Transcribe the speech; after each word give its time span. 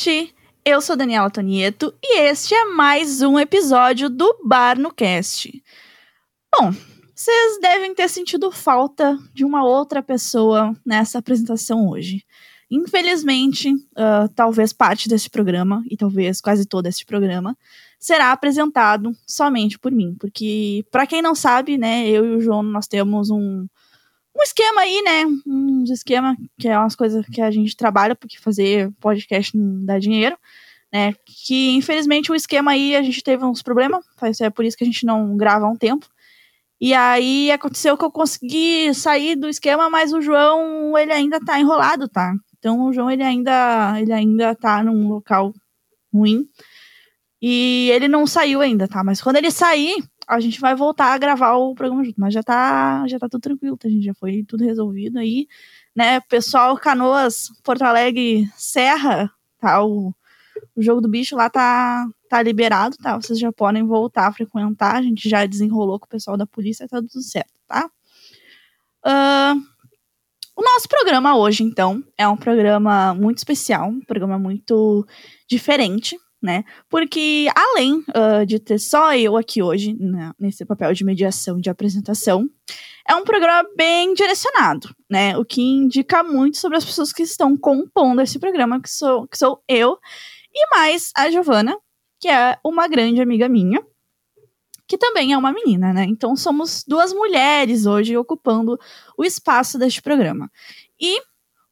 gente! 0.00 0.34
Eu 0.64 0.80
sou 0.80 0.96
Daniela 0.96 1.30
Tonieto 1.30 1.92
e 2.02 2.20
este 2.20 2.54
é 2.54 2.64
mais 2.64 3.20
um 3.20 3.38
episódio 3.38 4.08
do 4.08 4.34
Bar 4.42 4.78
no 4.78 4.90
Cast. 4.90 5.62
Bom, 6.56 6.72
vocês 7.14 7.60
devem 7.60 7.94
ter 7.94 8.08
sentido 8.08 8.50
falta 8.50 9.18
de 9.34 9.44
uma 9.44 9.62
outra 9.62 10.02
pessoa 10.02 10.74
nessa 10.86 11.18
apresentação 11.18 11.86
hoje. 11.86 12.24
Infelizmente, 12.70 13.74
uh, 13.74 14.28
talvez 14.34 14.72
parte 14.72 15.06
desse 15.06 15.28
programa, 15.28 15.82
e 15.90 15.98
talvez 15.98 16.40
quase 16.40 16.64
todo 16.64 16.86
este 16.86 17.04
programa, 17.04 17.54
será 17.98 18.32
apresentado 18.32 19.14
somente 19.26 19.78
por 19.78 19.92
mim. 19.92 20.16
Porque, 20.18 20.82
para 20.90 21.06
quem 21.06 21.20
não 21.20 21.34
sabe, 21.34 21.76
né, 21.76 22.08
eu 22.08 22.24
e 22.24 22.36
o 22.36 22.40
João, 22.40 22.62
nós 22.62 22.86
temos 22.86 23.28
um, 23.28 23.66
um 24.36 24.42
esquema 24.42 24.82
aí, 24.82 25.02
né? 25.02 25.24
Uns 25.46 25.90
esquema 25.90 26.36
que 26.58 26.68
é 26.68 26.78
umas 26.78 26.94
coisas 26.94 27.26
que 27.26 27.40
a 27.40 27.50
gente 27.50 27.76
trabalha, 27.76 28.14
porque 28.14 28.38
fazer 28.38 28.90
podcast 29.00 29.56
não 29.56 29.84
dá 29.84 29.98
dinheiro, 29.98 30.36
né? 30.92 31.14
Que 31.46 31.70
infelizmente 31.70 32.30
o 32.30 32.34
esquema 32.34 32.72
aí 32.72 32.96
a 32.96 33.02
gente 33.02 33.22
teve 33.22 33.44
uns 33.44 33.62
problemas, 33.62 34.04
é 34.40 34.50
por 34.50 34.64
isso 34.64 34.76
que 34.76 34.84
a 34.84 34.86
gente 34.86 35.04
não 35.04 35.36
grava 35.36 35.66
há 35.66 35.68
um 35.68 35.76
tempo. 35.76 36.06
E 36.80 36.94
aí 36.94 37.52
aconteceu 37.52 37.96
que 37.96 38.04
eu 38.04 38.10
consegui 38.10 38.94
sair 38.94 39.36
do 39.36 39.48
esquema, 39.48 39.90
mas 39.90 40.14
o 40.14 40.22
João, 40.22 40.96
ele 40.96 41.12
ainda 41.12 41.38
tá 41.38 41.60
enrolado, 41.60 42.08
tá? 42.08 42.32
Então 42.58 42.86
o 42.86 42.92
João, 42.92 43.10
ele 43.10 43.22
ainda, 43.22 44.00
ele 44.00 44.12
ainda 44.12 44.54
tá 44.54 44.82
num 44.82 45.08
local 45.08 45.52
ruim. 46.12 46.46
E 47.42 47.90
ele 47.92 48.08
não 48.08 48.26
saiu 48.26 48.60
ainda, 48.60 48.88
tá? 48.88 49.04
Mas 49.04 49.20
quando 49.20 49.36
ele 49.36 49.50
sair, 49.50 50.02
a 50.30 50.38
gente 50.38 50.60
vai 50.60 50.76
voltar 50.76 51.12
a 51.12 51.18
gravar 51.18 51.56
o 51.56 51.74
programa 51.74 52.04
junto, 52.04 52.20
mas 52.20 52.32
já 52.32 52.40
tá, 52.40 53.04
já 53.08 53.18
tá 53.18 53.28
tudo 53.28 53.40
tranquilo, 53.40 53.76
tá, 53.76 53.88
gente? 53.88 54.04
Já 54.04 54.14
foi 54.14 54.44
tudo 54.46 54.64
resolvido 54.64 55.18
aí, 55.18 55.48
né? 55.94 56.20
Pessoal, 56.20 56.76
Canoas, 56.76 57.48
Porto 57.64 57.82
Alegre, 57.82 58.48
Serra, 58.56 59.28
tá? 59.58 59.84
O, 59.84 60.14
o 60.76 60.82
jogo 60.82 61.00
do 61.00 61.08
bicho 61.08 61.34
lá 61.34 61.50
tá, 61.50 62.06
tá 62.28 62.40
liberado, 62.42 62.96
tá? 62.98 63.16
Vocês 63.16 63.40
já 63.40 63.50
podem 63.50 63.84
voltar 63.84 64.28
a 64.28 64.32
frequentar, 64.32 64.94
a 64.94 65.02
gente 65.02 65.28
já 65.28 65.44
desenrolou 65.44 65.98
com 65.98 66.06
o 66.06 66.08
pessoal 66.08 66.36
da 66.36 66.46
polícia, 66.46 66.86
tá 66.86 66.98
tudo 66.98 67.22
certo, 67.22 67.52
tá? 67.66 67.90
Uh, 69.04 69.60
o 70.54 70.62
nosso 70.62 70.86
programa 70.88 71.36
hoje, 71.36 71.64
então, 71.64 72.04
é 72.16 72.28
um 72.28 72.36
programa 72.36 73.14
muito 73.14 73.38
especial, 73.38 73.88
um 73.88 74.00
programa 74.00 74.38
muito 74.38 75.04
diferente, 75.48 76.16
né? 76.42 76.64
Porque 76.88 77.48
além 77.54 78.04
uh, 78.08 78.46
de 78.46 78.58
ter 78.58 78.78
só 78.78 79.14
eu 79.14 79.36
aqui 79.36 79.62
hoje, 79.62 79.94
né, 79.98 80.32
nesse 80.38 80.64
papel 80.64 80.92
de 80.92 81.04
mediação 81.04 81.60
de 81.60 81.68
apresentação, 81.68 82.48
é 83.08 83.14
um 83.14 83.24
programa 83.24 83.68
bem 83.76 84.14
direcionado, 84.14 84.94
né? 85.08 85.36
O 85.36 85.44
que 85.44 85.60
indica 85.60 86.22
muito 86.22 86.58
sobre 86.58 86.78
as 86.78 86.84
pessoas 86.84 87.12
que 87.12 87.22
estão 87.22 87.56
compondo 87.56 88.22
esse 88.22 88.38
programa, 88.38 88.80
que 88.80 88.90
sou, 88.90 89.26
que 89.26 89.36
sou 89.36 89.62
eu, 89.68 89.98
e 90.52 90.76
mais 90.76 91.10
a 91.16 91.30
Giovana, 91.30 91.76
que 92.18 92.28
é 92.28 92.58
uma 92.64 92.88
grande 92.88 93.20
amiga 93.20 93.48
minha, 93.48 93.82
que 94.86 94.98
também 94.98 95.32
é 95.32 95.38
uma 95.38 95.52
menina, 95.52 95.92
né? 95.92 96.04
Então 96.04 96.34
somos 96.34 96.84
duas 96.86 97.12
mulheres 97.12 97.86
hoje 97.86 98.16
ocupando 98.16 98.78
o 99.16 99.24
espaço 99.24 99.78
deste 99.78 100.02
programa. 100.02 100.50
E 101.00 101.20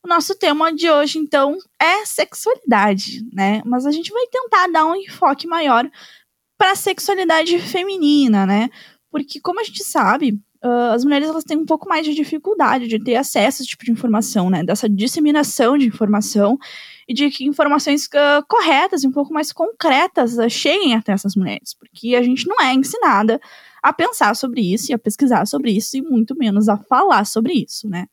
nosso 0.08 0.34
tema 0.34 0.74
de 0.74 0.90
hoje, 0.90 1.18
então, 1.18 1.56
é 1.80 2.04
sexualidade, 2.04 3.24
né? 3.32 3.62
Mas 3.64 3.86
a 3.86 3.90
gente 3.90 4.10
vai 4.10 4.26
tentar 4.26 4.66
dar 4.68 4.86
um 4.86 4.96
enfoque 4.96 5.46
maior 5.46 5.88
para 6.56 6.72
a 6.72 6.76
sexualidade 6.76 7.58
feminina, 7.58 8.44
né? 8.44 8.70
Porque, 9.10 9.40
como 9.40 9.60
a 9.60 9.64
gente 9.64 9.84
sabe, 9.84 10.40
uh, 10.64 10.92
as 10.92 11.04
mulheres 11.04 11.28
elas 11.28 11.44
têm 11.44 11.56
um 11.56 11.66
pouco 11.66 11.88
mais 11.88 12.04
de 12.04 12.14
dificuldade 12.14 12.88
de 12.88 13.02
ter 13.02 13.16
acesso 13.16 13.62
a 13.62 13.62
esse 13.62 13.70
tipo 13.70 13.84
de 13.84 13.92
informação, 13.92 14.50
né? 14.50 14.64
Dessa 14.64 14.88
disseminação 14.88 15.78
de 15.78 15.86
informação 15.86 16.58
e 17.06 17.14
de 17.14 17.30
que 17.30 17.44
informações 17.44 18.06
uh, 18.06 18.44
corretas 18.48 19.04
e 19.04 19.06
um 19.06 19.12
pouco 19.12 19.32
mais 19.32 19.52
concretas 19.52 20.36
uh, 20.36 20.50
cheguem 20.50 20.94
até 20.94 21.12
essas 21.12 21.36
mulheres, 21.36 21.74
porque 21.74 22.14
a 22.14 22.22
gente 22.22 22.46
não 22.46 22.60
é 22.60 22.74
ensinada 22.74 23.40
a 23.82 23.92
pensar 23.92 24.34
sobre 24.34 24.60
isso 24.60 24.90
e 24.90 24.94
a 24.94 24.98
pesquisar 24.98 25.46
sobre 25.46 25.70
isso 25.70 25.96
e 25.96 26.02
muito 26.02 26.36
menos 26.36 26.68
a 26.68 26.76
falar 26.76 27.24
sobre 27.24 27.52
isso, 27.52 27.88
né? 27.88 28.06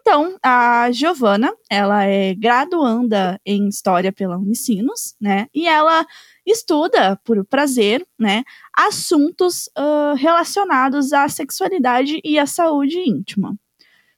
Então, 0.00 0.38
a 0.42 0.90
Giovana, 0.90 1.54
ela 1.68 2.04
é 2.04 2.34
graduanda 2.34 3.38
em 3.44 3.68
História 3.68 4.10
pela 4.10 4.38
Unicinos, 4.38 5.14
né? 5.20 5.46
E 5.54 5.68
ela 5.68 6.06
estuda, 6.46 7.20
por 7.22 7.44
prazer, 7.44 8.06
né, 8.18 8.42
assuntos 8.74 9.68
uh, 9.78 10.14
relacionados 10.16 11.12
à 11.12 11.28
sexualidade 11.28 12.18
e 12.24 12.38
à 12.38 12.46
saúde 12.46 12.98
íntima. 12.98 13.54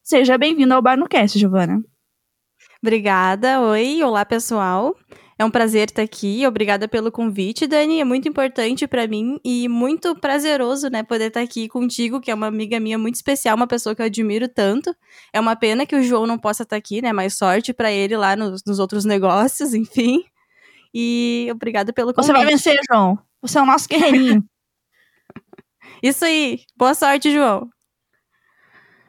Seja 0.02 0.38
bem-vinda 0.38 0.74
ao 0.74 0.82
Bar 0.82 0.96
no 0.96 1.08
Cast, 1.08 1.38
Giovana. 1.38 1.82
Obrigada. 2.80 3.60
Oi, 3.60 4.02
olá 4.02 4.24
pessoal. 4.24 4.96
É 5.42 5.44
um 5.44 5.50
prazer 5.50 5.88
estar 5.88 6.02
aqui. 6.02 6.46
Obrigada 6.46 6.86
pelo 6.86 7.10
convite, 7.10 7.66
Dani. 7.66 7.98
É 7.98 8.04
muito 8.04 8.28
importante 8.28 8.86
para 8.86 9.08
mim 9.08 9.40
e 9.44 9.66
muito 9.66 10.14
prazeroso, 10.14 10.88
né, 10.88 11.02
poder 11.02 11.26
estar 11.26 11.40
aqui 11.40 11.66
contigo, 11.66 12.20
que 12.20 12.30
é 12.30 12.34
uma 12.34 12.46
amiga 12.46 12.78
minha 12.78 12.96
muito 12.96 13.16
especial, 13.16 13.56
uma 13.56 13.66
pessoa 13.66 13.92
que 13.92 14.00
eu 14.00 14.06
admiro 14.06 14.48
tanto. 14.48 14.94
É 15.32 15.40
uma 15.40 15.56
pena 15.56 15.84
que 15.84 15.96
o 15.96 16.02
João 16.04 16.28
não 16.28 16.38
possa 16.38 16.62
estar 16.62 16.76
aqui, 16.76 17.02
né? 17.02 17.12
Mais 17.12 17.34
sorte 17.34 17.72
para 17.72 17.90
ele 17.90 18.16
lá 18.16 18.36
nos, 18.36 18.62
nos, 18.64 18.78
outros 18.78 19.04
negócios, 19.04 19.74
enfim. 19.74 20.22
E 20.94 21.48
obrigada 21.50 21.92
pelo 21.92 22.14
convite. 22.14 22.30
Você 22.30 22.32
vai 22.32 22.46
vencer, 22.46 22.78
João. 22.88 23.18
Você 23.40 23.58
é 23.58 23.62
o 23.62 23.66
nosso 23.66 23.88
guerreirinho. 23.88 24.44
Isso 26.04 26.24
aí. 26.24 26.60
Boa 26.76 26.94
sorte, 26.94 27.32
João. 27.32 27.64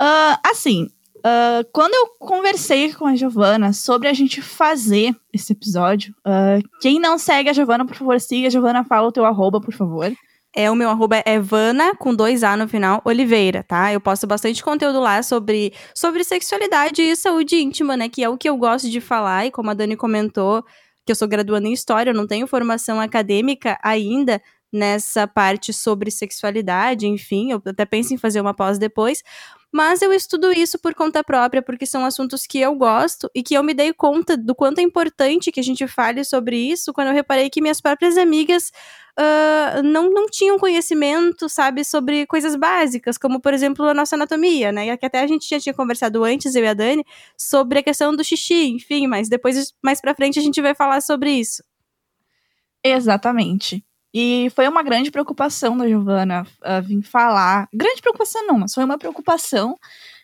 Uh, 0.02 0.36
assim, 0.44 0.88
Uh, 1.26 1.64
quando 1.72 1.94
eu 1.94 2.08
conversei 2.20 2.94
com 2.94 3.06
a 3.06 3.16
Giovana 3.16 3.72
sobre 3.72 4.10
a 4.10 4.14
gente 4.14 4.42
fazer 4.42 5.16
esse 5.32 5.54
episódio, 5.54 6.14
uh, 6.20 6.62
quem 6.82 7.00
não 7.00 7.18
segue 7.18 7.50
a 7.50 7.54
Giovana, 7.54 7.86
por 7.86 7.96
favor, 7.96 8.20
siga. 8.20 8.48
A 8.48 8.52
Giovana, 8.52 8.84
fala 8.84 9.08
o 9.08 9.12
teu 9.12 9.24
arroba, 9.24 9.62
por 9.62 9.74
favor. 9.74 10.12
É, 10.56 10.70
o 10.70 10.76
meu 10.76 10.90
arroba 10.90 11.18
é 11.26 11.34
Evana, 11.34 11.96
com 11.96 12.14
dois 12.14 12.44
A 12.44 12.56
no 12.56 12.68
final, 12.68 13.02
Oliveira, 13.06 13.64
tá? 13.64 13.92
Eu 13.92 14.00
posto 14.00 14.28
bastante 14.28 14.64
conteúdo 14.64 15.00
lá 15.00 15.24
sobre, 15.24 15.74
sobre 15.96 16.24
sexualidade 16.24 17.02
e 17.02 17.16
saúde 17.16 17.56
íntima, 17.56 17.98
né? 17.98 18.08
Que 18.08 18.24
é 18.24 18.30
o 18.30 18.38
que 18.38 18.48
eu 18.48 18.56
gosto 18.58 18.90
de 18.90 19.02
falar, 19.02 19.48
e 19.48 19.52
como 19.52 19.72
a 19.72 19.74
Dani 19.74 19.96
comentou, 19.96 20.64
que 21.06 21.12
eu 21.12 21.16
sou 21.16 21.28
graduando 21.28 21.68
em 21.68 21.74
História, 21.74 22.12
eu 22.12 22.16
não 22.16 22.28
tenho 22.28 22.46
formação 22.46 23.00
acadêmica 23.00 23.80
ainda, 23.82 24.40
nessa 24.74 25.28
parte 25.28 25.72
sobre 25.72 26.10
sexualidade, 26.10 27.08
enfim, 27.08 27.52
eu 27.52 27.62
até 27.64 27.86
penso 27.86 28.14
em 28.14 28.18
fazer 28.18 28.42
uma 28.42 28.56
pós 28.56 28.80
depois, 28.80 29.22
mas 29.74 30.04
eu 30.04 30.14
estudo 30.14 30.52
isso 30.52 30.78
por 30.78 30.94
conta 30.94 31.24
própria, 31.24 31.60
porque 31.60 31.88
são 31.88 32.06
assuntos 32.06 32.46
que 32.46 32.60
eu 32.60 32.76
gosto 32.76 33.28
e 33.34 33.42
que 33.42 33.56
eu 33.56 33.64
me 33.64 33.74
dei 33.74 33.92
conta 33.92 34.38
do 34.38 34.54
quanto 34.54 34.78
é 34.78 34.84
importante 34.84 35.52
que 35.52 35.60
a 35.60 35.64
gente 35.64 35.88
fale 35.88 36.24
sobre 36.24 36.56
isso 36.56 36.94
quando 36.94 37.08
eu 37.08 37.14
reparei 37.14 37.50
que 37.50 37.60
minhas 37.60 37.82
próprias 37.82 38.16
amigas 38.16 38.72
uh, 39.18 39.82
não, 39.84 40.12
não 40.12 40.28
tinham 40.28 40.60
conhecimento, 40.60 41.50
sabe, 41.50 41.84
sobre 41.84 42.28
coisas 42.28 42.56
básicas, 42.56 43.18
como, 43.18 43.42
por 43.42 43.52
exemplo, 43.52 43.84
a 43.88 43.96
nossa 43.96 44.16
anatomia, 44.16 44.72
né? 44.72 44.96
Que 44.96 45.08
até 45.08 45.22
a 45.22 45.28
gente 45.28 45.50
já 45.50 45.60
tinha 45.60 45.74
conversado 45.74 46.24
antes, 46.24 46.54
eu 46.54 46.64
e 46.64 46.68
a 46.68 46.74
Dani, 46.76 47.04
sobre 47.36 47.80
a 47.80 47.84
questão 47.84 48.16
do 48.16 48.24
xixi, 48.24 48.68
enfim, 48.68 49.08
mas 49.08 49.28
depois, 49.28 49.74
mais 49.82 50.00
pra 50.00 50.14
frente, 50.14 50.38
a 50.38 50.44
gente 50.44 50.62
vai 50.62 50.76
falar 50.76 51.02
sobre 51.02 51.32
isso. 51.32 51.64
Exatamente. 52.84 53.84
E 54.14 54.52
foi 54.56 54.68
uma 54.68 54.84
grande 54.84 55.10
preocupação 55.10 55.76
da 55.76 55.88
Giovana 55.88 56.46
uh, 56.62 56.82
vir 56.84 57.02
falar. 57.02 57.68
Grande 57.74 58.00
preocupação 58.00 58.46
não, 58.46 58.60
mas 58.60 58.74
foi 58.74 58.84
uma 58.84 58.98
preocupação, 58.98 59.76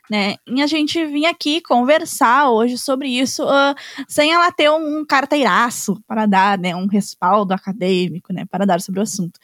né? 0.10 0.36
Em 0.48 0.62
a 0.62 0.68
gente 0.68 1.04
vir 1.08 1.26
aqui 1.26 1.60
conversar 1.60 2.52
hoje 2.52 2.78
sobre 2.78 3.10
isso, 3.10 3.44
uh, 3.44 3.76
sem 4.08 4.32
ela 4.32 4.52
ter 4.52 4.70
um 4.70 5.04
carteiraço 5.04 6.00
para 6.08 6.28
dar, 6.28 6.58
né? 6.60 6.76
Um 6.76 6.86
respaldo 6.86 7.52
acadêmico, 7.52 8.32
né? 8.32 8.46
Para 8.46 8.66
dar 8.66 8.80
sobre 8.80 9.00
o 9.00 9.04
assunto. 9.04 9.40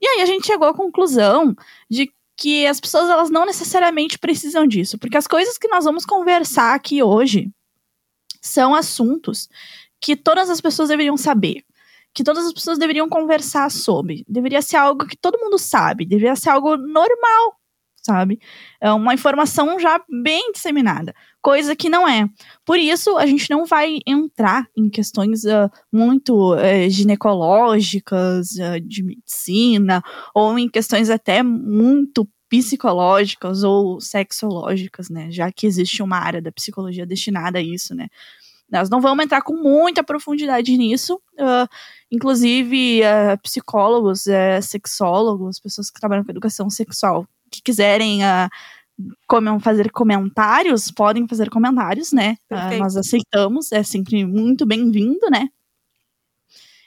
E 0.00 0.06
aí 0.06 0.20
a 0.20 0.26
gente 0.26 0.46
chegou 0.46 0.66
à 0.66 0.74
conclusão 0.74 1.54
de 1.88 2.10
que 2.36 2.66
as 2.66 2.80
pessoas 2.80 3.08
elas 3.08 3.30
não 3.30 3.46
necessariamente 3.46 4.18
precisam 4.18 4.66
disso, 4.66 4.98
porque 4.98 5.16
as 5.16 5.28
coisas 5.28 5.56
que 5.56 5.68
nós 5.68 5.84
vamos 5.84 6.04
conversar 6.04 6.74
aqui 6.74 7.02
hoje 7.02 7.50
são 8.42 8.74
assuntos 8.74 9.48
que 10.00 10.16
todas 10.16 10.50
as 10.50 10.60
pessoas 10.60 10.88
deveriam 10.88 11.16
saber 11.16 11.64
que 12.16 12.24
todas 12.24 12.46
as 12.46 12.52
pessoas 12.54 12.78
deveriam 12.78 13.10
conversar 13.10 13.70
sobre. 13.70 14.24
Deveria 14.26 14.62
ser 14.62 14.76
algo 14.76 15.06
que 15.06 15.18
todo 15.18 15.38
mundo 15.38 15.58
sabe, 15.58 16.06
deveria 16.06 16.34
ser 16.34 16.48
algo 16.48 16.74
normal, 16.78 17.60
sabe? 18.02 18.40
É 18.80 18.90
uma 18.90 19.12
informação 19.12 19.78
já 19.78 20.00
bem 20.22 20.50
disseminada, 20.50 21.14
coisa 21.42 21.76
que 21.76 21.90
não 21.90 22.08
é. 22.08 22.26
Por 22.64 22.78
isso, 22.78 23.18
a 23.18 23.26
gente 23.26 23.50
não 23.50 23.66
vai 23.66 23.98
entrar 24.06 24.66
em 24.74 24.88
questões 24.88 25.44
uh, 25.44 25.70
muito 25.92 26.54
uh, 26.54 26.88
ginecológicas, 26.88 28.52
uh, 28.52 28.80
de 28.80 29.02
medicina, 29.02 30.02
ou 30.34 30.58
em 30.58 30.70
questões 30.70 31.10
até 31.10 31.42
muito 31.42 32.26
psicológicas 32.48 33.62
ou 33.62 34.00
sexológicas, 34.00 35.10
né? 35.10 35.30
Já 35.30 35.52
que 35.52 35.66
existe 35.66 36.02
uma 36.02 36.16
área 36.16 36.40
da 36.40 36.50
psicologia 36.50 37.04
destinada 37.04 37.58
a 37.58 37.62
isso, 37.62 37.94
né? 37.94 38.06
Nós 38.70 38.90
não 38.90 39.00
vamos 39.00 39.24
entrar 39.24 39.42
com 39.42 39.54
muita 39.54 40.02
profundidade 40.02 40.76
nisso. 40.76 41.20
Uh, 41.34 41.68
inclusive, 42.10 43.00
uh, 43.02 43.40
psicólogos, 43.42 44.26
uh, 44.26 44.60
sexólogos, 44.60 45.60
pessoas 45.60 45.90
que 45.90 46.00
trabalham 46.00 46.24
com 46.24 46.30
educação 46.30 46.68
sexual, 46.68 47.26
que 47.50 47.62
quiserem 47.62 48.20
como 49.28 49.60
fazer 49.60 49.90
comentários, 49.90 50.90
podem 50.90 51.28
fazer 51.28 51.50
comentários, 51.50 52.12
né? 52.12 52.36
nós 52.78 52.96
aceitamos, 52.96 53.70
é 53.70 53.82
sempre 53.82 54.24
muito 54.24 54.64
bem-vindo, 54.64 55.30
né? 55.30 55.48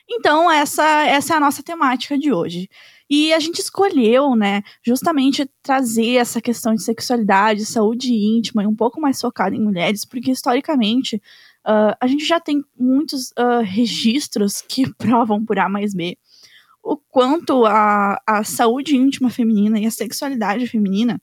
Então, 0.09 0.49
essa, 0.49 0.83
essa 1.05 1.35
é 1.35 1.37
a 1.37 1.39
nossa 1.39 1.61
temática 1.61 2.17
de 2.17 2.33
hoje. 2.33 2.67
E 3.07 3.33
a 3.33 3.39
gente 3.39 3.59
escolheu, 3.59 4.35
né, 4.35 4.61
justamente 4.83 5.49
trazer 5.63 6.15
essa 6.15 6.41
questão 6.41 6.75
de 6.75 6.83
sexualidade, 6.83 7.65
saúde 7.65 8.13
íntima 8.13 8.63
e 8.63 8.67
um 8.67 8.75
pouco 8.75 9.01
mais 9.01 9.19
focada 9.19 9.55
em 9.55 9.61
mulheres, 9.61 10.05
porque 10.05 10.31
historicamente 10.31 11.21
uh, 11.69 11.95
a 11.99 12.07
gente 12.07 12.25
já 12.25 12.39
tem 12.39 12.63
muitos 12.77 13.29
uh, 13.31 13.61
registros 13.63 14.61
que 14.61 14.91
provam 14.97 15.45
por 15.45 15.59
A 15.59 15.69
mais 15.69 15.93
B 15.93 16.17
o 16.81 16.97
quanto 16.97 17.65
a, 17.65 18.19
a 18.25 18.43
saúde 18.43 18.95
íntima 18.95 19.29
feminina 19.29 19.79
e 19.79 19.85
a 19.85 19.91
sexualidade 19.91 20.65
feminina 20.65 21.21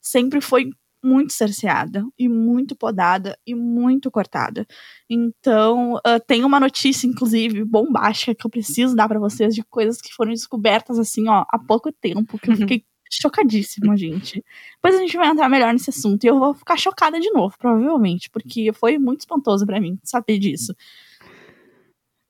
sempre 0.00 0.40
foi 0.40 0.70
muito 1.02 1.32
cerceada 1.32 2.04
e 2.18 2.28
muito 2.28 2.74
podada 2.74 3.38
e 3.46 3.54
muito 3.54 4.10
cortada. 4.10 4.66
Então, 5.08 5.94
uh, 5.94 6.20
tem 6.26 6.44
uma 6.44 6.58
notícia, 6.58 7.06
inclusive, 7.06 7.64
bombástica 7.64 8.34
que 8.34 8.44
eu 8.44 8.50
preciso 8.50 8.96
dar 8.96 9.08
para 9.08 9.20
vocês 9.20 9.54
de 9.54 9.62
coisas 9.62 10.00
que 10.00 10.12
foram 10.12 10.32
descobertas 10.32 10.98
assim, 10.98 11.28
ó, 11.28 11.44
há 11.48 11.58
pouco 11.58 11.92
tempo, 11.92 12.38
que 12.38 12.50
eu 12.50 12.54
uhum. 12.54 12.60
fiquei 12.60 12.84
chocadíssima, 13.10 13.96
gente. 13.96 14.44
Depois 14.74 14.94
a 14.94 14.98
gente 14.98 15.16
vai 15.16 15.28
entrar 15.28 15.48
melhor 15.48 15.72
nesse 15.72 15.90
assunto 15.90 16.24
e 16.24 16.26
eu 16.26 16.38
vou 16.38 16.54
ficar 16.54 16.76
chocada 16.76 17.18
de 17.18 17.30
novo, 17.30 17.56
provavelmente, 17.58 18.30
porque 18.30 18.72
foi 18.72 18.98
muito 18.98 19.20
espantoso 19.20 19.66
para 19.66 19.80
mim 19.80 19.98
saber 20.02 20.38
disso. 20.38 20.74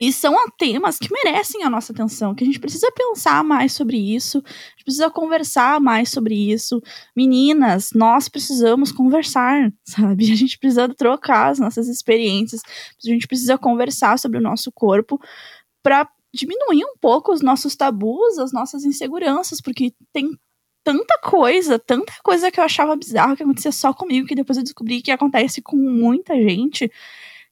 E 0.01 0.13
são 0.13 0.33
temas 0.57 0.97
que 0.97 1.13
merecem 1.13 1.65
a 1.65 1.71
nossa 1.71 1.93
atenção, 1.93 2.33
que 2.33 2.45
a 2.45 2.47
gente 2.47 2.61
precisa 2.61 2.91
pensar 2.93 3.43
mais 3.43 3.73
sobre 3.73 3.97
isso, 3.97 4.39
a 4.39 4.71
gente 4.71 4.85
precisa 4.85 5.11
conversar 5.11 5.81
mais 5.81 6.09
sobre 6.11 6.37
isso. 6.37 6.81
Meninas, 7.17 7.91
nós 7.93 8.29
precisamos 8.29 8.93
conversar, 8.93 9.73
sabe? 9.85 10.31
A 10.31 10.37
gente 10.37 10.57
precisa 10.57 10.89
trocar 10.95 11.51
as 11.51 11.59
nossas 11.59 11.89
experiências, 11.89 12.61
a 12.65 13.09
gente 13.09 13.27
precisa 13.27 13.59
conversar 13.59 14.19
sobre 14.21 14.39
o 14.39 14.43
nosso 14.43 14.71
corpo 14.71 15.21
para 15.83 16.09
diminuir 16.33 16.85
um 16.85 16.97
pouco 17.01 17.33
os 17.33 17.41
nossos 17.41 17.75
tabus, 17.75 18.39
as 18.39 18.53
nossas 18.53 18.85
inseguranças, 18.85 19.61
porque 19.61 19.93
tem 20.13 20.39
tanta 20.85 21.19
coisa, 21.21 21.79
tanta 21.79 22.13
coisa 22.23 22.51
que 22.51 22.59
eu 22.59 22.65
achava 22.65 22.97
bizarro 22.97 23.37
que 23.37 23.43
acontecia 23.43 23.73
só 23.73 23.93
comigo, 23.93 24.27
que 24.27 24.35
depois 24.35 24.57
eu 24.57 24.65
descobri 24.65 25.03
que 25.03 25.11
acontece 25.11 25.61
com 25.61 25.77
muita 25.77 26.35
gente 26.35 26.91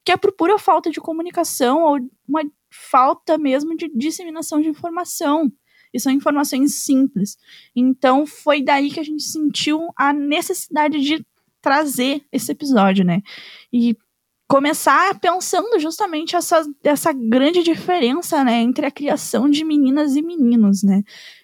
que 0.07 0.13
é 0.13 0.17
por 0.17 0.31
pura 0.31 0.57
falta 0.57 0.89
de 0.89 1.01
comunicação 1.01 1.83
ou 1.83 1.99
uma 2.29 2.45
falta 2.71 3.37
mesmo 3.37 3.77
de 3.77 3.89
disseminação 3.89 4.61
de 4.61 4.69
informação. 4.69 5.53
E 5.93 5.99
são 5.99 6.13
informações 6.13 6.75
simples. 6.75 7.37
Então 7.75 8.25
foi 8.25 8.63
daí 8.63 8.89
que 8.89 9.01
a 9.01 9.03
gente 9.03 9.25
sentiu 9.25 9.89
a 9.97 10.13
necessidade 10.13 11.01
de 11.01 11.27
trazer 11.61 12.25
esse 12.31 12.53
episódio, 12.53 13.05
né? 13.05 13.21
E 13.73 13.97
começar 14.49 15.19
pensando 15.19 15.79
justamente 15.79 16.37
essa, 16.37 16.65
essa 16.85 17.13
grande 17.13 17.63
diferença, 17.63 18.45
né, 18.45 18.61
entre 18.61 18.87
a 18.87 18.91
criação 18.91 19.49
de 19.49 19.65
meninas 19.65 20.15
e 20.17 20.23
meninos, 20.23 20.83
né? 20.83 21.03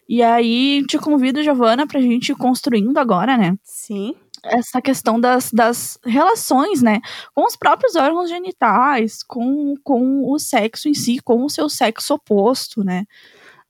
E 0.08 0.22
aí 0.22 0.84
te 0.87 0.99
convido, 0.99 1.43
Giovana, 1.43 1.87
pra 1.87 2.00
gente 2.00 2.31
ir 2.31 2.37
construindo 2.37 2.99
agora, 2.99 3.37
né? 3.37 3.56
Sim 3.62 4.14
essa 4.44 4.82
questão 4.82 5.20
das, 5.20 5.52
das 5.52 5.99
relações, 6.04 6.82
né, 6.82 7.00
com 7.34 7.44
os 7.46 7.56
próprios 7.56 7.94
órgãos 7.94 8.28
genitais, 8.28 9.22
com, 9.22 9.75
com 9.84 10.28
o 10.28 10.38
sexo 10.38 10.88
em 10.88 10.94
si, 10.94 11.20
com 11.20 11.44
o 11.44 11.50
seu 11.50 11.69
sexo 11.69 12.14
oposto, 12.14 12.82
né. 12.82 13.05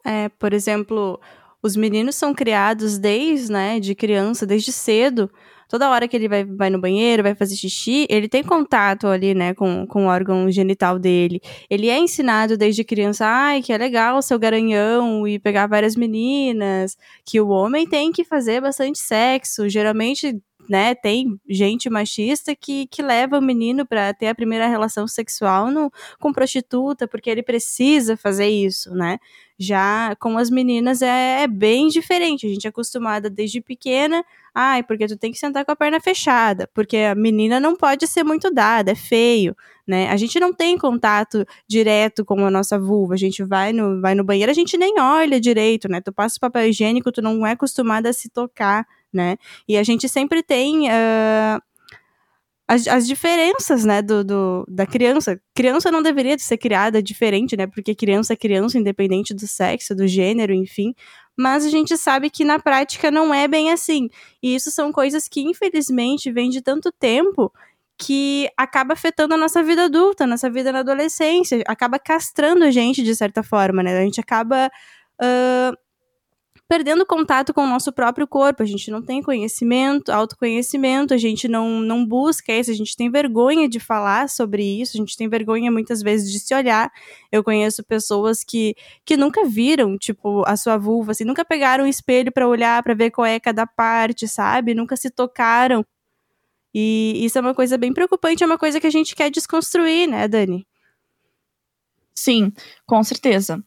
É, 0.05 0.28
por 0.31 0.52
exemplo, 0.52 1.20
os 1.62 1.76
meninos 1.76 2.17
são 2.17 2.35
criados 2.35 2.99
desde, 2.99 3.52
né, 3.52 3.78
de 3.78 3.94
criança, 3.94 4.46
desde 4.46 4.73
cedo, 4.73 5.31
toda 5.72 5.88
hora 5.88 6.06
que 6.06 6.14
ele 6.14 6.28
vai, 6.28 6.44
vai 6.44 6.69
no 6.69 6.78
banheiro, 6.78 7.22
vai 7.22 7.34
fazer 7.34 7.56
xixi, 7.56 8.06
ele 8.10 8.28
tem 8.28 8.42
contato 8.42 9.06
ali, 9.06 9.32
né, 9.32 9.54
com, 9.54 9.86
com 9.86 10.04
o 10.04 10.08
órgão 10.08 10.50
genital 10.50 10.98
dele. 10.98 11.40
Ele 11.70 11.88
é 11.88 11.98
ensinado 11.98 12.58
desde 12.58 12.84
criança, 12.84 13.24
ai, 13.26 13.62
que 13.62 13.72
é 13.72 13.78
legal 13.78 14.20
ser 14.20 14.34
o 14.34 14.38
garanhão 14.38 15.26
e 15.26 15.38
pegar 15.38 15.66
várias 15.66 15.96
meninas, 15.96 16.94
que 17.24 17.40
o 17.40 17.48
homem 17.48 17.86
tem 17.88 18.12
que 18.12 18.22
fazer 18.22 18.60
bastante 18.60 18.98
sexo. 18.98 19.66
Geralmente 19.66 20.38
né, 20.69 20.94
tem 20.94 21.41
gente 21.49 21.91
machista 21.91 22.55
que, 22.55 22.87
que 22.87 23.03
leva 23.03 23.38
o 23.38 23.43
menino 23.43 23.85
para 23.87 24.14
ter 24.14 24.29
a 24.29 24.35
primeira 24.35 24.67
relação 24.69 25.06
sexual 25.06 25.70
no, 25.70 25.91
com 26.20 26.32
prostituta, 26.32 27.09
porque 27.09 27.29
ele 27.29 27.43
precisa 27.43 28.17
fazer 28.17 28.49
isso, 28.49 28.94
né? 28.94 29.19
Já 29.59 30.17
com 30.17 30.38
as 30.38 30.50
meninas 30.50 31.03
é, 31.03 31.43
é 31.43 31.47
bem 31.47 31.88
diferente. 31.88 32.47
A 32.47 32.49
gente 32.49 32.67
é 32.67 32.70
acostumada 32.70 33.31
desde 33.31 33.61
pequena, 33.61 34.25
ai, 34.55 34.82
porque 34.82 35.06
tu 35.06 35.17
tem 35.17 35.31
que 35.31 35.38
sentar 35.38 35.64
com 35.64 35.73
a 35.73 35.76
perna 35.76 36.00
fechada, 36.00 36.69
porque 36.75 36.97
a 36.97 37.14
menina 37.14 37.61
não 37.61 37.76
pode 37.76 38.06
ser 38.06 38.25
muito 38.25 38.53
dada, 38.53 38.93
é 38.93 38.94
feio, 38.94 39.55
né? 39.87 40.09
A 40.11 40.17
gente 40.17 40.41
não 40.41 40.53
tem 40.53 40.79
contato 40.79 41.44
direto 41.69 42.25
com 42.25 42.44
a 42.44 42.50
nossa 42.50 42.79
vulva, 42.79 43.14
a 43.14 43.19
gente 43.19 43.44
vai 43.44 43.73
no, 43.73 44.00
vai 44.00 44.14
no 44.14 44.25
banheiro, 44.25 44.50
a 44.50 44.55
gente 44.55 44.76
nem 44.76 44.99
olha 44.99 45.41
direito, 45.41 45.88
né? 45.88 46.00
Tu 46.00 46.12
passa 46.12 46.37
o 46.38 46.41
papel 46.41 46.69
higiênico, 46.69 47.12
tu 47.12 47.23
não 47.23 47.47
é 47.47 47.53
acostumada 47.53 48.09
a 48.09 48.12
se 48.12 48.29
tocar, 48.29 48.87
né? 49.12 49.37
E 49.69 49.76
a 49.76 49.82
gente 49.82 50.09
sempre 50.09 50.43
tem 50.43 50.88
uh, 50.88 51.61
as, 52.67 52.87
as, 52.87 53.06
diferenças, 53.06 53.85
né, 53.85 54.00
do, 54.00 54.25
do, 54.25 54.64
da 54.69 54.87
criança. 54.87 55.41
Criança 55.55 55.91
não 55.91 56.03
deveria 56.03 56.38
ser 56.38 56.56
criada 56.56 57.03
diferente, 57.03 57.56
né? 57.56 57.67
Porque 57.67 57.94
criança 57.94 58.32
é 58.32 58.37
criança, 58.37 58.79
independente 58.79 59.35
do 59.35 59.47
sexo, 59.47 59.94
do 59.94 60.06
gênero, 60.06 60.55
enfim. 60.55 60.94
Mas 61.37 61.64
a 61.64 61.70
gente 61.70 61.97
sabe 61.97 62.31
que 62.31 62.44
na 62.44 62.59
prática 62.59 63.11
não 63.11 63.32
é 63.35 63.47
bem 63.49 63.70
assim. 63.70 64.09
E 64.43 64.55
isso 64.55 64.70
são 64.70 64.93
coisas 64.93 65.29
que, 65.29 65.43
infelizmente, 65.43 66.31
vêm 66.32 66.50
de 66.50 66.62
tanto 66.62 66.91
tempo 66.93 67.53
que 67.99 68.49
acaba 68.56 68.94
afetando 68.94 69.35
a 69.35 69.37
nossa 69.37 69.62
vida 69.62 69.85
adulta, 69.85 70.26
nossa 70.26 70.50
vida 70.50 70.73
na 70.73 70.81
adolescência, 70.81 71.62
acaba 71.67 71.99
castrando 71.99 72.64
a 72.64 72.70
gente 72.70 73.03
de 73.03 73.14
certa 73.14 73.43
forma, 73.43 73.82
né? 73.82 73.99
A 73.99 74.03
gente 74.03 74.20
acaba 74.20 74.70
uh, 75.20 75.76
perdendo 76.72 77.04
contato 77.04 77.52
com 77.52 77.64
o 77.64 77.66
nosso 77.66 77.92
próprio 77.92 78.26
corpo. 78.26 78.62
A 78.62 78.66
gente 78.66 78.90
não 78.90 79.02
tem 79.02 79.22
conhecimento, 79.22 80.10
autoconhecimento, 80.10 81.12
a 81.12 81.19
gente 81.19 81.46
não, 81.46 81.80
não 81.80 82.02
busca 82.02 82.50
isso, 82.50 82.70
a 82.70 82.74
gente 82.74 82.96
tem 82.96 83.10
vergonha 83.10 83.69
de 83.69 83.78
falar 83.78 84.26
sobre 84.30 84.64
isso, 84.80 84.96
a 84.96 84.98
gente 84.98 85.14
tem 85.14 85.28
vergonha 85.28 85.70
muitas 85.70 86.00
vezes 86.00 86.32
de 86.32 86.40
se 86.40 86.54
olhar. 86.54 86.90
Eu 87.30 87.44
conheço 87.44 87.84
pessoas 87.84 88.42
que, 88.42 88.74
que 89.04 89.19
nunca 89.19 89.44
viram, 89.44 89.99
tipo, 89.99 90.44
a 90.47 90.56
sua 90.56 90.78
vulva, 90.78 91.12
assim, 91.12 91.25
nunca 91.25 91.44
pegaram 91.44 91.85
um 91.85 91.87
espelho 91.87 92.32
para 92.32 92.49
olhar, 92.49 92.82
para 92.82 92.94
ver 92.94 93.11
qual 93.11 93.26
é 93.26 93.38
cada 93.38 93.66
parte, 93.66 94.26
sabe? 94.26 94.73
Nunca 94.73 94.97
se 94.97 95.11
tocaram. 95.11 95.85
E 96.73 97.23
isso 97.23 97.37
é 97.37 97.42
uma 97.42 97.54
coisa 97.54 97.76
bem 97.76 97.92
preocupante, 97.92 98.42
é 98.42 98.47
uma 98.47 98.56
coisa 98.56 98.80
que 98.80 98.87
a 98.87 98.90
gente 98.90 99.14
quer 99.14 99.30
desconstruir, 99.30 100.08
né, 100.08 100.26
Dani? 100.26 100.66
Sim, 102.14 102.50
com 102.87 103.04
certeza 103.04 103.62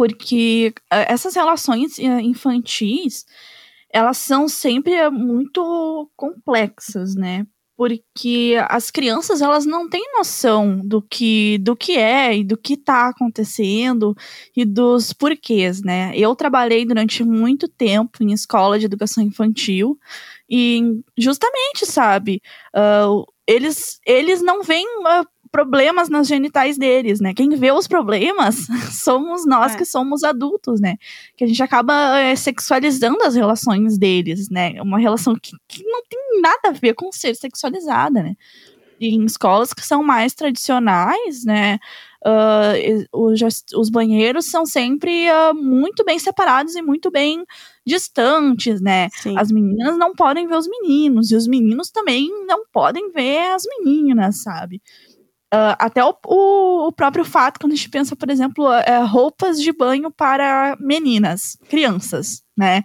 porque 0.00 0.72
eh, 0.90 1.12
essas 1.12 1.34
relações 1.34 1.98
eh, 1.98 2.22
infantis 2.22 3.26
elas 3.92 4.16
são 4.16 4.48
sempre 4.48 4.94
eh, 4.94 5.10
muito 5.10 6.10
complexas, 6.16 7.14
né? 7.14 7.46
Porque 7.76 8.56
as 8.70 8.90
crianças 8.90 9.42
elas 9.42 9.66
não 9.66 9.90
têm 9.90 10.02
noção 10.16 10.80
do 10.82 11.02
que 11.02 11.58
do 11.58 11.76
que 11.76 11.98
é 11.98 12.34
e 12.34 12.42
do 12.42 12.56
que 12.56 12.74
está 12.74 13.08
acontecendo 13.08 14.16
e 14.56 14.64
dos 14.64 15.12
porquês, 15.12 15.82
né? 15.82 16.12
Eu 16.16 16.34
trabalhei 16.34 16.86
durante 16.86 17.22
muito 17.22 17.68
tempo 17.68 18.22
em 18.22 18.32
escola 18.32 18.78
de 18.78 18.86
educação 18.86 19.22
infantil 19.22 19.98
e 20.48 20.80
justamente, 21.18 21.84
sabe, 21.84 22.40
uh, 22.74 23.26
eles, 23.46 24.00
eles 24.06 24.40
não 24.40 24.62
vêm 24.62 24.86
uh, 24.86 25.26
problemas 25.50 26.08
nas 26.08 26.28
genitais 26.28 26.78
deles, 26.78 27.20
né? 27.20 27.34
Quem 27.34 27.50
vê 27.50 27.72
os 27.72 27.86
problemas 27.86 28.66
somos 28.92 29.44
nós 29.46 29.74
é. 29.74 29.78
que 29.78 29.84
somos 29.84 30.22
adultos, 30.22 30.80
né? 30.80 30.96
Que 31.36 31.44
a 31.44 31.46
gente 31.46 31.62
acaba 31.62 32.18
é, 32.18 32.34
sexualizando 32.36 33.22
as 33.22 33.34
relações 33.34 33.98
deles, 33.98 34.48
né? 34.48 34.80
Uma 34.80 34.98
relação 34.98 35.34
que, 35.34 35.52
que 35.68 35.82
não 35.84 36.02
tem 36.08 36.40
nada 36.40 36.68
a 36.68 36.72
ver 36.72 36.94
com 36.94 37.10
ser 37.12 37.34
sexualizada, 37.34 38.22
né? 38.22 38.34
E 39.00 39.14
em 39.14 39.24
escolas 39.24 39.72
que 39.72 39.84
são 39.84 40.02
mais 40.02 40.34
tradicionais, 40.34 41.44
né? 41.44 41.78
Uh, 42.22 43.08
os, 43.18 43.40
os, 43.74 43.88
banheiros 43.88 44.50
são 44.50 44.66
sempre 44.66 45.26
uh, 45.30 45.54
muito 45.54 46.04
bem 46.04 46.18
separados 46.18 46.76
e 46.76 46.82
muito 46.82 47.10
bem 47.10 47.46
distantes, 47.84 48.78
né? 48.78 49.08
Sim. 49.14 49.38
As 49.38 49.50
meninas 49.50 49.96
não 49.96 50.14
podem 50.14 50.46
ver 50.46 50.56
os 50.56 50.68
meninos 50.68 51.30
e 51.30 51.34
os 51.34 51.46
meninos 51.46 51.90
também 51.90 52.28
não 52.46 52.66
podem 52.70 53.10
ver 53.10 53.54
as 53.54 53.62
meninas, 53.64 54.42
sabe? 54.42 54.82
Uh, 55.52 55.74
até 55.80 56.04
o, 56.04 56.14
o, 56.26 56.86
o, 56.86 56.92
próprio 56.92 57.24
fato, 57.24 57.58
quando 57.58 57.72
a 57.72 57.76
gente 57.76 57.88
pensa, 57.88 58.14
por 58.14 58.30
exemplo, 58.30 58.72
é, 58.72 59.02
roupas 59.02 59.60
de 59.60 59.72
banho 59.72 60.08
para 60.08 60.76
meninas, 60.78 61.58
crianças, 61.68 62.44
né? 62.56 62.84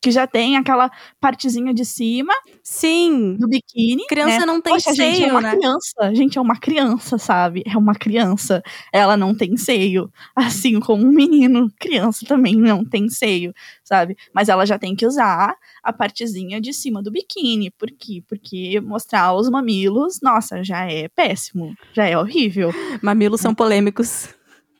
Que 0.00 0.10
já 0.10 0.26
tem 0.26 0.56
aquela 0.56 0.90
partezinha 1.20 1.74
de 1.74 1.84
cima. 1.84 2.32
Sim. 2.62 3.36
Do 3.36 3.48
biquíni. 3.48 4.06
Criança 4.06 4.40
né? 4.40 4.46
não 4.46 4.60
tem 4.60 4.72
Poxa, 4.74 4.94
seio, 4.94 5.14
gente, 5.14 5.24
é 5.24 5.32
uma 5.32 5.40
né? 5.40 5.56
criança. 5.56 6.14
Gente, 6.14 6.38
é 6.38 6.40
uma 6.40 6.56
criança, 6.58 7.18
sabe? 7.18 7.62
É 7.66 7.76
uma 7.76 7.94
criança. 7.94 8.62
Ela 8.92 9.16
não 9.16 9.34
tem 9.34 9.56
seio. 9.56 10.10
Assim 10.34 10.80
como 10.80 11.04
um 11.04 11.12
menino, 11.12 11.70
criança 11.78 12.24
também 12.26 12.54
não 12.54 12.84
tem 12.84 13.08
seio, 13.08 13.52
sabe? 13.84 14.16
Mas 14.34 14.48
ela 14.48 14.64
já 14.64 14.78
tem 14.78 14.96
que 14.96 15.06
usar 15.06 15.54
a 15.82 15.92
partezinha 15.92 16.60
de 16.60 16.72
cima 16.72 17.02
do 17.02 17.10
biquíni. 17.10 17.70
Por 17.70 17.90
quê? 17.90 18.22
Porque 18.28 18.80
mostrar 18.80 19.34
os 19.34 19.48
mamilos, 19.50 20.20
nossa, 20.22 20.62
já 20.64 20.90
é 20.90 21.08
péssimo. 21.08 21.74
Já 21.92 22.06
é 22.06 22.16
horrível. 22.16 22.72
Mamilos 23.02 23.40
são 23.40 23.54
polêmicos. 23.54 24.28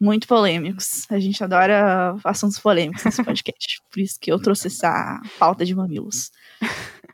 Muito 0.01 0.27
polêmicos. 0.27 1.07
A 1.11 1.19
gente 1.19 1.45
adora 1.45 2.17
assuntos 2.25 2.59
polêmicos 2.59 3.05
nesse 3.05 3.23
podcast. 3.23 3.83
Por 3.93 4.01
isso 4.01 4.19
que 4.19 4.33
eu 4.33 4.41
trouxe 4.41 4.69
essa 4.69 5.21
pauta 5.39 5.65
de 5.65 5.75
mamilos. 5.75 6.31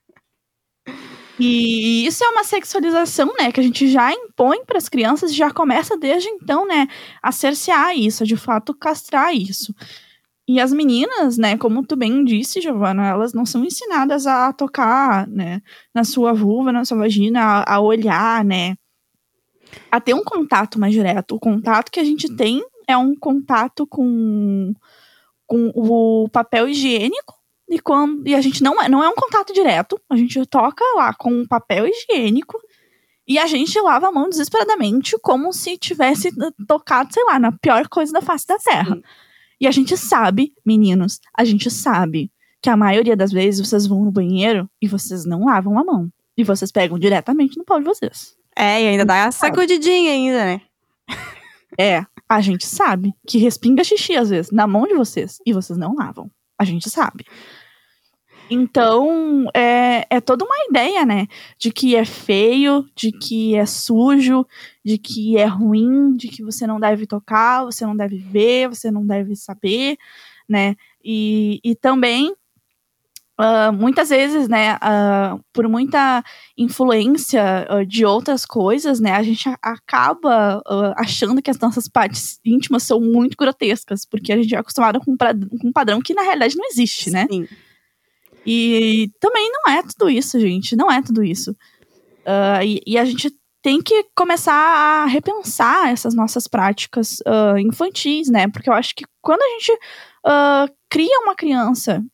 E 1.39 2.07
isso 2.07 2.25
é 2.25 2.29
uma 2.29 2.45
sexualização, 2.45 3.31
né, 3.39 3.53
que 3.53 3.61
a 3.61 3.63
gente 3.63 3.87
já 3.89 4.11
impõe 4.11 4.65
para 4.65 4.79
as 4.79 4.89
crianças 4.89 5.31
e 5.31 5.35
já 5.35 5.51
começa 5.51 5.95
desde 5.95 6.31
então, 6.31 6.67
né, 6.67 6.89
a 7.23 7.31
cercear 7.31 7.95
isso, 7.95 8.23
a 8.23 8.27
de 8.27 8.39
fato 8.39 8.73
castrar 8.73 9.35
isso. 9.35 9.75
E 10.49 10.59
as 10.59 10.73
meninas, 10.73 11.37
né, 11.37 11.59
como 11.59 11.85
tu 11.85 11.95
bem 11.95 12.25
disse, 12.25 12.63
Giovana, 12.63 13.09
elas 13.09 13.35
não 13.35 13.45
são 13.45 13.63
ensinadas 13.63 14.27
a 14.27 14.51
tocar, 14.51 15.27
né, 15.29 15.61
na 15.95 16.05
sua 16.05 16.33
vulva, 16.33 16.73
na 16.73 16.87
sua 16.87 16.97
vagina, 16.97 17.43
a, 17.43 17.75
a 17.75 17.81
olhar, 17.81 18.43
né, 18.43 18.75
a 19.91 20.01
ter 20.01 20.15
um 20.15 20.25
contato 20.25 20.81
mais 20.81 20.95
direto. 20.95 21.35
O 21.35 21.41
contato 21.41 21.91
que 21.91 22.01
a 22.01 22.05
gente 22.05 22.35
tem 22.35 22.63
é 22.87 22.97
um 22.97 23.15
contato 23.15 23.87
com, 23.87 24.73
com 25.47 25.73
o 25.75 26.29
papel 26.29 26.69
higiênico 26.69 27.35
e, 27.69 27.81
quando, 27.81 28.27
e 28.27 28.35
a 28.35 28.41
gente 28.41 28.63
não 28.63 28.81
é, 28.81 28.89
não 28.89 29.03
é 29.03 29.09
um 29.09 29.15
contato 29.15 29.53
direto, 29.53 30.01
a 30.09 30.17
gente 30.17 30.45
toca 30.47 30.85
lá 30.95 31.13
com 31.15 31.31
um 31.31 31.47
papel 31.47 31.87
higiênico 31.87 32.59
e 33.27 33.39
a 33.39 33.47
gente 33.47 33.81
lava 33.81 34.09
a 34.09 34.13
mão 34.13 34.29
desesperadamente, 34.29 35.19
como 35.21 35.53
se 35.53 35.77
tivesse 35.77 36.31
tocado, 36.67 37.13
sei 37.13 37.25
lá, 37.25 37.39
na 37.39 37.51
pior 37.51 37.89
coisa 37.89 38.13
da 38.13 38.23
face 38.23 38.47
da 38.47 38.57
Terra. 38.57 38.95
Sim. 38.95 39.03
E 39.61 39.67
a 39.67 39.71
gente 39.71 39.97
sabe, 39.97 40.53
meninos, 40.65 41.21
a 41.37 41.45
gente 41.45 41.71
sabe 41.71 42.31
que 42.63 42.71
a 42.71 42.77
maioria 42.77 43.17
das 43.17 43.33
vezes 43.33 43.67
vocês 43.67 43.87
vão 43.87 44.05
no 44.05 44.13
banheiro 44.13 44.69
e 44.81 44.87
vocês 44.87 45.25
não 45.25 45.47
lavam 45.47 45.79
a 45.79 45.85
mão. 45.85 46.09
E 46.37 46.45
vocês 46.45 46.71
pegam 46.71 46.99
diretamente 46.99 47.57
no 47.57 47.65
pau 47.65 47.79
de 47.79 47.85
vocês. 47.85 48.37
É, 48.55 48.83
e 48.83 48.89
ainda 48.89 49.05
dá 49.05 49.25
a 49.25 49.33
sacudidinha 49.33 50.13
ainda, 50.13 50.45
né? 50.45 50.61
É, 51.79 52.07
a 52.29 52.41
gente 52.41 52.67
sabe 52.67 53.15
que 53.27 53.39
respinga 53.39 53.85
xixi 53.85 54.17
às 54.17 54.31
vezes 54.31 54.51
na 54.51 54.67
mão 54.67 54.87
de 54.87 54.95
vocês 54.95 55.39
e 55.47 55.53
vocês 55.53 55.79
não 55.79 55.95
lavam. 55.95 56.31
A 56.59 56.65
gente 56.65 56.89
sabe. 56.91 57.25
Então, 58.49 59.49
é, 59.55 60.07
é 60.09 60.21
toda 60.21 60.45
uma 60.45 60.55
ideia, 60.69 61.05
né? 61.05 61.27
De 61.59 61.71
que 61.71 61.97
é 61.97 62.05
feio, 62.05 62.89
de 62.95 63.11
que 63.11 63.57
é 63.57 63.67
sujo, 63.67 64.47
de 64.85 64.99
que 64.99 65.37
é 65.37 65.47
ruim, 65.47 66.17
de 66.17 66.29
que 66.29 66.43
você 66.43 66.67
não 66.67 66.79
deve 66.79 67.07
tocar, 67.07 67.65
você 67.65 67.85
não 67.85 67.97
deve 67.97 68.19
ver, 68.19 68.69
você 68.69 68.91
não 68.91 69.05
deve 69.05 69.35
saber, 69.35 69.97
né? 70.49 70.77
E, 71.05 71.61
e 71.65 71.75
também, 71.75 72.35
uh, 73.39 73.73
muitas 73.73 74.09
vezes, 74.09 74.49
né, 74.49 74.77
uh, 74.77 75.41
por 75.53 75.69
muita 75.69 76.25
influência 76.57 77.67
uh, 77.71 77.87
de 77.87 78.05
outras 78.05 78.45
coisas, 78.45 79.01
né, 79.01 79.13
a 79.13 79.23
gente 79.23 79.49
acaba 79.63 80.63
achando 80.97 81.41
que 81.43 81.51
as 81.51 81.59
nossas 81.59 81.89
partes 81.89 82.41
íntimas 82.45 82.83
são 82.83 83.01
muito 83.01 83.37
grotescas, 83.37 84.05
porque 84.05 84.33
a 84.33 84.37
gente 84.37 84.55
é 84.55 84.59
acostumado 84.59 85.01
com 85.01 85.17
um 85.65 85.73
padrão 85.73 86.01
que 86.01 86.15
na 86.15 86.23
realidade 86.23 86.57
não 86.57 86.67
existe, 86.67 87.11
né? 87.11 87.27
Sim. 87.31 87.47
E 88.45 89.11
também 89.21 89.51
não 89.51 89.75
é 89.75 89.83
tudo 89.83 90.09
isso, 90.09 90.39
gente. 90.39 90.77
Não 90.77 90.91
é 90.91 91.03
tudo 91.03 91.25
isso. 91.25 91.57
E, 92.65 92.81
e, 92.87 92.97
a 92.97 93.05
gente 93.05 93.33
tem 93.61 93.83
que 93.83 94.05
começar 94.15 94.53
a 94.53 95.07
repensar 95.07 95.91
essas 95.91 96.15
nossas 96.15 96.47
práticas 96.47 97.17
infantis, 97.59 98.29
né? 98.29 98.47
Porque 98.47 98.71
eu 98.71 98.75
acho 98.75 98.95
que 98.95 99.05
quando 99.21 99.43
a 99.43 99.49
gente 99.49 99.79
cria 100.89 101.19
uma 101.25 101.35
criança 101.35 102.05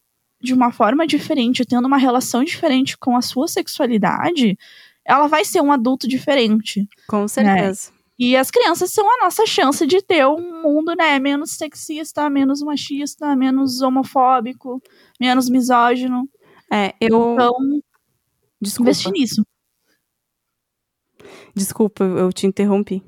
de 0.42 0.52
uma 0.52 0.72
forma 0.72 1.06
diferente, 1.06 1.64
tendo 1.64 1.86
uma 1.86 1.96
relação 1.96 2.42
diferente 2.42 2.98
com 2.98 3.16
a 3.16 3.22
sua 3.22 3.46
sexualidade, 3.46 4.58
ela 5.04 5.26
vai 5.26 5.44
ser 5.44 5.60
um 5.60 5.72
adulto 5.72 6.08
diferente. 6.08 6.88
Com 7.06 7.22
né? 7.22 7.28
certeza. 7.28 7.90
Né? 7.90 7.98
E 8.18 8.36
as 8.36 8.50
crianças 8.50 8.92
são 8.92 9.08
a 9.08 9.24
nossa 9.24 9.46
chance 9.46 9.86
de 9.86 10.02
ter 10.02 10.26
um 10.26 10.62
mundo, 10.62 10.94
né, 10.94 11.18
menos 11.18 11.52
sexista, 11.52 12.28
menos 12.30 12.62
machista, 12.62 13.34
menos 13.34 13.80
homofóbico, 13.80 14.80
menos 15.20 15.48
misógino. 15.48 16.28
É, 16.72 16.94
eu. 17.00 17.34
Então, 17.34 17.52
Desculpa. 18.60 18.90
investir 18.90 19.12
nisso. 19.12 19.46
Desculpa, 21.54 22.04
eu 22.04 22.32
te 22.32 22.46
interrompi. 22.46 23.02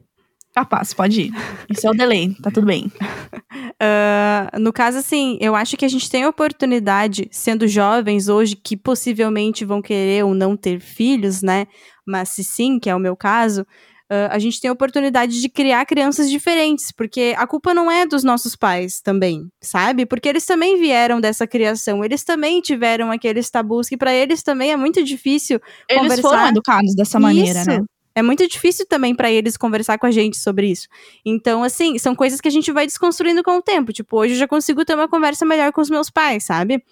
Capaz, 0.55 0.95
pode 0.95 1.23
ir. 1.23 1.33
Isso 1.69 1.87
é 1.87 1.91
o 1.91 1.95
delay, 1.95 2.35
tá 2.35 2.51
tudo 2.51 2.67
bem. 2.67 2.91
Uh, 3.85 4.59
no 4.59 4.73
caso, 4.73 4.99
assim, 4.99 5.37
eu 5.41 5.55
acho 5.55 5.77
que 5.77 5.85
a 5.85 5.89
gente 5.89 6.09
tem 6.09 6.25
oportunidade, 6.27 7.29
sendo 7.31 7.69
jovens 7.69 8.29
hoje, 8.29 8.57
que 8.57 8.77
possivelmente 8.77 9.65
vão 9.65 9.83
querer 9.83 10.25
ou 10.25 10.35
não 10.35 10.57
ter 10.57 10.81
filhos, 10.81 11.43
né? 11.43 11.67
Mas 12.07 12.31
se 12.31 12.45
sim, 12.45 12.79
que 12.79 12.89
é 12.89 12.95
o 12.95 13.01
meu 13.01 13.17
caso, 13.17 13.67
Uh, 14.13 14.29
a 14.31 14.39
gente 14.39 14.61
tem 14.61 14.69
a 14.69 14.73
oportunidade 14.73 15.41
de 15.41 15.49
criar 15.49 15.87
crianças 15.87 16.29
diferentes, 16.29 16.93
porque 16.93 17.35
a 17.39 17.47
culpa 17.47 17.73
não 17.73 17.91
é 17.91 18.07
dos 18.07 18.23
nossos 18.23 18.55
pais 18.55 19.01
também, 19.01 19.49
sabe? 19.63 20.05
Porque 20.05 20.29
eles 20.29 20.45
também 20.45 20.79
vieram 20.79 21.23
dessa 21.23 21.47
criação, 21.47 22.05
eles 22.05 22.23
também 22.23 22.61
tiveram 22.61 23.11
aqueles 23.11 23.49
tabus 23.49 23.89
que 23.89 23.97
para 23.97 24.13
eles 24.13 24.43
também 24.43 24.73
é 24.73 24.77
muito 24.77 25.03
difícil 25.03 25.59
eles 25.89 26.03
conversar. 26.03 26.21
Eles 26.21 26.21
foram 26.21 26.49
educados 26.49 26.95
dessa 26.95 27.19
maneira, 27.19 27.61
isso. 27.61 27.71
né? 27.71 27.81
É 28.15 28.23
muito 28.23 28.47
difícil 28.47 28.87
também 28.87 29.15
para 29.15 29.31
eles 29.31 29.57
conversar 29.57 29.99
com 29.99 30.07
a 30.07 30.11
gente 30.11 30.37
sobre 30.37 30.71
isso. 30.71 30.89
Então, 31.25 31.65
assim, 31.65 31.99
são 31.99 32.15
coisas 32.15 32.41
que 32.41 32.49
a 32.49 32.51
gente 32.51 32.71
vai 32.71 32.87
desconstruindo 32.87 33.43
com 33.43 33.57
o 33.57 33.63
tempo. 33.63 33.93
Tipo, 33.93 34.19
hoje 34.19 34.35
eu 34.35 34.39
já 34.39 34.47
consigo 34.47 34.85
ter 34.85 34.95
uma 34.95 35.09
conversa 35.09 35.45
melhor 35.45 35.73
com 35.73 35.81
os 35.81 35.91
meus 35.91 36.11
pais, 36.11 36.45
sabe? 36.45 36.83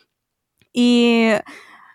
E 0.75 1.41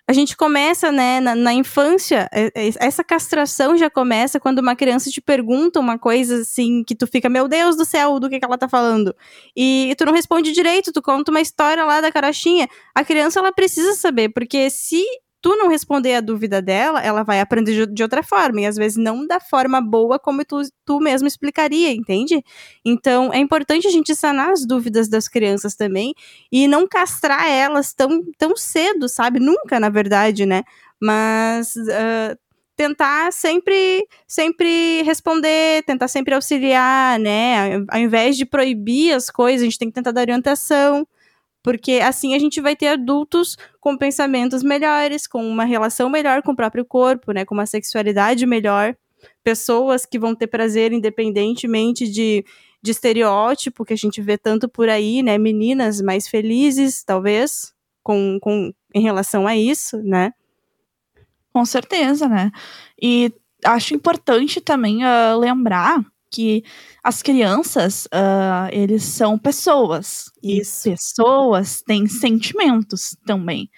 a 0.09 0.13
gente 0.13 0.37
começa, 0.37 0.89
né, 0.89 1.19
na, 1.19 1.35
na, 1.35 1.53
infância, 1.53 2.29
é, 2.31 2.45
é, 2.55 2.69
essa 2.79 3.03
castração 3.03 3.77
já 3.77 3.89
começa 3.89 4.39
quando 4.39 4.59
uma 4.59 4.73
criança 4.73 5.09
te 5.09 5.19
pergunta 5.19 5.81
uma 5.81 5.99
coisa 5.99 6.43
assim, 6.43 6.81
que 6.81 6.95
tu 6.95 7.05
fica, 7.05 7.27
meu 7.27 7.45
Deus 7.45 7.75
do 7.75 7.83
céu, 7.83 8.17
do 8.17 8.29
que, 8.29 8.39
que 8.39 8.45
ela 8.45 8.57
tá 8.57 8.69
falando? 8.69 9.13
E, 9.53 9.93
tu 9.97 10.05
não 10.05 10.13
responde 10.13 10.53
direito, 10.53 10.93
tu 10.93 11.01
conta 11.01 11.29
uma 11.29 11.41
história 11.41 11.83
lá 11.83 11.99
da 11.99 12.09
carochinha. 12.09 12.69
A 12.95 13.03
criança, 13.03 13.39
ela 13.39 13.51
precisa 13.51 13.95
saber, 13.95 14.29
porque 14.29 14.69
se 14.69 15.03
tu 15.41 15.55
não 15.55 15.69
responder 15.69 16.15
a 16.15 16.21
dúvida 16.21 16.61
dela, 16.61 17.01
ela 17.01 17.23
vai 17.23 17.39
aprender 17.39 17.87
de 17.87 18.03
outra 18.03 18.23
forma, 18.23 18.61
e 18.61 18.65
às 18.65 18.75
vezes 18.75 18.97
não 18.97 19.25
da 19.25 19.39
forma 19.39 19.79
boa 19.81 20.19
como 20.19 20.43
tu, 20.43 20.61
tu 20.85 20.99
mesmo 20.99 21.27
explicaria, 21.27 21.91
entende? 21.91 22.43
Então, 22.83 23.31
é 23.33 23.37
importante 23.37 23.87
a 23.87 23.91
gente 23.91 24.15
sanar 24.15 24.51
as 24.51 24.65
dúvidas 24.65 25.07
das 25.07 25.27
crianças 25.27 25.75
também, 25.75 26.13
e 26.51 26.67
não 26.67 26.87
castrar 26.87 27.47
elas 27.47 27.93
tão, 27.93 28.23
tão 28.37 28.55
cedo, 28.55 29.07
sabe? 29.07 29.39
Nunca, 29.39 29.79
na 29.79 29.89
verdade, 29.89 30.45
né? 30.45 30.63
Mas 30.99 31.75
uh, 31.75 32.37
tentar 32.75 33.33
sempre 33.33 34.07
sempre 34.27 35.01
responder, 35.03 35.83
tentar 35.83 36.07
sempre 36.07 36.35
auxiliar, 36.35 37.19
né? 37.19 37.83
Ao 37.89 37.99
invés 37.99 38.37
de 38.37 38.45
proibir 38.45 39.13
as 39.13 39.29
coisas, 39.29 39.61
a 39.61 39.65
gente 39.65 39.79
tem 39.79 39.89
que 39.89 39.95
tentar 39.95 40.11
dar 40.11 40.21
orientação, 40.21 41.07
porque 41.67 41.99
assim 42.01 42.33
a 42.33 42.39
gente 42.39 42.61
vai 42.61 42.77
ter 42.77 42.87
adultos 42.87 43.57
com 43.81 43.97
pensamentos 43.97 44.63
melhores, 44.63 45.27
com 45.27 45.45
uma 45.45 45.65
relação 45.65 46.09
melhor 46.09 46.41
com 46.41 46.53
o 46.53 46.55
próprio 46.55 46.85
corpo, 46.85 47.33
né, 47.33 47.43
com 47.43 47.53
uma 47.53 47.65
sexualidade 47.65 48.45
melhor, 48.45 48.95
pessoas 49.43 50.05
que 50.05 50.17
vão 50.17 50.33
ter 50.33 50.47
prazer 50.47 50.93
independentemente 50.93 52.09
de, 52.09 52.45
de 52.81 52.91
estereótipo 52.91 53.83
que 53.83 53.91
a 53.91 53.97
gente 53.97 54.21
vê 54.21 54.37
tanto 54.37 54.69
por 54.69 54.87
aí, 54.87 55.21
né, 55.21 55.37
meninas 55.37 55.99
mais 55.99 56.25
felizes, 56.25 57.03
talvez, 57.03 57.73
com, 58.01 58.39
com 58.41 58.71
em 58.95 59.01
relação 59.01 59.45
a 59.45 59.57
isso, 59.57 60.01
né? 60.01 60.31
Com 61.51 61.65
certeza, 61.65 62.29
né? 62.29 62.49
E 63.01 63.29
acho 63.65 63.93
importante 63.93 64.61
também 64.61 65.03
uh, 65.03 65.37
lembrar 65.37 65.99
que 66.31 66.63
as 67.03 67.21
crianças, 67.21 68.05
uh, 68.07 68.69
eles 68.71 69.03
são 69.03 69.37
pessoas. 69.37 70.25
Isso. 70.43 70.89
E 70.89 70.91
pessoas 70.91 71.81
têm 71.81 72.07
sentimentos 72.07 73.15
também. 73.25 73.69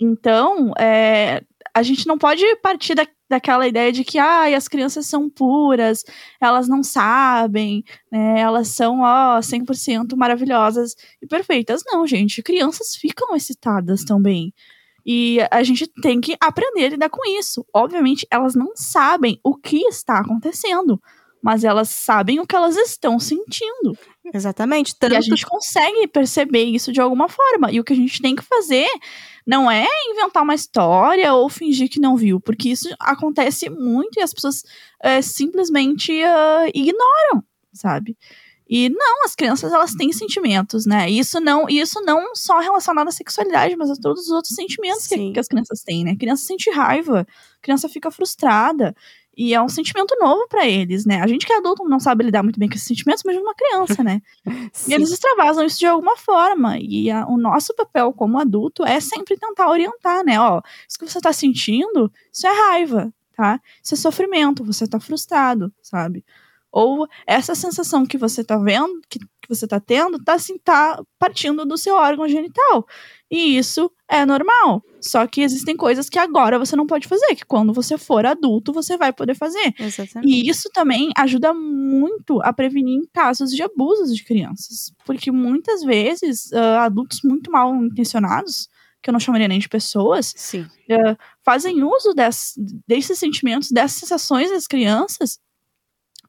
Então, 0.00 0.72
é, 0.78 1.42
a 1.74 1.82
gente 1.82 2.06
não 2.06 2.18
pode 2.18 2.44
partir 2.56 2.94
da, 2.94 3.06
daquela 3.30 3.66
ideia 3.66 3.92
de 3.92 4.04
que 4.04 4.18
ah, 4.18 4.56
as 4.56 4.68
crianças 4.68 5.06
são 5.06 5.30
puras, 5.30 6.02
elas 6.40 6.68
não 6.68 6.82
sabem, 6.82 7.84
né, 8.10 8.40
elas 8.40 8.68
são 8.68 9.00
ó, 9.00 9.38
100% 9.40 10.16
maravilhosas 10.16 10.94
e 11.22 11.26
perfeitas. 11.26 11.82
Não, 11.86 12.06
gente, 12.06 12.42
crianças 12.42 12.94
ficam 12.94 13.34
excitadas 13.34 14.04
também. 14.04 14.52
E 15.04 15.38
a 15.50 15.62
gente 15.62 15.86
tem 16.00 16.20
que 16.20 16.36
aprender 16.40 16.86
a 16.86 16.88
lidar 16.90 17.10
com 17.10 17.26
isso. 17.38 17.66
Obviamente, 17.74 18.26
elas 18.30 18.54
não 18.54 18.72
sabem 18.76 19.40
o 19.42 19.56
que 19.56 19.78
está 19.86 20.18
acontecendo 20.18 21.00
mas 21.42 21.64
elas 21.64 21.90
sabem 21.90 22.38
o 22.38 22.46
que 22.46 22.54
elas 22.54 22.76
estão 22.76 23.18
sentindo. 23.18 23.98
Exatamente. 24.32 24.94
Tanto... 24.94 25.12
E 25.12 25.16
a 25.16 25.20
gente 25.20 25.44
consegue 25.44 26.06
perceber 26.06 26.64
isso 26.64 26.92
de 26.92 27.00
alguma 27.00 27.28
forma. 27.28 27.72
E 27.72 27.80
o 27.80 27.84
que 27.84 27.92
a 27.92 27.96
gente 27.96 28.22
tem 28.22 28.36
que 28.36 28.44
fazer 28.44 28.88
não 29.44 29.68
é 29.68 29.86
inventar 30.08 30.44
uma 30.44 30.54
história 30.54 31.34
ou 31.34 31.48
fingir 31.48 31.90
que 31.90 32.00
não 32.00 32.16
viu, 32.16 32.40
porque 32.40 32.68
isso 32.68 32.88
acontece 33.00 33.68
muito 33.68 34.18
e 34.18 34.22
as 34.22 34.32
pessoas 34.32 34.62
é, 35.02 35.20
simplesmente 35.20 36.12
uh, 36.12 36.70
ignoram, 36.72 37.42
sabe? 37.72 38.16
E 38.74 38.88
não, 38.88 39.24
as 39.24 39.34
crianças 39.34 39.70
elas 39.70 39.92
têm 39.92 40.12
sentimentos, 40.12 40.86
né? 40.86 41.10
Isso 41.10 41.40
não, 41.40 41.68
isso 41.68 42.00
não 42.06 42.34
só 42.34 42.58
relacionado 42.58 43.08
à 43.08 43.10
sexualidade, 43.10 43.76
mas 43.76 43.90
a 43.90 43.96
todos 43.96 44.22
os 44.22 44.30
outros 44.30 44.54
sentimentos 44.54 45.06
que, 45.06 45.32
que, 45.32 45.38
as 45.38 45.46
crianças 45.46 45.82
têm, 45.82 46.04
né? 46.04 46.12
A 46.12 46.16
criança 46.16 46.46
sente 46.46 46.70
raiva, 46.70 47.20
a 47.20 47.60
criança 47.60 47.88
fica 47.88 48.10
frustrada. 48.10 48.94
E 49.36 49.54
é 49.54 49.62
um 49.62 49.68
sentimento 49.68 50.14
novo 50.20 50.46
para 50.46 50.68
eles, 50.68 51.06
né? 51.06 51.20
A 51.22 51.26
gente 51.26 51.46
que 51.46 51.52
é 51.52 51.56
adulto 51.56 51.84
não 51.84 51.98
sabe 51.98 52.24
lidar 52.24 52.42
muito 52.42 52.58
bem 52.58 52.68
com 52.68 52.74
esses 52.74 52.86
sentimentos, 52.86 53.22
mas 53.24 53.36
uma 53.36 53.54
criança, 53.54 54.04
né? 54.04 54.20
e 54.86 54.92
eles 54.92 55.10
extravasam 55.10 55.64
isso 55.64 55.78
de 55.78 55.86
alguma 55.86 56.16
forma. 56.16 56.76
E 56.78 57.10
a, 57.10 57.26
o 57.26 57.38
nosso 57.38 57.74
papel 57.74 58.12
como 58.12 58.38
adulto 58.38 58.84
é 58.84 59.00
sempre 59.00 59.36
tentar 59.36 59.70
orientar, 59.70 60.22
né? 60.24 60.38
Ó, 60.38 60.60
isso 60.86 60.98
que 60.98 61.08
você 61.08 61.20
tá 61.20 61.32
sentindo, 61.32 62.12
isso 62.30 62.46
é 62.46 62.50
raiva, 62.50 63.12
tá? 63.34 63.58
Isso 63.82 63.94
é 63.94 63.96
sofrimento, 63.96 64.64
você 64.64 64.86
tá 64.86 65.00
frustrado, 65.00 65.72
sabe? 65.82 66.22
Ou 66.70 67.06
essa 67.26 67.54
sensação 67.54 68.04
que 68.04 68.18
você 68.18 68.44
tá 68.44 68.56
vendo, 68.56 69.00
que, 69.08 69.18
que 69.18 69.41
você 69.54 69.66
tá 69.66 69.80
tendo, 69.80 70.22
tá 70.22 70.34
assim, 70.34 70.58
tá 70.58 71.02
partindo 71.18 71.64
do 71.64 71.76
seu 71.76 71.94
órgão 71.94 72.28
genital. 72.28 72.86
E 73.30 73.56
isso 73.56 73.90
é 74.08 74.26
normal. 74.26 74.82
Só 75.00 75.26
que 75.26 75.40
existem 75.40 75.76
coisas 75.76 76.08
que 76.10 76.18
agora 76.18 76.58
você 76.58 76.76
não 76.76 76.86
pode 76.86 77.08
fazer, 77.08 77.34
que 77.34 77.46
quando 77.46 77.72
você 77.72 77.96
for 77.96 78.26
adulto 78.26 78.72
você 78.72 78.96
vai 78.96 79.12
poder 79.12 79.34
fazer. 79.34 79.72
Exatamente. 79.78 80.30
E 80.30 80.48
isso 80.48 80.68
também 80.72 81.10
ajuda 81.16 81.54
muito 81.54 82.40
a 82.42 82.52
prevenir 82.52 83.00
casos 83.12 83.50
de 83.50 83.62
abusos 83.62 84.14
de 84.14 84.22
crianças. 84.22 84.92
Porque 85.06 85.30
muitas 85.30 85.82
vezes 85.82 86.50
uh, 86.52 86.78
adultos 86.80 87.20
muito 87.24 87.50
mal 87.50 87.74
intencionados, 87.74 88.68
que 89.02 89.08
eu 89.08 89.12
não 89.12 89.20
chamaria 89.20 89.48
nem 89.48 89.58
de 89.58 89.68
pessoas, 89.68 90.32
Sim. 90.36 90.62
uh, 90.62 91.16
fazem 91.42 91.82
uso 91.82 92.12
des, 92.14 92.54
desses 92.86 93.18
sentimentos, 93.18 93.70
dessas 93.70 93.96
sensações 93.96 94.50
das 94.50 94.66
crianças 94.66 95.38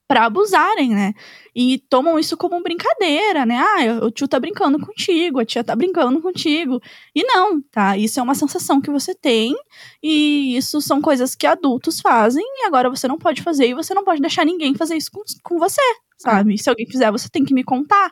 para 0.07 0.25
abusarem, 0.25 0.89
né? 0.89 1.13
E 1.55 1.79
tomam 1.89 2.19
isso 2.19 2.35
como 2.37 2.61
brincadeira, 2.61 3.45
né? 3.45 3.57
Ah, 3.57 4.05
o 4.05 4.11
tio 4.11 4.27
tá 4.27 4.39
brincando 4.39 4.79
contigo, 4.79 5.39
a 5.39 5.45
tia 5.45 5.63
tá 5.63 5.75
brincando 5.75 6.21
contigo. 6.21 6.81
E 7.15 7.23
não, 7.23 7.61
tá? 7.61 7.97
Isso 7.97 8.19
é 8.19 8.23
uma 8.23 8.35
sensação 8.35 8.81
que 8.81 8.91
você 8.91 9.15
tem 9.15 9.55
e 10.01 10.55
isso 10.57 10.81
são 10.81 11.01
coisas 11.01 11.35
que 11.35 11.47
adultos 11.47 12.01
fazem 12.01 12.43
e 12.43 12.65
agora 12.65 12.89
você 12.89 13.07
não 13.07 13.17
pode 13.17 13.41
fazer 13.41 13.67
e 13.67 13.73
você 13.73 13.93
não 13.93 14.03
pode 14.03 14.21
deixar 14.21 14.45
ninguém 14.45 14.75
fazer 14.75 14.95
isso 14.95 15.11
com, 15.11 15.21
com 15.43 15.57
você, 15.59 15.81
sabe? 16.17 16.57
Se 16.57 16.69
alguém 16.69 16.85
fizer, 16.87 17.11
você 17.11 17.29
tem 17.29 17.43
que 17.45 17.53
me 17.53 17.63
contar. 17.63 18.11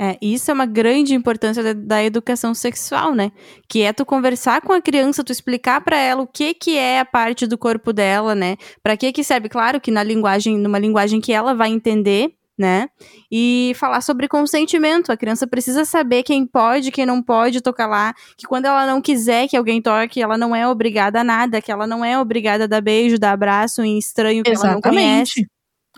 É, 0.00 0.16
isso 0.22 0.48
é 0.48 0.54
uma 0.54 0.64
grande 0.64 1.12
importância 1.12 1.60
da, 1.60 1.72
da, 1.72 2.04
educação 2.04 2.54
sexual, 2.54 3.16
né? 3.16 3.32
Que 3.68 3.82
é 3.82 3.92
tu 3.92 4.06
conversar 4.06 4.60
com 4.60 4.72
a 4.72 4.80
criança, 4.80 5.24
tu 5.24 5.32
explicar 5.32 5.80
para 5.80 5.98
ela 5.98 6.22
o 6.22 6.26
que 6.26 6.54
que 6.54 6.78
é 6.78 7.00
a 7.00 7.04
parte 7.04 7.48
do 7.48 7.58
corpo 7.58 7.92
dela, 7.92 8.32
né? 8.32 8.56
Para 8.80 8.96
que 8.96 9.12
que 9.12 9.24
serve? 9.24 9.48
Claro 9.48 9.80
que 9.80 9.90
na 9.90 10.04
linguagem, 10.04 10.56
numa 10.56 10.78
linguagem 10.78 11.20
que 11.20 11.32
ela 11.32 11.52
vai 11.52 11.70
entender, 11.70 12.32
né? 12.56 12.88
E 13.28 13.72
falar 13.74 14.00
sobre 14.00 14.28
consentimento. 14.28 15.10
A 15.10 15.16
criança 15.16 15.48
precisa 15.48 15.84
saber 15.84 16.22
quem 16.22 16.46
pode, 16.46 16.92
quem 16.92 17.04
não 17.04 17.20
pode 17.20 17.60
tocar 17.60 17.88
lá, 17.88 18.14
que 18.36 18.46
quando 18.46 18.66
ela 18.66 18.86
não 18.86 19.00
quiser 19.00 19.48
que 19.48 19.56
alguém 19.56 19.82
toque, 19.82 20.22
ela 20.22 20.38
não 20.38 20.54
é 20.54 20.68
obrigada 20.68 21.22
a 21.22 21.24
nada, 21.24 21.60
que 21.60 21.72
ela 21.72 21.88
não 21.88 22.04
é 22.04 22.16
obrigada 22.16 22.64
a 22.64 22.66
dar 22.68 22.80
beijo, 22.80 23.18
dar 23.18 23.32
abraço 23.32 23.82
em 23.82 23.98
estranho 23.98 24.44
que 24.44 24.50
Exatamente. 24.50 24.86
ela 24.86 24.94
não 24.94 25.02
conhece. 25.02 25.44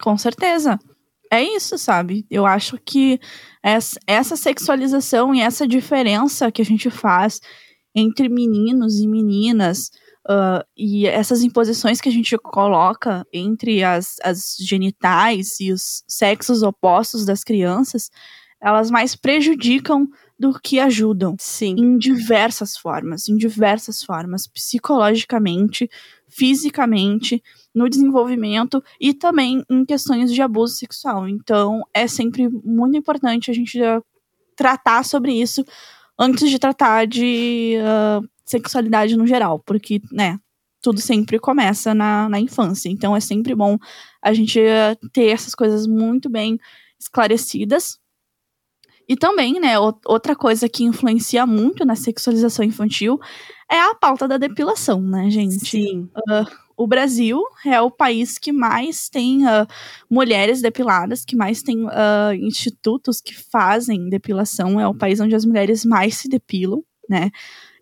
Com 0.00 0.16
certeza. 0.16 0.78
É 1.30 1.42
isso, 1.42 1.78
sabe? 1.78 2.26
Eu 2.28 2.44
acho 2.44 2.76
que 2.84 3.20
essa 3.62 4.36
sexualização 4.36 5.34
e 5.34 5.40
essa 5.40 5.66
diferença 5.66 6.50
que 6.50 6.60
a 6.60 6.64
gente 6.64 6.90
faz 6.90 7.40
entre 7.94 8.28
meninos 8.28 8.98
e 8.98 9.06
meninas 9.06 9.90
uh, 10.28 10.64
e 10.76 11.06
essas 11.06 11.42
imposições 11.42 12.00
que 12.00 12.08
a 12.08 12.12
gente 12.12 12.36
coloca 12.38 13.24
entre 13.32 13.82
as, 13.84 14.16
as 14.24 14.56
genitais 14.58 15.60
e 15.60 15.72
os 15.72 16.02
sexos 16.08 16.62
opostos 16.62 17.24
das 17.24 17.44
crianças, 17.44 18.10
elas 18.60 18.90
mais 18.90 19.14
prejudicam 19.14 20.08
do 20.38 20.58
que 20.58 20.80
ajudam. 20.80 21.36
Sim. 21.38 21.74
Em 21.78 21.98
diversas 21.98 22.76
formas, 22.76 23.28
em 23.28 23.36
diversas 23.36 24.02
formas, 24.02 24.46
psicologicamente, 24.46 25.88
fisicamente, 26.28 27.42
no 27.74 27.88
desenvolvimento 27.88 28.82
e 29.00 29.14
também 29.14 29.64
em 29.70 29.84
questões 29.84 30.32
de 30.32 30.42
abuso 30.42 30.74
sexual. 30.74 31.28
Então, 31.28 31.82
é 31.94 32.06
sempre 32.06 32.48
muito 32.48 32.96
importante 32.96 33.50
a 33.50 33.54
gente 33.54 33.78
tratar 34.56 35.04
sobre 35.04 35.32
isso 35.32 35.64
antes 36.18 36.50
de 36.50 36.58
tratar 36.58 37.06
de 37.06 37.76
uh, 37.78 38.28
sexualidade 38.44 39.16
no 39.16 39.26
geral, 39.26 39.58
porque, 39.60 40.02
né, 40.12 40.38
tudo 40.82 41.00
sempre 41.00 41.38
começa 41.38 41.94
na, 41.94 42.28
na 42.28 42.40
infância. 42.40 42.88
Então, 42.88 43.14
é 43.16 43.20
sempre 43.20 43.54
bom 43.54 43.78
a 44.22 44.32
gente 44.32 44.60
ter 45.12 45.26
essas 45.26 45.54
coisas 45.54 45.86
muito 45.86 46.28
bem 46.28 46.58
esclarecidas. 46.98 47.98
E 49.08 49.16
também, 49.16 49.58
né, 49.58 49.76
outra 49.78 50.36
coisa 50.36 50.68
que 50.68 50.84
influencia 50.84 51.44
muito 51.44 51.84
na 51.84 51.96
sexualização 51.96 52.64
infantil 52.64 53.18
é 53.70 53.80
a 53.80 53.94
pauta 53.94 54.28
da 54.28 54.36
depilação, 54.36 55.00
né, 55.00 55.28
gente? 55.30 55.66
Sim. 55.66 56.08
Uh, 56.16 56.46
o 56.80 56.86
Brasil 56.86 57.42
é 57.66 57.78
o 57.78 57.90
país 57.90 58.38
que 58.38 58.50
mais 58.50 59.10
tem 59.10 59.44
uh, 59.44 59.66
mulheres 60.08 60.62
depiladas, 60.62 61.26
que 61.26 61.36
mais 61.36 61.62
tem 61.62 61.84
uh, 61.84 62.32
institutos 62.40 63.20
que 63.20 63.34
fazem 63.34 64.08
depilação. 64.08 64.80
É 64.80 64.88
o 64.88 64.94
país 64.94 65.20
onde 65.20 65.34
as 65.34 65.44
mulheres 65.44 65.84
mais 65.84 66.14
se 66.14 66.26
depilam, 66.26 66.82
né? 67.06 67.30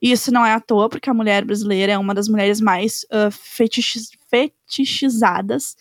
E 0.02 0.10
isso 0.10 0.32
não 0.32 0.44
é 0.44 0.52
à 0.52 0.58
toa, 0.58 0.88
porque 0.88 1.08
a 1.08 1.14
mulher 1.14 1.44
brasileira 1.44 1.92
é 1.92 1.98
uma 1.98 2.12
das 2.12 2.26
mulheres 2.28 2.60
mais 2.60 3.04
uh, 3.04 3.30
fetichiz 3.30 4.10
fetichizadas 4.28 5.76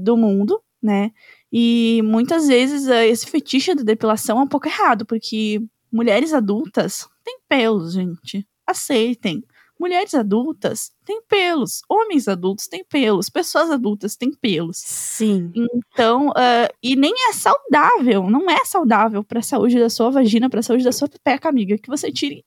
do 0.00 0.16
mundo, 0.16 0.62
né? 0.82 1.10
E 1.52 2.00
muitas 2.04 2.48
vezes 2.48 2.86
esse 2.86 3.26
fetiche 3.26 3.74
da 3.74 3.82
depilação 3.82 4.38
é 4.38 4.42
um 4.42 4.48
pouco 4.48 4.66
errado, 4.66 5.04
porque 5.04 5.60
mulheres 5.92 6.32
adultas 6.32 7.06
têm 7.22 7.38
pelos, 7.46 7.92
gente. 7.92 8.46
Aceitem. 8.66 9.44
Mulheres 9.82 10.14
adultas 10.14 10.92
têm 11.04 11.20
pelos, 11.22 11.82
homens 11.88 12.28
adultos 12.28 12.68
têm 12.68 12.84
pelos, 12.84 13.28
pessoas 13.28 13.68
adultas 13.68 14.14
têm 14.14 14.30
pelos. 14.30 14.76
Sim. 14.76 15.50
Então, 15.56 16.28
uh, 16.28 16.72
e 16.80 16.94
nem 16.94 17.12
é 17.28 17.32
saudável, 17.32 18.30
não 18.30 18.48
é 18.48 18.64
saudável 18.64 19.24
para 19.24 19.40
a 19.40 19.42
saúde 19.42 19.80
da 19.80 19.90
sua 19.90 20.08
vagina, 20.08 20.48
para 20.48 20.60
a 20.60 20.62
saúde 20.62 20.84
da 20.84 20.92
sua 20.92 21.08
pepeca, 21.08 21.48
amiga, 21.48 21.76
que 21.76 21.90
você 21.90 22.12
tire 22.12 22.44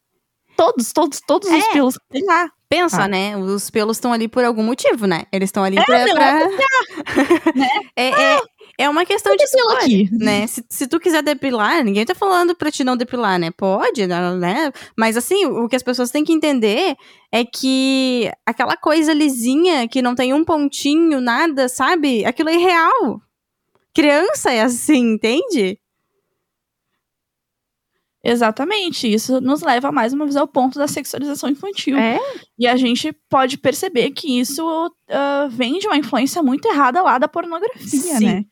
todos, 0.56 0.94
todos, 0.94 1.20
todos 1.28 1.50
é. 1.50 1.58
os 1.58 1.68
pelos 1.68 1.98
que 1.98 2.08
tem 2.10 2.26
lá. 2.26 2.50
Pensa, 2.70 3.04
ah. 3.04 3.08
né? 3.10 3.36
Os 3.36 3.70
pelos 3.70 3.98
estão 3.98 4.14
ali 4.14 4.30
por 4.30 4.46
algum 4.46 4.64
motivo, 4.64 5.06
né? 5.06 5.26
Eles 5.30 5.50
estão 5.50 5.62
ali 5.62 5.78
é, 5.78 5.84
pra. 5.84 6.06
Não, 6.06 6.16
pra... 6.16 6.26
É, 6.26 7.52
né? 7.54 7.70
é, 7.98 8.10
é, 8.10 8.42
é 8.78 8.90
uma 8.90 9.06
questão 9.06 9.36
de 9.36 9.44
escolha, 9.44 9.78
aqui. 9.78 10.10
né? 10.12 10.46
Se, 10.48 10.64
se 10.70 10.88
tu 10.88 11.00
quiser 11.00 11.24
depilar, 11.24 11.84
ninguém 11.84 12.06
tá 12.06 12.14
falando 12.14 12.56
pra 12.56 12.72
te 12.72 12.84
não 12.84 12.98
depilar, 12.98 13.40
né? 13.40 13.52
Pode, 13.52 14.06
né? 14.06 14.72
Mas 14.98 15.16
assim, 15.16 15.46
o 15.46 15.68
que 15.70 15.76
as 15.76 15.84
pessoas 15.84 16.12
têm 16.12 16.24
que 16.24 16.34
entender 16.34 16.96
é 17.32 17.46
que 17.46 18.30
aquela 18.46 18.76
coisa 18.76 19.14
lisinha 19.14 19.88
que 19.88 20.02
não 20.02 20.14
tem 20.14 20.34
um 20.34 20.44
pontinho, 20.44 21.22
nada, 21.22 21.70
sabe? 21.70 22.26
Aquilo 22.26 22.50
é 22.50 22.56
irreal. 22.56 23.22
Criança 23.94 24.52
é 24.52 24.62
assim, 24.62 25.14
entende? 25.14 25.80
Exatamente. 28.26 29.12
Isso 29.12 29.40
nos 29.40 29.62
leva 29.62 29.92
mais 29.92 30.12
uma 30.12 30.26
vez 30.26 30.36
ao 30.36 30.48
ponto 30.48 30.80
da 30.80 30.88
sexualização 30.88 31.48
infantil. 31.48 31.96
É? 31.96 32.20
E 32.58 32.68
a 32.68 32.76
gente 32.76 33.14
pode 33.30 33.58
perceber 33.58 34.10
que 34.12 34.40
isso 34.40 34.66
uh, 34.88 35.50
vem 35.50 35.78
de 35.78 35.86
uma 35.86 35.96
influência 35.96 36.42
muito 36.42 36.68
errada 36.68 37.04
lá 37.04 37.20
da 37.20 37.28
pornografia, 37.28 38.18
Sim. 38.18 38.26
né? 38.26 38.46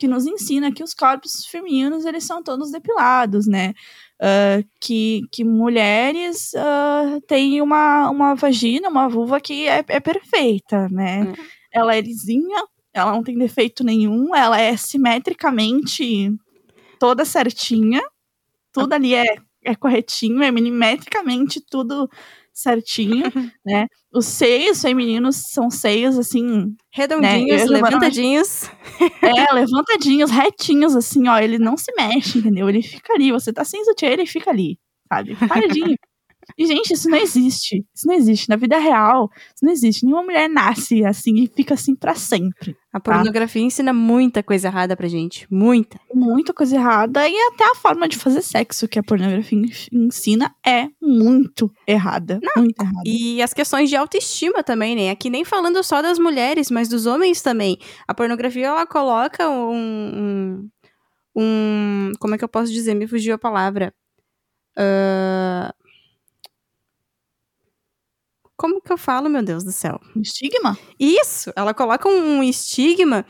Que 0.00 0.08
nos 0.08 0.26
ensina 0.26 0.72
que 0.72 0.82
os 0.82 0.94
corpos 0.94 1.44
femininos, 1.44 2.04
eles 2.04 2.24
são 2.24 2.42
todos 2.42 2.72
depilados, 2.72 3.46
né? 3.46 3.74
Uh, 4.20 4.66
que, 4.80 5.22
que 5.30 5.44
mulheres 5.44 6.52
uh, 6.54 7.20
têm 7.28 7.62
uma, 7.62 8.10
uma 8.10 8.34
vagina, 8.34 8.88
uma 8.88 9.08
vulva 9.08 9.40
que 9.40 9.68
é, 9.68 9.84
é 9.86 10.00
perfeita, 10.00 10.88
né? 10.88 11.20
Uhum. 11.20 11.34
Ela 11.72 11.94
é 11.96 12.00
lisinha, 12.00 12.64
ela 12.92 13.12
não 13.12 13.22
tem 13.22 13.38
defeito 13.38 13.84
nenhum, 13.84 14.34
ela 14.34 14.58
é 14.58 14.76
simetricamente 14.76 16.32
toda 16.98 17.24
certinha 17.24 18.02
tudo 18.72 18.92
ali 18.92 19.14
é, 19.14 19.36
é 19.64 19.74
corretinho, 19.74 20.42
é 20.42 20.50
milimetricamente 20.50 21.60
tudo 21.60 22.08
certinho, 22.60 23.24
né? 23.64 23.86
Os 24.12 24.26
seios 24.26 24.80
femininos 24.82 25.36
são 25.36 25.70
seios, 25.70 26.18
assim... 26.18 26.74
Redondinhos, 26.92 27.62
né? 27.62 27.80
levantadinhos. 27.80 28.70
É, 29.22 29.52
levantadinhos, 29.54 30.30
retinhos, 30.30 30.94
assim, 30.94 31.26
ó. 31.28 31.38
Ele 31.38 31.58
não 31.58 31.76
se 31.76 31.90
mexe, 31.96 32.38
entendeu? 32.38 32.68
Ele 32.68 32.82
fica 32.82 33.14
ali. 33.14 33.32
Você 33.32 33.52
tá 33.52 33.64
sem 33.64 33.82
sutiã, 33.84 34.08
ele 34.10 34.26
fica 34.26 34.50
ali, 34.50 34.78
sabe? 35.08 35.34
Paradinho. 35.36 35.96
E, 36.56 36.66
gente, 36.66 36.92
isso 36.92 37.08
não 37.08 37.18
existe. 37.18 37.84
Isso 37.94 38.06
não 38.06 38.14
existe. 38.14 38.48
Na 38.48 38.56
vida 38.56 38.78
real, 38.78 39.30
isso 39.54 39.64
não 39.64 39.72
existe. 39.72 40.04
Nenhuma 40.04 40.24
mulher 40.24 40.48
nasce 40.48 41.04
assim 41.04 41.34
e 41.36 41.46
fica 41.46 41.74
assim 41.74 41.94
para 41.94 42.14
sempre. 42.14 42.76
A 42.92 42.98
tá? 42.98 43.12
pornografia 43.12 43.62
tá? 43.62 43.66
ensina 43.66 43.92
muita 43.92 44.42
coisa 44.42 44.68
errada 44.68 44.96
pra 44.96 45.08
gente. 45.08 45.46
Muita. 45.50 46.00
Muita 46.12 46.52
coisa 46.52 46.76
errada. 46.76 47.28
E 47.28 47.36
até 47.52 47.64
a 47.64 47.74
forma 47.74 48.08
de 48.08 48.16
fazer 48.16 48.42
sexo 48.42 48.88
que 48.88 48.98
a 48.98 49.02
pornografia 49.02 49.58
ensina 49.92 50.54
é 50.66 50.88
muito 51.00 51.70
errada. 51.86 52.40
Não. 52.42 52.64
Muito 52.64 52.80
errada. 52.80 53.02
E 53.04 53.40
as 53.40 53.54
questões 53.54 53.88
de 53.88 53.96
autoestima 53.96 54.62
também, 54.62 54.96
né? 54.96 55.10
Aqui 55.10 55.30
nem 55.30 55.44
falando 55.44 55.82
só 55.84 56.02
das 56.02 56.18
mulheres, 56.18 56.70
mas 56.70 56.88
dos 56.88 57.06
homens 57.06 57.40
também. 57.42 57.78
A 58.08 58.14
pornografia, 58.14 58.66
ela 58.66 58.86
coloca 58.86 59.48
um. 59.48 60.68
um, 61.36 61.40
um 61.42 62.12
como 62.18 62.34
é 62.34 62.38
que 62.38 62.44
eu 62.44 62.48
posso 62.48 62.72
dizer? 62.72 62.94
Me 62.94 63.06
fugiu 63.06 63.34
a 63.34 63.38
palavra. 63.38 63.94
Uh, 64.76 65.79
Como 68.60 68.78
que 68.78 68.92
eu 68.92 68.98
falo, 68.98 69.30
meu 69.30 69.42
Deus 69.42 69.64
do 69.64 69.72
céu? 69.72 69.98
Estigma? 70.14 70.78
Isso, 70.98 71.50
ela 71.56 71.72
coloca 71.72 72.06
um 72.06 72.42
estigma 72.42 73.24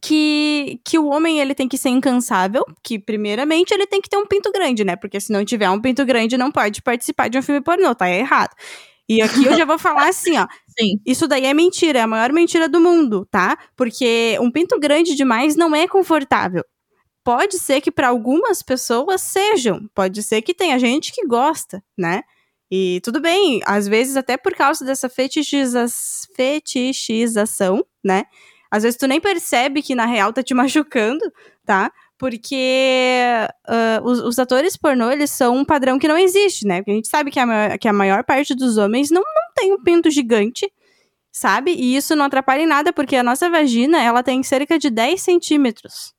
que, 0.00 0.78
que 0.84 0.96
o 0.96 1.06
homem 1.06 1.40
ele 1.40 1.56
tem 1.56 1.66
que 1.66 1.76
ser 1.76 1.88
incansável, 1.88 2.64
que 2.80 2.96
primeiramente 2.96 3.74
ele 3.74 3.84
tem 3.84 4.00
que 4.00 4.08
ter 4.08 4.16
um 4.16 4.24
pinto 4.24 4.52
grande, 4.52 4.84
né? 4.84 4.94
Porque 4.94 5.18
se 5.18 5.32
não 5.32 5.44
tiver 5.44 5.68
um 5.68 5.80
pinto 5.80 6.04
grande, 6.04 6.38
não 6.38 6.52
pode 6.52 6.82
participar 6.82 7.26
de 7.26 7.36
um 7.36 7.42
filme 7.42 7.60
pornô, 7.60 7.92
tá 7.96 8.08
errado. 8.08 8.54
E 9.08 9.20
aqui 9.20 9.44
eu 9.44 9.56
já 9.56 9.64
vou 9.64 9.76
falar 9.76 10.08
assim, 10.08 10.38
ó. 10.38 10.46
Sim. 10.78 11.00
Isso 11.04 11.26
daí 11.26 11.46
é 11.46 11.52
mentira, 11.52 11.98
é 11.98 12.02
a 12.02 12.06
maior 12.06 12.32
mentira 12.32 12.68
do 12.68 12.80
mundo, 12.80 13.26
tá? 13.32 13.58
Porque 13.74 14.38
um 14.40 14.52
pinto 14.52 14.78
grande 14.78 15.16
demais 15.16 15.56
não 15.56 15.74
é 15.74 15.88
confortável. 15.88 16.62
Pode 17.24 17.58
ser 17.58 17.80
que 17.80 17.90
para 17.90 18.06
algumas 18.06 18.62
pessoas 18.62 19.20
sejam, 19.20 19.80
pode 19.92 20.22
ser 20.22 20.42
que 20.42 20.54
tenha 20.54 20.78
gente 20.78 21.12
que 21.12 21.26
gosta, 21.26 21.82
né? 21.98 22.22
E 22.70 23.00
tudo 23.02 23.20
bem, 23.20 23.60
às 23.66 23.86
vezes 23.86 24.16
até 24.16 24.36
por 24.36 24.54
causa 24.54 24.84
dessa 24.84 25.08
fetichiza 25.08 25.86
fetichização, 26.34 27.84
né? 28.02 28.24
Às 28.70 28.82
vezes 28.82 28.98
tu 28.98 29.06
nem 29.06 29.20
percebe 29.20 29.82
que 29.82 29.94
na 29.94 30.06
real 30.06 30.32
tá 30.32 30.42
te 30.42 30.52
machucando, 30.54 31.24
tá? 31.64 31.92
Porque 32.18 33.18
uh, 33.68 34.04
os, 34.04 34.20
os, 34.20 34.38
atores 34.38 34.76
pornô, 34.76 35.10
eles 35.10 35.30
são 35.30 35.56
um 35.56 35.64
padrão 35.64 35.98
que 35.98 36.08
não 36.08 36.16
existe, 36.16 36.66
né? 36.66 36.78
Porque 36.78 36.90
a 36.90 36.94
gente 36.94 37.08
sabe 37.08 37.30
que 37.30 37.38
a, 37.38 37.78
que 37.78 37.88
a 37.88 37.92
maior 37.92 38.24
parte 38.24 38.54
dos 38.54 38.76
homens 38.78 39.10
não, 39.10 39.20
não 39.20 39.52
tem 39.54 39.72
um 39.72 39.82
pinto 39.82 40.10
gigante, 40.10 40.72
sabe? 41.30 41.72
E 41.72 41.96
isso 41.96 42.16
não 42.16 42.24
atrapalha 42.24 42.62
em 42.62 42.66
nada, 42.66 42.92
porque 42.92 43.16
a 43.16 43.22
nossa 43.22 43.50
vagina, 43.50 44.00
ela 44.02 44.22
tem 44.22 44.42
cerca 44.42 44.78
de 44.78 44.90
10 44.90 45.20
centímetros. 45.20 46.14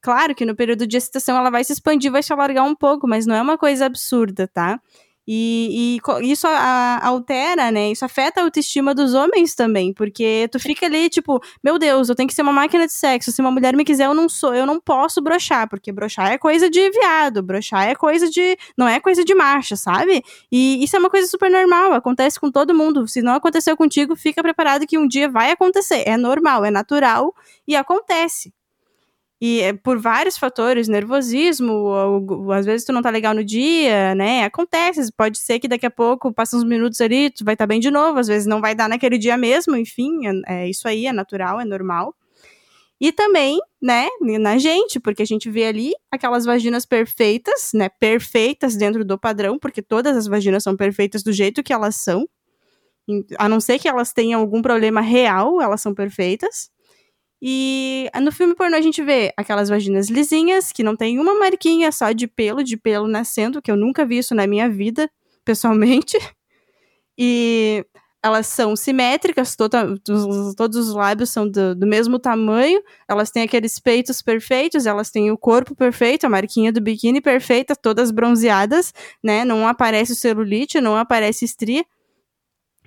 Claro 0.00 0.34
que 0.34 0.44
no 0.44 0.56
período 0.56 0.86
de 0.86 0.96
excitação 0.96 1.36
ela 1.36 1.50
vai 1.50 1.62
se 1.62 1.72
expandir, 1.72 2.10
vai 2.10 2.22
se 2.22 2.32
alargar 2.32 2.64
um 2.64 2.74
pouco, 2.74 3.06
mas 3.06 3.26
não 3.26 3.36
é 3.36 3.42
uma 3.42 3.56
coisa 3.56 3.86
absurda, 3.86 4.48
tá? 4.48 4.80
E, 5.26 5.98
e, 6.00 6.30
isso 6.32 6.46
a, 6.48 7.00
altera, 7.06 7.70
né? 7.70 7.90
Isso 7.92 8.04
afeta 8.04 8.40
a 8.40 8.44
autoestima 8.44 8.94
dos 8.94 9.14
homens 9.14 9.54
também, 9.54 9.92
porque 9.92 10.48
tu 10.50 10.58
fica 10.58 10.86
ali, 10.86 11.08
tipo, 11.08 11.40
meu 11.62 11.78
Deus, 11.78 12.08
eu 12.08 12.14
tenho 12.14 12.28
que 12.28 12.34
ser 12.34 12.42
uma 12.42 12.52
máquina 12.52 12.86
de 12.86 12.92
sexo. 12.92 13.30
Se 13.30 13.40
uma 13.40 13.50
mulher 13.50 13.76
me 13.76 13.84
quiser, 13.84 14.06
eu 14.06 14.14
não 14.14 14.28
sou, 14.28 14.54
eu 14.54 14.66
não 14.66 14.80
posso 14.80 15.22
brochar, 15.22 15.68
porque 15.68 15.92
brochar 15.92 16.32
é 16.32 16.38
coisa 16.38 16.68
de 16.68 16.90
viado, 16.90 17.42
brochar 17.42 17.88
é 17.88 17.94
coisa 17.94 18.28
de. 18.28 18.56
não 18.76 18.88
é 18.88 18.98
coisa 19.00 19.24
de 19.24 19.34
macho, 19.34 19.76
sabe? 19.76 20.22
E 20.50 20.82
isso 20.82 20.96
é 20.96 20.98
uma 20.98 21.10
coisa 21.10 21.26
super 21.28 21.50
normal, 21.50 21.92
acontece 21.92 22.40
com 22.40 22.50
todo 22.50 22.74
mundo. 22.74 23.06
Se 23.06 23.22
não 23.22 23.34
aconteceu 23.34 23.76
contigo, 23.76 24.16
fica 24.16 24.42
preparado 24.42 24.86
que 24.86 24.98
um 24.98 25.06
dia 25.06 25.28
vai 25.28 25.52
acontecer. 25.52 26.02
É 26.06 26.16
normal, 26.16 26.64
é 26.64 26.70
natural 26.70 27.34
e 27.66 27.76
acontece. 27.76 28.52
E 29.44 29.60
é 29.60 29.72
por 29.72 29.98
vários 29.98 30.38
fatores, 30.38 30.86
nervosismo, 30.86 31.72
ou, 31.72 32.24
ou, 32.30 32.52
às 32.52 32.64
vezes 32.64 32.86
tu 32.86 32.92
não 32.92 33.02
tá 33.02 33.10
legal 33.10 33.34
no 33.34 33.42
dia, 33.42 34.14
né? 34.14 34.44
Acontece, 34.44 35.10
pode 35.16 35.36
ser 35.36 35.58
que 35.58 35.66
daqui 35.66 35.84
a 35.84 35.90
pouco, 35.90 36.32
passa 36.32 36.56
uns 36.56 36.62
minutos 36.62 37.00
ali, 37.00 37.28
tu 37.28 37.44
vai 37.44 37.54
estar 37.54 37.64
tá 37.64 37.66
bem 37.66 37.80
de 37.80 37.90
novo, 37.90 38.20
às 38.20 38.28
vezes 38.28 38.46
não 38.46 38.60
vai 38.60 38.72
dar 38.72 38.88
naquele 38.88 39.18
dia 39.18 39.36
mesmo, 39.36 39.74
enfim, 39.74 40.28
é, 40.46 40.62
é 40.62 40.70
isso 40.70 40.86
aí, 40.86 41.06
é 41.08 41.12
natural, 41.12 41.60
é 41.60 41.64
normal. 41.64 42.14
E 43.00 43.10
também, 43.10 43.58
né, 43.82 44.06
na 44.20 44.58
gente, 44.58 45.00
porque 45.00 45.22
a 45.22 45.26
gente 45.26 45.50
vê 45.50 45.64
ali 45.64 45.92
aquelas 46.08 46.44
vaginas 46.44 46.86
perfeitas, 46.86 47.72
né, 47.74 47.88
perfeitas 47.88 48.76
dentro 48.76 49.04
do 49.04 49.18
padrão, 49.18 49.58
porque 49.58 49.82
todas 49.82 50.16
as 50.16 50.28
vaginas 50.28 50.62
são 50.62 50.76
perfeitas 50.76 51.24
do 51.24 51.32
jeito 51.32 51.64
que 51.64 51.72
elas 51.72 51.96
são. 51.96 52.28
A 53.36 53.48
não 53.48 53.60
ser 53.60 53.80
que 53.80 53.88
elas 53.88 54.12
tenham 54.12 54.40
algum 54.40 54.62
problema 54.62 55.00
real, 55.00 55.60
elas 55.60 55.80
são 55.80 55.92
perfeitas. 55.92 56.70
E 57.44 58.08
no 58.22 58.30
filme 58.30 58.54
pornô 58.54 58.76
a 58.76 58.80
gente 58.80 59.02
vê 59.02 59.32
aquelas 59.36 59.68
vaginas 59.68 60.08
lisinhas, 60.08 60.70
que 60.70 60.84
não 60.84 60.94
tem 60.94 61.18
uma 61.18 61.34
marquinha 61.34 61.90
só 61.90 62.12
de 62.12 62.28
pelo, 62.28 62.62
de 62.62 62.76
pelo 62.76 63.08
nascendo, 63.08 63.60
que 63.60 63.68
eu 63.68 63.76
nunca 63.76 64.06
vi 64.06 64.18
isso 64.18 64.32
na 64.32 64.46
minha 64.46 64.70
vida, 64.70 65.10
pessoalmente. 65.44 66.16
E 67.18 67.84
elas 68.22 68.46
são 68.46 68.76
simétricas, 68.76 69.56
toda, 69.56 69.98
todos 70.56 70.88
os 70.88 70.94
lábios 70.94 71.30
são 71.30 71.48
do, 71.48 71.74
do, 71.74 71.84
mesmo 71.84 72.20
tamanho, 72.20 72.80
elas 73.08 73.32
têm 73.32 73.42
aqueles 73.42 73.80
peitos 73.80 74.22
perfeitos, 74.22 74.86
elas 74.86 75.10
têm 75.10 75.32
o 75.32 75.36
corpo 75.36 75.74
perfeito, 75.74 76.24
a 76.24 76.28
marquinha 76.28 76.72
do 76.72 76.80
biquíni 76.80 77.20
perfeita, 77.20 77.74
todas 77.74 78.12
bronzeadas, 78.12 78.94
né? 79.20 79.44
Não 79.44 79.66
aparece 79.66 80.14
celulite, 80.14 80.80
não 80.80 80.96
aparece 80.96 81.44
estria. 81.44 81.84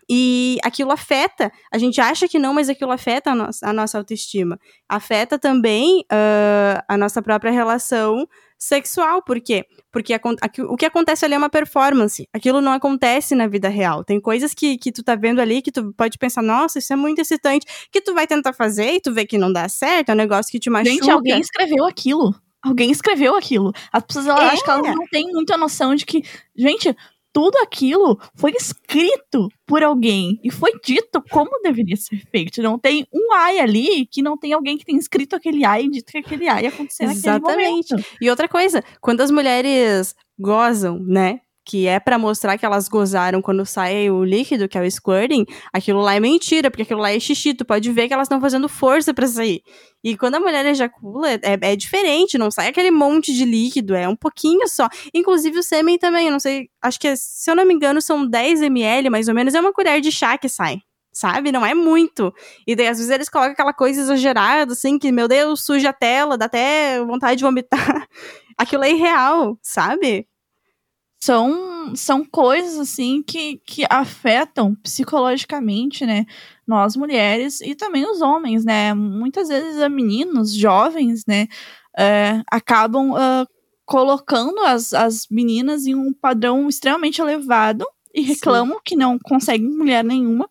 E 0.09 0.57
aquilo 0.63 0.91
afeta, 0.91 1.51
a 1.71 1.77
gente 1.77 1.99
acha 1.99 2.27
que 2.27 2.37
não, 2.37 2.53
mas 2.53 2.69
aquilo 2.69 2.91
afeta 2.91 3.31
a, 3.31 3.35
no 3.35 3.49
a 3.63 3.73
nossa 3.73 3.97
autoestima. 3.97 4.59
Afeta 4.87 5.39
também 5.39 6.01
uh, 6.01 6.83
a 6.87 6.97
nossa 6.97 7.21
própria 7.21 7.51
relação 7.51 8.27
sexual. 8.57 9.23
Por 9.23 9.41
quê? 9.41 9.65
Porque 9.91 10.13
a, 10.13 10.17
a, 10.17 10.63
o 10.71 10.75
que 10.77 10.85
acontece 10.85 11.25
ali 11.25 11.33
é 11.33 11.37
uma 11.37 11.49
performance. 11.49 12.27
Aquilo 12.33 12.61
não 12.61 12.71
acontece 12.71 13.35
na 13.35 13.47
vida 13.47 13.67
real. 13.67 14.03
Tem 14.03 14.19
coisas 14.19 14.53
que, 14.53 14.77
que 14.77 14.91
tu 14.91 15.03
tá 15.03 15.15
vendo 15.15 15.39
ali 15.39 15.61
que 15.61 15.71
tu 15.71 15.93
pode 15.93 16.17
pensar, 16.17 16.41
nossa, 16.41 16.79
isso 16.79 16.93
é 16.93 16.95
muito 16.95 17.19
excitante, 17.19 17.65
que 17.91 18.01
tu 18.01 18.13
vai 18.13 18.27
tentar 18.27 18.53
fazer 18.53 18.93
e 18.93 19.01
tu 19.01 19.13
vê 19.13 19.25
que 19.25 19.37
não 19.37 19.51
dá 19.51 19.67
certo, 19.67 20.09
é 20.09 20.13
um 20.13 20.17
negócio 20.17 20.51
que 20.51 20.59
te 20.59 20.69
machuca. 20.69 20.91
Gente, 20.91 21.09
alguém 21.09 21.39
escreveu 21.39 21.85
aquilo. 21.85 22.35
Alguém 22.65 22.89
escreveu 22.89 23.35
aquilo. 23.35 23.71
As 23.93 24.03
pessoas, 24.03 24.25
é. 24.27 24.31
acho 24.31 24.63
que 24.63 24.69
elas 24.71 24.95
não 24.95 25.05
têm 25.11 25.31
muita 25.31 25.55
noção 25.55 25.93
de 25.93 26.03
que, 26.03 26.23
gente, 26.57 26.95
tudo 27.35 27.57
aquilo 27.57 28.17
foi 28.33 28.51
escrito 28.51 29.49
por 29.67 29.83
alguém 29.83 30.39
e 30.41 30.49
foi 30.49 30.71
dito 30.81 31.21
como 31.29 31.49
deveria 31.61 31.97
ser 31.97 32.23
feito. 32.31 32.61
Não 32.61 32.79
tem 32.79 33.05
um 33.13 33.33
ai 33.33 33.59
ali 33.59 34.05
que 34.05 34.21
não 34.21 34.37
tem 34.37 34.53
alguém 34.53 34.77
que 34.77 34.85
tenha 34.85 34.97
escrito 34.97 35.35
aquele 35.35 35.65
ai 35.65 35.83
e 35.83 35.89
dito 35.89 36.13
que 36.13 36.19
aquele 36.19 36.47
ai 36.47 36.63
ia 36.63 36.69
acontecer 36.69 37.03
Exatamente. 37.03 37.41
naquele 37.41 37.69
momento. 37.69 37.95
E 38.21 38.29
outra 38.29 38.47
coisa, 38.47 38.81
quando 39.01 39.19
as 39.19 39.29
mulheres 39.29 40.15
gozam, 40.39 40.97
né, 40.97 41.41
que 41.65 41.87
é 41.87 41.99
para 41.99 42.19
mostrar 42.19 42.57
que 42.57 42.65
elas 42.65 42.87
gozaram 42.87 43.41
quando 43.41 43.65
sai 43.65 44.09
o 44.11 44.23
líquido, 44.23 44.69
que 44.69 44.77
é 44.77 44.81
o 44.81 44.91
squirting, 44.91 45.45
aquilo 45.73 45.99
lá 45.99 46.13
é 46.13 46.19
mentira, 46.19 46.69
porque 46.69 46.83
aquilo 46.83 47.01
lá 47.01 47.11
é 47.11 47.19
xixi, 47.19 47.55
tu 47.55 47.65
pode 47.65 47.91
ver 47.91 48.07
que 48.07 48.13
elas 48.13 48.27
estão 48.27 48.39
fazendo 48.39 48.69
força 48.69 49.13
para 49.13 49.25
sair. 49.25 49.63
E 50.03 50.15
quando 50.15 50.35
a 50.35 50.39
mulher 50.39 50.63
ejacula, 50.67 51.31
é, 51.31 51.39
é, 51.41 51.75
diferente, 51.75 52.37
não 52.37 52.51
sai 52.51 52.67
aquele 52.67 52.91
monte 52.91 53.33
de 53.33 53.43
líquido, 53.43 53.95
é 53.95 54.07
um 54.07 54.15
pouquinho 54.15 54.67
só. 54.67 54.87
Inclusive 55.13 55.57
o 55.57 55.63
sêmen 55.63 55.97
também, 55.97 56.27
eu 56.27 56.31
não 56.31 56.39
sei, 56.39 56.69
acho 56.81 56.99
que, 56.99 57.15
se 57.15 57.49
eu 57.49 57.55
não 57.55 57.65
me 57.65 57.73
engano, 57.73 57.99
são 57.99 58.27
10 58.27 58.61
ml, 58.61 59.09
mais 59.09 59.27
ou 59.27 59.33
menos, 59.33 59.55
é 59.55 59.59
uma 59.59 59.73
colher 59.73 59.99
de 59.99 60.11
chá 60.11 60.37
que 60.37 60.47
sai 60.47 60.81
sabe? 61.15 61.49
Não 61.49 61.65
é 61.65 61.73
muito. 61.73 62.33
E 62.67 62.75
daí, 62.75 62.89
às 62.89 62.97
vezes, 62.97 63.09
eles 63.09 63.29
colocam 63.29 63.53
aquela 63.53 63.71
coisa 63.71 64.01
exagerada, 64.01 64.73
assim, 64.73 64.99
que, 64.99 65.13
meu 65.13 65.29
Deus, 65.29 65.63
suja 65.63 65.91
a 65.91 65.93
tela, 65.93 66.37
dá 66.37 66.43
até 66.43 67.01
vontade 67.05 67.37
de 67.37 67.43
vomitar. 67.45 68.05
Aquilo 68.57 68.83
é 68.83 68.91
irreal, 68.91 69.57
sabe? 69.61 70.27
São, 71.25 71.95
são 71.95 72.23
coisas 72.23 72.77
assim 72.77 73.23
que, 73.23 73.59
que 73.65 73.83
afetam 73.89 74.75
psicologicamente, 74.75 76.05
né, 76.05 76.23
nós 76.67 76.95
mulheres 76.95 77.61
e 77.61 77.73
também 77.73 78.05
os 78.05 78.21
homens, 78.21 78.63
né, 78.63 78.93
muitas 78.93 79.47
vezes 79.47 79.81
a 79.81 79.89
meninos 79.89 80.53
jovens, 80.53 81.25
né, 81.25 81.47
é, 81.97 82.43
acabam 82.51 83.13
uh, 83.13 83.47
colocando 83.85 84.59
as, 84.59 84.93
as 84.93 85.27
meninas 85.31 85.87
em 85.87 85.95
um 85.95 86.13
padrão 86.13 86.69
extremamente 86.69 87.19
elevado 87.19 87.87
e 88.13 88.21
reclamam 88.21 88.77
Sim. 88.77 88.83
que 88.85 88.95
não 88.95 89.17
conseguem 89.17 89.67
mulher 89.67 90.03
nenhuma, 90.03 90.47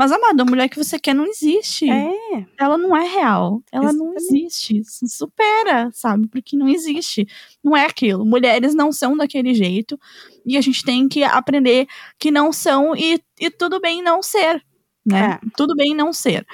mas, 0.00 0.12
amada, 0.12 0.42
a 0.42 0.46
mulher 0.46 0.66
que 0.66 0.82
você 0.82 0.98
quer 0.98 1.14
não 1.14 1.26
existe. 1.26 1.86
É. 1.90 2.46
Ela 2.58 2.78
não 2.78 2.96
é 2.96 3.06
real. 3.06 3.62
Ela 3.70 3.90
Exatamente. 3.90 4.08
não 4.08 4.16
existe. 4.16 4.82
Supera, 5.06 5.90
sabe? 5.92 6.26
Porque 6.26 6.56
não 6.56 6.66
existe. 6.66 7.28
Não 7.62 7.76
é 7.76 7.84
aquilo. 7.84 8.24
Mulheres 8.24 8.74
não 8.74 8.92
são 8.92 9.14
daquele 9.14 9.52
jeito. 9.52 10.00
E 10.46 10.56
a 10.56 10.62
gente 10.62 10.82
tem 10.82 11.06
que 11.06 11.22
aprender 11.22 11.86
que 12.18 12.30
não 12.30 12.50
são 12.50 12.96
e, 12.96 13.22
e 13.38 13.50
tudo 13.50 13.78
bem 13.78 14.02
não 14.02 14.22
ser. 14.22 14.64
Né? 15.04 15.38
É. 15.38 15.48
Tudo 15.54 15.76
bem 15.76 15.94
não 15.94 16.14
ser. 16.14 16.46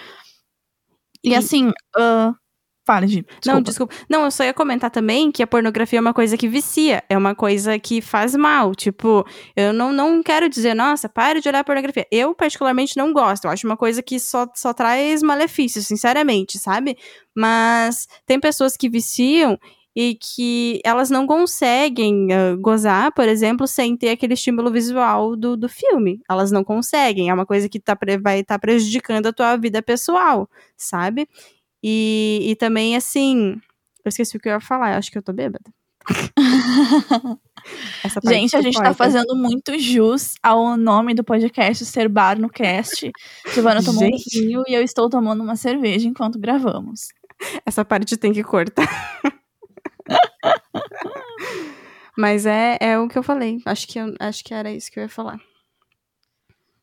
E, 1.23 1.29
e 1.29 1.35
assim, 1.37 1.69
uh, 1.69 2.35
Fala, 2.87 3.05
Gi. 3.05 3.23
Desculpa. 3.23 3.53
Não, 3.53 3.61
desculpa. 3.63 3.95
Não, 4.09 4.25
eu 4.25 4.31
só 4.31 4.45
ia 4.45 4.55
comentar 4.55 4.93
também 4.93 5.33
que 5.33 5.43
a 5.43 5.47
pornografia 5.47 5.99
é 5.99 6.01
uma 6.01 6.15
coisa 6.15 6.37
que 6.37 6.47
vicia, 6.47 7.03
é 7.09 7.19
uma 7.19 7.35
coisa 7.35 7.77
que 7.81 8.01
faz 8.01 8.37
mal. 8.37 8.77
Tipo, 8.77 9.27
eu 9.57 9.73
não, 9.73 9.93
não 9.93 10.23
quero 10.23 10.49
dizer, 10.49 10.73
nossa, 10.73 11.09
pare 11.09 11.41
de 11.41 11.49
olhar 11.49 11.65
pornografia. 11.65 12.07
Eu, 12.13 12.33
particularmente, 12.33 12.97
não 12.97 13.13
gosto. 13.13 13.47
Eu 13.47 13.51
acho 13.51 13.67
uma 13.67 13.77
coisa 13.77 14.01
que 14.01 14.21
só, 14.21 14.47
só 14.55 14.73
traz 14.73 15.21
malefícios, 15.21 15.85
sinceramente, 15.85 16.61
sabe? 16.61 16.97
Mas 17.35 18.07
tem 18.25 18.39
pessoas 18.39 18.77
que 18.77 18.89
viciam 18.89 19.59
e 19.97 20.15
que 20.15 20.81
elas 20.85 21.09
não 21.09 21.27
conseguem 21.27 22.29
uh, 22.31 22.57
gozar, 22.61 23.11
por 23.13 23.27
exemplo, 23.27 23.67
sem 23.67 23.97
ter 23.97 24.11
aquele 24.11 24.35
estímulo 24.35 24.71
visual 24.71 25.35
do, 25.35 25.57
do 25.57 25.71
filme. 25.71 26.21
Elas 26.31 26.53
não 26.53 26.63
conseguem. 26.63 27.31
É 27.31 27.35
uma 27.35 27.47
coisa 27.47 27.67
que 27.67 27.81
tá, 27.81 27.99
vai 28.23 28.41
estar 28.41 28.57
tá 28.57 28.59
prejudicando 28.59 29.27
a 29.27 29.33
tua 29.33 29.57
vida 29.57 29.83
pessoal, 29.83 30.49
sabe? 30.77 31.27
E, 31.83 32.51
e 32.51 32.57
também, 32.57 32.97
assim. 32.97 33.61
Eu 34.05 34.09
esqueci 34.09 34.37
o 34.37 34.41
que 34.41 34.49
eu 34.49 34.53
ia 34.53 34.61
falar, 34.61 34.93
eu 34.93 34.99
acho 34.99 35.11
que 35.11 35.19
eu 35.19 35.23
tô 35.23 35.33
bêbada. 35.33 35.71
Gente, 38.25 38.57
a 38.57 38.63
gente 38.63 38.81
tá 38.81 38.95
fazendo 38.95 39.35
muito 39.35 39.77
jus 39.79 40.35
ao 40.41 40.77
nome 40.77 41.15
do 41.15 41.25
podcast 41.25 41.85
ser 41.85 42.09
Bar 42.09 42.39
no 42.39 42.49
Cast. 42.49 43.11
Giovana 43.53 43.83
tomou 43.83 44.05
gente. 44.05 44.39
um 44.39 44.41
vinho 44.41 44.63
e 44.69 44.75
eu 44.75 44.83
estou 44.83 45.11
tomando 45.11 45.43
uma 45.43 45.57
cerveja 45.57 46.07
enquanto 46.07 46.39
gravamos. 46.39 47.09
Essa 47.65 47.85
parte 47.85 48.17
tem 48.17 48.33
que 48.33 48.45
cortar. 48.45 48.89
Mas 52.17 52.47
é, 52.47 52.79
é 52.81 52.99
o 52.99 53.09
que 53.09 53.19
eu 53.19 53.23
falei. 53.23 53.61
Acho 53.67 53.89
que, 53.89 53.99
eu, 53.99 54.15
acho 54.19 54.43
que 54.43 54.55
era 54.55 54.71
isso 54.71 54.91
que 54.91 54.99
eu 54.99 55.03
ia 55.03 55.09
falar. 55.09 55.39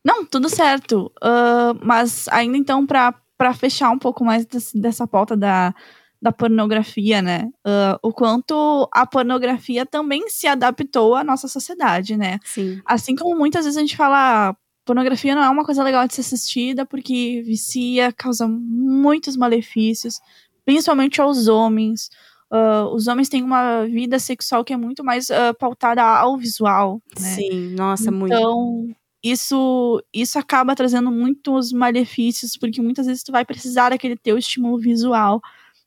Não, 0.06 0.25
tudo 0.25 0.49
certo. 0.49 1.12
Uh, 1.23 1.73
mas 1.82 2.27
ainda 2.27 2.58
então, 2.58 2.86
para 2.86 3.15
fechar 3.51 3.89
um 3.89 3.97
pouco 3.97 4.23
mais 4.23 4.45
desse, 4.45 4.79
dessa 4.79 5.08
pauta 5.08 5.36
da, 5.36 5.73
da 6.21 6.32
pornografia, 6.32 7.21
né? 7.21 7.49
Uh, 7.65 7.99
o 8.01 8.13
quanto 8.13 8.88
a 8.93 9.06
pornografia 9.06 9.86
também 9.86 10.29
se 10.29 10.47
adaptou 10.47 11.15
à 11.15 11.23
nossa 11.23 11.49
sociedade, 11.49 12.15
né? 12.15 12.39
Sim. 12.45 12.79
Assim 12.86 13.15
como 13.15 13.36
muitas 13.36 13.65
vezes 13.65 13.77
a 13.77 13.82
gente 13.82 13.97
fala, 13.97 14.51
ah, 14.51 14.56
pornografia 14.86 15.36
não 15.36 15.43
é 15.43 15.49
uma 15.49 15.65
coisa 15.65 15.84
legal 15.84 16.08
de 16.08 16.13
ser 16.13 16.21
assistida 16.21 16.86
porque 16.86 17.43
vicia, 17.45 18.13
causa 18.13 18.47
muitos 18.47 19.36
malefícios, 19.36 20.15
principalmente 20.63 21.19
aos 21.19 21.49
homens. 21.49 22.10
Uh, 22.49 22.86
os 22.93 23.08
homens 23.08 23.27
têm 23.27 23.41
uma 23.41 23.84
vida 23.86 24.19
sexual 24.19 24.63
que 24.63 24.71
é 24.71 24.77
muito 24.77 25.03
mais 25.03 25.29
uh, 25.29 25.53
pautada 25.60 26.03
ao 26.03 26.38
visual. 26.38 27.01
Né? 27.19 27.27
Sim, 27.27 27.75
nossa, 27.75 28.03
então, 28.03 28.17
muito. 28.17 28.34
Então, 28.34 28.95
isso, 29.23 30.03
isso 30.13 30.38
acaba 30.38 30.75
trazendo 30.75 31.12
muitos 31.12 31.71
malefícios, 31.71 32.57
porque 32.57 32.81
muitas 32.81 33.05
vezes 33.07 33.23
tu 33.23 33.31
vai 33.31 33.45
precisar 33.45 33.89
daquele 33.89 34.17
teu 34.17 34.38
estímulo 34.38 34.77
visual 34.77 35.41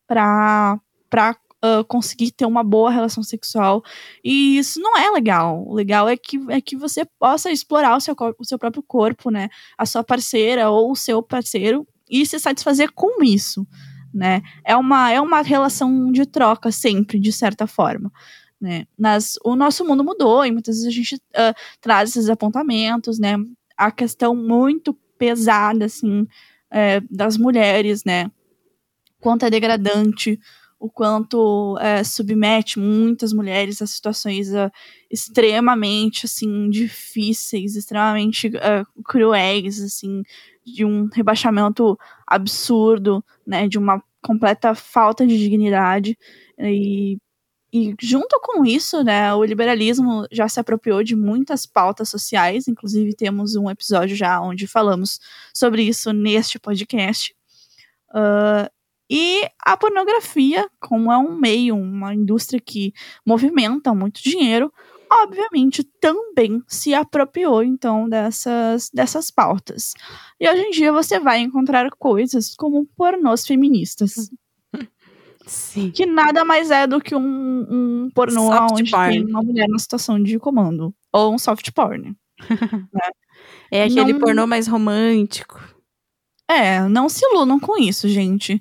para 0.07 0.79
para 1.09 1.37
uh, 1.64 1.85
conseguir 1.87 2.33
ter 2.33 2.46
uma 2.46 2.64
boa 2.64 2.90
relação 2.90 3.22
sexual. 3.22 3.83
E 4.25 4.59
isso 4.59 4.81
não 4.81 4.99
é 4.99 5.09
legal. 5.11 5.64
O 5.66 5.72
legal 5.72 6.09
é 6.09 6.16
que, 6.16 6.37
é 6.51 6.61
que 6.61 6.77
você 6.77 7.05
possa 7.18 7.51
explorar 7.51 7.96
o 7.96 8.01
seu, 8.01 8.14
o 8.38 8.44
seu 8.44 8.59
próprio 8.59 8.83
corpo, 8.83 9.31
né? 9.31 9.49
A 9.79 9.87
sua 9.87 10.03
parceira 10.03 10.68
ou 10.68 10.90
o 10.90 10.96
seu 10.96 11.22
parceiro 11.22 11.87
e 12.11 12.27
se 12.27 12.40
satisfazer 12.40 12.90
com 12.92 13.22
isso 13.22 13.66
né? 14.16 14.40
É 14.64 14.75
uma, 14.75 15.12
é 15.12 15.20
uma 15.20 15.42
relação 15.42 16.11
de 16.11 16.25
troca 16.25 16.72
sempre, 16.72 17.20
de 17.20 17.31
certa 17.31 17.66
forma. 17.66 18.11
Né? 18.61 18.87
Mas 18.99 19.35
o 19.45 19.55
nosso 19.55 19.85
mundo 19.85 20.03
mudou 20.03 20.45
e 20.45 20.51
muitas 20.51 20.77
vezes 20.77 20.88
a 20.88 20.95
gente 20.95 21.16
uh, 21.16 21.55
traz 21.81 22.11
esses 22.11 22.31
apontamentos, 22.31 23.19
né? 23.19 23.37
A 23.77 23.90
questão 23.90 24.35
muito 24.35 24.95
pesada, 25.19 25.85
assim, 25.85 26.27
é, 26.71 27.01
das 27.11 27.37
mulheres, 27.37 28.03
né? 28.05 28.31
Quanto 29.21 29.45
é 29.45 29.51
degradante, 29.51 30.38
o 30.79 30.90
quanto 30.90 31.77
é, 31.81 32.05
submete 32.05 32.79
muitas 32.79 33.33
mulheres 33.33 33.81
a 33.81 33.87
situações 33.87 34.51
uh, 34.51 34.71
extremamente, 35.11 36.27
assim, 36.27 36.69
difíceis, 36.69 37.77
extremamente 37.77 38.49
uh, 38.49 39.03
cruéis, 39.03 39.81
assim, 39.81 40.23
de 40.64 40.85
um 40.85 41.09
rebaixamento 41.12 41.99
absurdo, 42.27 43.25
né, 43.47 43.69
de 43.69 43.79
uma 43.79 44.03
completa 44.23 44.75
falta 44.75 45.27
de 45.27 45.38
dignidade 45.38 46.19
e, 46.59 47.16
e 47.77 47.95
junto 48.01 48.41
com 48.41 48.65
isso, 48.65 49.05
né, 49.05 49.35
o 49.35 49.45
liberalismo 49.45 50.27
já 50.33 50.49
se 50.49 50.59
apropriou 50.59 51.03
de 51.03 51.15
muitas 51.15 51.67
pautas 51.67 52.09
sociais, 52.09 52.67
inclusive 52.67 53.15
temos 53.15 53.55
um 53.55 53.69
episódio 53.69 54.17
já 54.17 54.41
onde 54.41 54.67
falamos 54.67 55.21
sobre 55.53 55.83
isso 55.83 56.11
neste 56.11 56.59
podcast. 56.59 57.37
Uh, 58.09 58.67
e 59.11 59.43
a 59.62 59.77
pornografia, 59.77 60.67
como 60.81 61.12
é 61.12 61.19
um 61.19 61.39
meio, 61.39 61.77
uma 61.77 62.15
indústria 62.15 62.59
que 62.59 62.95
movimenta 63.27 63.95
muito 63.95 64.23
dinheiro, 64.23 64.73
obviamente 65.12 65.85
também 65.85 66.62
se 66.67 66.95
apropriou 66.95 67.62
então 67.62 68.09
dessas, 68.09 68.89
dessas 68.89 69.31
pautas. 69.31 69.93
E 70.41 70.49
hoje 70.49 70.62
em 70.62 70.71
dia 70.71 70.91
você 70.91 71.21
vai 71.21 71.41
encontrar 71.41 71.91
coisas 71.91 72.55
como 72.57 72.87
pornôs 72.97 73.47
feministas. 73.47 74.31
Sim. 75.47 75.93
Que 75.93 76.05
nada 76.05 76.45
mais 76.45 76.71
é 76.71 76.87
do 76.87 77.01
que 77.01 77.15
um, 77.15 77.67
um 77.71 78.11
pornô 78.13 78.49
soft 78.49 78.73
onde 78.73 78.91
porn. 78.91 79.13
tem 79.13 79.25
uma 79.25 79.43
mulher 79.43 79.69
na 79.69 79.79
situação 79.79 80.21
de 80.21 80.39
comando. 80.39 80.93
Ou 81.13 81.33
um 81.33 81.39
soft 81.39 81.71
porn. 81.73 82.17
né? 82.93 83.09
É 83.71 83.85
aquele 83.85 84.13
não... 84.13 84.21
pornô 84.21 84.47
mais 84.47 84.67
romântico. 84.67 85.61
É, 86.49 86.81
não 86.89 87.09
se 87.09 87.25
iludam 87.25 87.61
com 87.61 87.81
isso, 87.81 88.09
gente. 88.09 88.61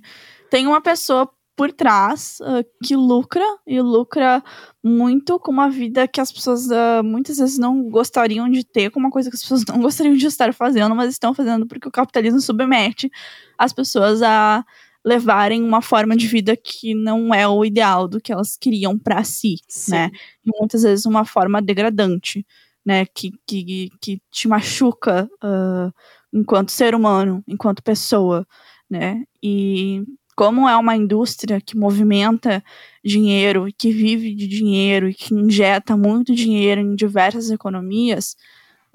Tem 0.49 0.67
uma 0.67 0.79
pessoa 0.79 1.29
por 1.55 1.71
trás 1.71 2.37
uh, 2.41 2.65
que 2.83 2.95
lucra 2.95 3.45
e 3.65 3.81
lucra 3.81 4.43
muito 4.83 5.39
com 5.39 5.51
uma 5.51 5.69
vida 5.69 6.07
que 6.07 6.19
as 6.19 6.31
pessoas 6.31 6.67
uh, 6.67 7.03
muitas 7.03 7.37
vezes 7.37 7.57
não 7.57 7.89
gostariam 7.89 8.49
de 8.49 8.63
ter, 8.63 8.91
com 8.91 8.99
uma 8.99 9.09
coisa 9.09 9.29
que 9.29 9.35
as 9.35 9.41
pessoas 9.41 9.63
não 9.67 9.79
gostariam 9.79 10.15
de 10.15 10.25
estar 10.27 10.53
fazendo, 10.53 10.93
mas 10.93 11.11
estão 11.11 11.33
fazendo 11.33 11.65
porque 11.65 11.87
o 11.87 11.91
capitalismo 11.91 12.41
submete 12.41 13.09
as 13.57 13.71
pessoas 13.71 14.21
a 14.21 14.65
levarem 15.05 15.63
uma 15.63 15.81
forma 15.81 16.15
de 16.17 16.27
vida 16.27 16.57
que 16.57 16.95
não 16.95 17.31
é 17.33 17.47
o 17.47 17.63
ideal 17.63 18.07
do 18.07 18.19
que 18.19 18.33
elas 18.33 18.57
queriam 18.57 18.97
para 18.97 19.23
si, 19.23 19.57
Sim. 19.69 19.91
né? 19.91 20.11
E 20.43 20.49
muitas 20.59 20.81
vezes 20.81 21.05
uma 21.05 21.23
forma 21.23 21.61
degradante, 21.61 22.45
né? 22.83 23.05
Que, 23.05 23.31
que, 23.45 23.89
que 24.01 24.21
te 24.31 24.47
machuca 24.47 25.29
uh, 25.43 25.93
enquanto 26.33 26.71
ser 26.71 26.95
humano, 26.95 27.43
enquanto 27.47 27.83
pessoa, 27.83 28.47
né? 28.89 29.23
E 29.43 30.03
como 30.35 30.67
é 30.67 30.75
uma 30.75 30.95
indústria 30.95 31.61
que 31.61 31.77
movimenta 31.77 32.63
dinheiro, 33.03 33.67
que 33.77 33.91
vive 33.91 34.33
de 34.33 34.47
dinheiro 34.47 35.07
e 35.07 35.13
que 35.13 35.33
injeta 35.33 35.95
muito 35.95 36.33
dinheiro 36.33 36.81
em 36.81 36.95
diversas 36.95 37.51
economias, 37.51 38.35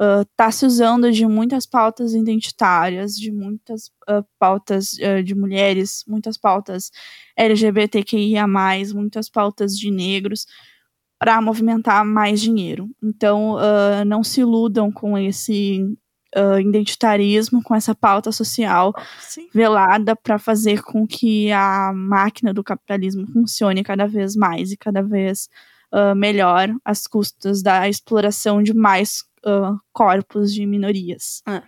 está 0.00 0.48
uh, 0.48 0.52
se 0.52 0.64
usando 0.64 1.12
de 1.12 1.26
muitas 1.26 1.66
pautas 1.66 2.14
identitárias, 2.14 3.14
de 3.14 3.30
muitas 3.30 3.88
uh, 4.08 4.24
pautas 4.38 4.94
uh, 4.94 5.22
de 5.22 5.34
mulheres, 5.34 6.04
muitas 6.08 6.38
pautas 6.38 6.90
LGBTQIA, 7.36 8.46
muitas 8.94 9.28
pautas 9.28 9.76
de 9.76 9.90
negros, 9.90 10.46
para 11.18 11.40
movimentar 11.42 12.02
mais 12.02 12.40
dinheiro. 12.40 12.88
Então, 13.02 13.58
não 14.06 14.24
se 14.24 14.40
iludam 14.40 14.90
com 14.90 15.18
esse 15.18 15.84
identitarismo, 16.58 17.62
com 17.62 17.74
essa 17.74 17.94
pauta 17.94 18.32
social 18.32 18.94
Sim. 19.18 19.46
velada 19.52 20.16
para 20.16 20.38
fazer 20.38 20.80
com 20.80 21.06
que 21.06 21.52
a 21.52 21.92
máquina 21.94 22.54
do 22.54 22.64
capitalismo 22.64 23.26
funcione 23.30 23.84
cada 23.84 24.06
vez 24.06 24.34
mais 24.34 24.72
e 24.72 24.78
cada 24.78 25.02
vez 25.02 25.50
uh, 25.92 26.14
melhor 26.14 26.68
às 26.84 27.06
custas 27.06 27.62
da 27.62 27.88
exploração 27.88 28.62
de 28.62 28.74
mais 28.74 29.24
uh, 29.44 29.78
corpos 29.92 30.52
de 30.52 30.66
minorias. 30.66 31.42
Ah. 31.46 31.62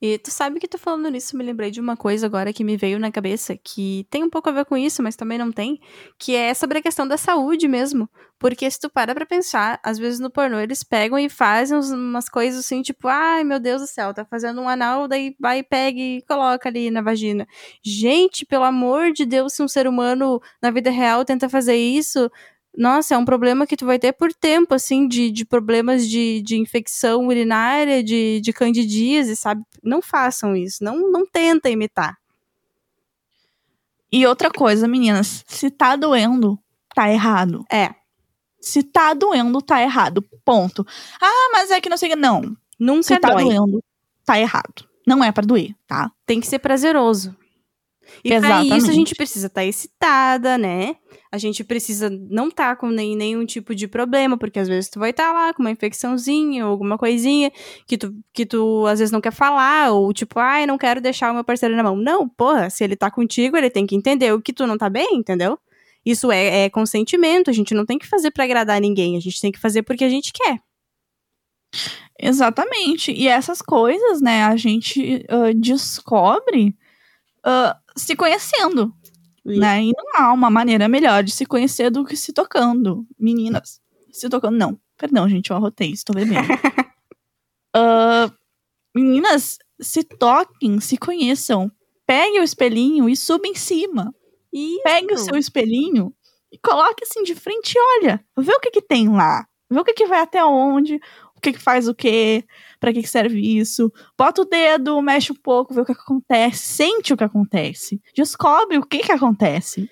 E 0.00 0.16
tu 0.16 0.30
sabe 0.30 0.60
que 0.60 0.68
tu 0.68 0.78
falando 0.78 1.10
nisso, 1.10 1.36
me 1.36 1.42
lembrei 1.42 1.72
de 1.72 1.80
uma 1.80 1.96
coisa 1.96 2.24
agora 2.24 2.52
que 2.52 2.62
me 2.62 2.76
veio 2.76 3.00
na 3.00 3.10
cabeça, 3.10 3.56
que 3.56 4.06
tem 4.08 4.22
um 4.22 4.30
pouco 4.30 4.48
a 4.48 4.52
ver 4.52 4.64
com 4.64 4.76
isso, 4.76 5.02
mas 5.02 5.16
também 5.16 5.36
não 5.36 5.50
tem, 5.50 5.80
que 6.16 6.36
é 6.36 6.54
sobre 6.54 6.78
a 6.78 6.82
questão 6.82 7.06
da 7.06 7.16
saúde 7.16 7.66
mesmo. 7.66 8.08
Porque 8.38 8.70
se 8.70 8.78
tu 8.78 8.88
para 8.88 9.12
pra 9.12 9.26
pensar, 9.26 9.80
às 9.82 9.98
vezes 9.98 10.20
no 10.20 10.30
pornô 10.30 10.60
eles 10.60 10.84
pegam 10.84 11.18
e 11.18 11.28
fazem 11.28 11.76
umas 11.76 12.28
coisas 12.28 12.60
assim, 12.64 12.80
tipo, 12.80 13.08
ai 13.08 13.42
meu 13.42 13.58
Deus 13.58 13.80
do 13.80 13.88
céu, 13.88 14.14
tá 14.14 14.24
fazendo 14.24 14.60
um 14.60 14.68
anal, 14.68 15.08
daí 15.08 15.34
vai, 15.40 15.64
pega 15.64 15.98
e 15.98 16.22
coloca 16.22 16.68
ali 16.68 16.92
na 16.92 17.02
vagina. 17.02 17.44
Gente, 17.82 18.46
pelo 18.46 18.62
amor 18.62 19.10
de 19.12 19.26
Deus, 19.26 19.54
se 19.54 19.62
um 19.64 19.68
ser 19.68 19.88
humano 19.88 20.40
na 20.62 20.70
vida 20.70 20.90
real 20.90 21.24
tenta 21.24 21.48
fazer 21.48 21.74
isso, 21.74 22.30
nossa, 22.78 23.16
é 23.16 23.18
um 23.18 23.24
problema 23.24 23.66
que 23.66 23.76
tu 23.76 23.84
vai 23.84 23.98
ter 23.98 24.12
por 24.12 24.32
tempo, 24.32 24.72
assim, 24.72 25.08
de, 25.08 25.32
de 25.32 25.44
problemas 25.44 26.08
de, 26.08 26.40
de 26.42 26.56
infecção 26.56 27.26
urinária, 27.26 28.04
de, 28.04 28.40
de 28.40 28.52
candidíase, 28.52 29.34
sabe? 29.34 29.64
Não 29.82 30.00
façam 30.00 30.54
isso, 30.54 30.84
não, 30.84 31.10
não 31.10 31.26
tenta 31.26 31.68
imitar. 31.68 32.16
E 34.12 34.24
outra 34.24 34.48
coisa, 34.48 34.86
meninas, 34.86 35.44
se 35.48 35.72
tá 35.72 35.96
doendo, 35.96 36.56
tá 36.94 37.10
errado. 37.10 37.64
É. 37.70 37.90
Se 38.60 38.84
tá 38.84 39.12
doendo, 39.12 39.60
tá 39.60 39.82
errado. 39.82 40.22
Ponto. 40.44 40.86
Ah, 41.20 41.50
mas 41.52 41.72
é 41.72 41.80
que 41.80 41.88
não 41.88 41.96
sei 41.96 42.10
o 42.10 42.12
que. 42.12 42.16
Não. 42.16 42.56
Nunca 42.78 43.02
Se 43.02 43.18
tá 43.18 43.34
doendo, 43.34 43.82
tá 44.24 44.38
errado. 44.38 44.88
Não 45.04 45.22
é 45.24 45.32
para 45.32 45.46
doer, 45.46 45.74
tá? 45.84 46.12
Tem 46.24 46.40
que 46.40 46.46
ser 46.46 46.60
prazeroso. 46.60 47.36
E 48.24 48.32
Exatamente. 48.32 48.68
pra 48.68 48.78
isso 48.78 48.90
a 48.90 48.94
gente 48.94 49.14
precisa 49.16 49.48
estar 49.48 49.62
tá 49.62 49.66
excitada, 49.66 50.56
né? 50.56 50.96
A 51.30 51.38
gente 51.38 51.62
precisa 51.62 52.08
não 52.08 52.48
estar 52.48 52.70
tá 52.70 52.76
com 52.76 52.88
nem, 52.88 53.14
nenhum 53.14 53.44
tipo 53.44 53.74
de 53.74 53.86
problema, 53.86 54.38
porque 54.38 54.58
às 54.58 54.68
vezes 54.68 54.88
tu 54.88 54.98
vai 54.98 55.10
estar 55.10 55.28
tá 55.28 55.32
lá 55.32 55.54
com 55.54 55.62
uma 55.62 55.70
infecçãozinha 55.70 56.64
ou 56.64 56.72
alguma 56.72 56.96
coisinha 56.96 57.52
que 57.86 57.98
tu, 57.98 58.14
que 58.32 58.46
tu 58.46 58.86
às 58.86 58.98
vezes 58.98 59.12
não 59.12 59.20
quer 59.20 59.32
falar, 59.32 59.90
ou 59.90 60.12
tipo, 60.12 60.38
ai, 60.38 60.66
não 60.66 60.78
quero 60.78 61.00
deixar 61.00 61.30
o 61.30 61.34
meu 61.34 61.44
parceiro 61.44 61.76
na 61.76 61.82
mão. 61.82 61.96
Não, 61.96 62.28
porra, 62.28 62.70
se 62.70 62.82
ele 62.82 62.96
tá 62.96 63.10
contigo, 63.10 63.56
ele 63.56 63.70
tem 63.70 63.86
que 63.86 63.94
entender 63.94 64.32
o 64.32 64.40
que 64.40 64.52
tu 64.52 64.66
não 64.66 64.78
tá 64.78 64.88
bem, 64.88 65.16
entendeu? 65.16 65.58
Isso 66.04 66.32
é, 66.32 66.64
é 66.64 66.70
consentimento, 66.70 67.50
a 67.50 67.52
gente 67.52 67.74
não 67.74 67.84
tem 67.84 67.98
que 67.98 68.06
fazer 68.06 68.30
para 68.30 68.44
agradar 68.44 68.80
ninguém, 68.80 69.16
a 69.16 69.20
gente 69.20 69.40
tem 69.40 69.52
que 69.52 69.60
fazer 69.60 69.82
porque 69.82 70.04
a 70.04 70.08
gente 70.08 70.32
quer. 70.32 70.58
Exatamente. 72.18 73.12
E 73.12 73.28
essas 73.28 73.62
coisas, 73.62 74.20
né, 74.20 74.44
a 74.44 74.56
gente 74.56 75.24
uh, 75.30 75.54
descobre 75.54 76.74
uh, 77.46 77.74
se 77.96 78.16
conhecendo. 78.16 78.92
Né? 79.56 79.84
E 79.84 79.92
não 79.96 80.04
há 80.16 80.32
uma 80.32 80.50
maneira 80.50 80.88
melhor 80.88 81.22
de 81.22 81.30
se 81.30 81.46
conhecer 81.46 81.90
do 81.90 82.04
que 82.04 82.16
se 82.16 82.32
tocando. 82.32 83.06
Meninas, 83.18 83.80
se 84.12 84.28
tocando, 84.28 84.56
não. 84.56 84.78
Perdão, 84.96 85.28
gente, 85.28 85.50
eu 85.50 85.56
arrotei, 85.56 85.90
estou 85.92 86.14
bebendo. 86.14 86.52
uh, 87.76 88.32
meninas, 88.94 89.58
se 89.80 90.02
toquem, 90.02 90.80
se 90.80 90.96
conheçam. 90.96 91.70
Pegue 92.06 92.40
o 92.40 92.44
espelhinho 92.44 93.08
e 93.08 93.16
suba 93.16 93.46
em 93.46 93.54
cima. 93.54 94.14
Isso. 94.52 94.82
Pegue 94.82 95.14
o 95.14 95.18
seu 95.18 95.36
espelhinho 95.36 96.12
e 96.50 96.58
coloque 96.58 97.04
assim 97.04 97.22
de 97.22 97.34
frente 97.34 97.74
e 97.74 97.80
olha. 97.98 98.24
Vê 98.36 98.52
o 98.52 98.60
que, 98.60 98.70
que 98.70 98.82
tem 98.82 99.08
lá. 99.08 99.46
Vê 99.70 99.78
o 99.78 99.84
que, 99.84 99.92
que 99.92 100.06
vai 100.06 100.20
até 100.20 100.44
onde. 100.44 100.96
o 101.36 101.40
que, 101.40 101.52
que 101.52 101.58
faz 101.58 101.86
o 101.86 101.94
quê, 101.94 102.44
para 102.78 102.92
que, 102.92 103.06
serve 103.06 103.40
isso. 103.40 103.92
Bota 104.16 104.42
o 104.42 104.44
dedo, 104.44 105.00
mexe 105.02 105.32
um 105.32 105.36
pouco, 105.36 105.74
vê 105.74 105.80
o 105.80 105.84
que, 105.84 105.94
que 105.94 106.00
acontece, 106.00 106.58
sente 106.58 107.12
o 107.12 107.16
que 107.16 107.24
acontece, 107.24 108.00
descobre 108.14 108.78
o 108.78 108.86
que, 108.86 108.98
que 108.98 109.12
acontece. 109.12 109.88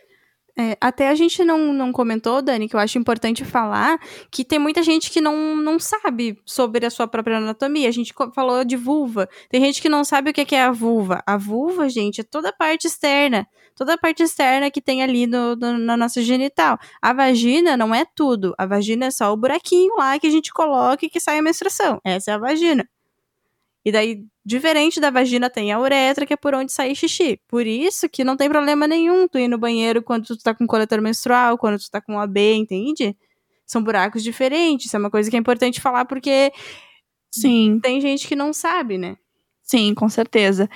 É, 0.58 0.74
até 0.80 1.10
a 1.10 1.14
gente 1.14 1.44
não, 1.44 1.70
não 1.70 1.92
comentou, 1.92 2.40
Dani, 2.40 2.66
que 2.66 2.74
eu 2.74 2.80
acho 2.80 2.96
importante 2.96 3.44
falar, 3.44 4.00
que 4.30 4.42
tem 4.42 4.58
muita 4.58 4.82
gente 4.82 5.10
que 5.10 5.20
não, 5.20 5.54
não 5.54 5.78
sabe 5.78 6.40
sobre 6.46 6.86
a 6.86 6.90
sua 6.90 7.06
própria 7.06 7.36
anatomia. 7.36 7.86
A 7.86 7.92
gente 7.92 8.14
falou 8.34 8.64
de 8.64 8.74
vulva. 8.74 9.28
Tem 9.50 9.60
gente 9.60 9.82
que 9.82 9.88
não 9.90 10.02
sabe 10.02 10.30
o 10.30 10.32
que 10.32 10.54
é 10.54 10.62
a 10.62 10.72
vulva. 10.72 11.22
A 11.26 11.36
vulva, 11.36 11.90
gente, 11.90 12.22
é 12.22 12.24
toda 12.24 12.48
a 12.48 12.52
parte 12.54 12.86
externa. 12.86 13.46
Toda 13.76 13.94
a 13.94 13.98
parte 13.98 14.22
externa 14.22 14.70
que 14.70 14.80
tem 14.80 15.02
ali 15.02 15.26
no, 15.26 15.54
no, 15.54 15.78
na 15.78 15.96
nossa 15.98 16.22
genital. 16.22 16.78
A 17.00 17.12
vagina 17.12 17.76
não 17.76 17.94
é 17.94 18.06
tudo. 18.06 18.54
A 18.56 18.64
vagina 18.64 19.06
é 19.06 19.10
só 19.10 19.32
o 19.32 19.36
buraquinho 19.36 19.94
lá 19.96 20.18
que 20.18 20.26
a 20.26 20.30
gente 20.30 20.50
coloca 20.52 21.04
e 21.04 21.10
que 21.10 21.20
sai 21.20 21.38
a 21.38 21.42
menstruação. 21.42 22.00
Essa 22.02 22.30
é 22.32 22.34
a 22.34 22.38
vagina. 22.38 22.88
E 23.84 23.92
daí, 23.92 24.24
diferente 24.44 24.98
da 24.98 25.10
vagina, 25.10 25.48
tem 25.48 25.72
a 25.72 25.78
uretra, 25.78 26.26
que 26.26 26.32
é 26.32 26.36
por 26.36 26.54
onde 26.54 26.72
sai 26.72 26.92
xixi. 26.94 27.38
Por 27.46 27.66
isso 27.66 28.08
que 28.08 28.24
não 28.24 28.36
tem 28.36 28.48
problema 28.48 28.88
nenhum 28.88 29.28
tu 29.28 29.38
ir 29.38 29.46
no 29.46 29.58
banheiro 29.58 30.02
quando 30.02 30.26
tu 30.26 30.38
tá 30.38 30.54
com 30.54 30.66
coletor 30.66 31.00
menstrual, 31.00 31.56
quando 31.56 31.78
tu 31.78 31.88
tá 31.90 32.00
com 32.00 32.18
AB, 32.18 32.54
entende? 32.54 33.16
São 33.66 33.82
buracos 33.84 34.24
diferentes. 34.24 34.86
Isso 34.86 34.96
é 34.96 34.98
uma 34.98 35.10
coisa 35.10 35.30
que 35.30 35.36
é 35.36 35.38
importante 35.38 35.80
falar 35.80 36.04
porque. 36.06 36.50
Sim. 37.30 37.78
Tem 37.80 38.00
gente 38.00 38.26
que 38.26 38.34
não 38.34 38.52
sabe, 38.52 38.98
né? 38.98 39.16
Sim, 39.62 39.94
com 39.94 40.08
certeza. 40.08 40.68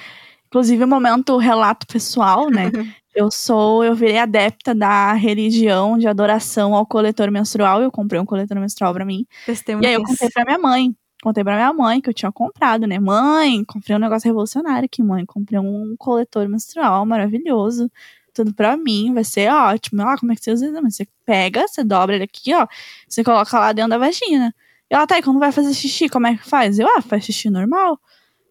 Inclusive, 0.51 0.85
o 0.85 0.89
momento 0.89 1.37
relato 1.39 1.87
pessoal, 1.87 2.51
né? 2.51 2.71
eu 3.15 3.31
sou, 3.31 3.85
eu 3.85 3.95
virei 3.95 4.19
adepta 4.19 4.75
da 4.75 5.13
religião 5.15 5.97
de 5.97 6.07
adoração 6.07 6.75
ao 6.75 6.85
coletor 6.85 7.31
menstrual. 7.31 7.81
Eu 7.81 7.91
comprei 7.91 8.21
um 8.21 8.27
coletor 8.27 8.59
menstrual 8.59 8.93
para 8.93 9.05
mim. 9.05 9.27
Testemunha. 9.47 9.87
E 9.87 9.89
aí 9.89 9.95
eu 9.95 10.03
contei 10.03 10.29
pra 10.29 10.45
minha 10.45 10.59
mãe 10.59 10.95
contei 11.23 11.45
pra 11.45 11.55
minha 11.55 11.73
mãe 11.73 12.01
que 12.01 12.09
eu 12.09 12.15
tinha 12.15 12.33
comprado, 12.33 12.87
né? 12.87 12.99
Mãe, 12.99 13.65
comprei 13.65 13.95
um 13.97 13.99
negócio 13.99 14.27
revolucionário 14.27 14.87
aqui, 14.87 15.03
mãe. 15.03 15.25
Comprei 15.27 15.59
um 15.59 15.95
coletor 15.99 16.49
menstrual 16.49 17.05
maravilhoso. 17.05 17.91
Tudo 18.33 18.55
pra 18.55 18.77
mim, 18.77 19.13
vai 19.13 19.25
ser 19.25 19.51
ótimo. 19.51 20.03
Ah, 20.03 20.17
como 20.19 20.33
é 20.33 20.37
que 20.37 20.43
você 20.43 20.53
usa? 20.53 20.81
Você 20.83 21.07
pega, 21.27 21.67
você 21.67 21.85
dobra 21.85 22.15
ele 22.15 22.25
aqui, 22.25 22.55
ó. 22.55 22.67
Você 23.09 23.23
coloca 23.23 23.59
lá 23.59 23.73
dentro 23.73 23.91
da 23.91 23.99
vagina. 23.99 24.55
E 24.91 24.95
ela, 24.95 25.07
tá, 25.07 25.19
e 25.19 25.23
quando 25.23 25.39
vai 25.39 25.53
fazer 25.53 25.75
xixi, 25.75 26.09
como 26.09 26.27
é 26.27 26.37
que 26.37 26.49
faz? 26.49 26.79
Eu, 26.79 26.89
ah, 26.97 27.03
faz 27.03 27.25
xixi 27.25 27.51
normal. 27.51 27.99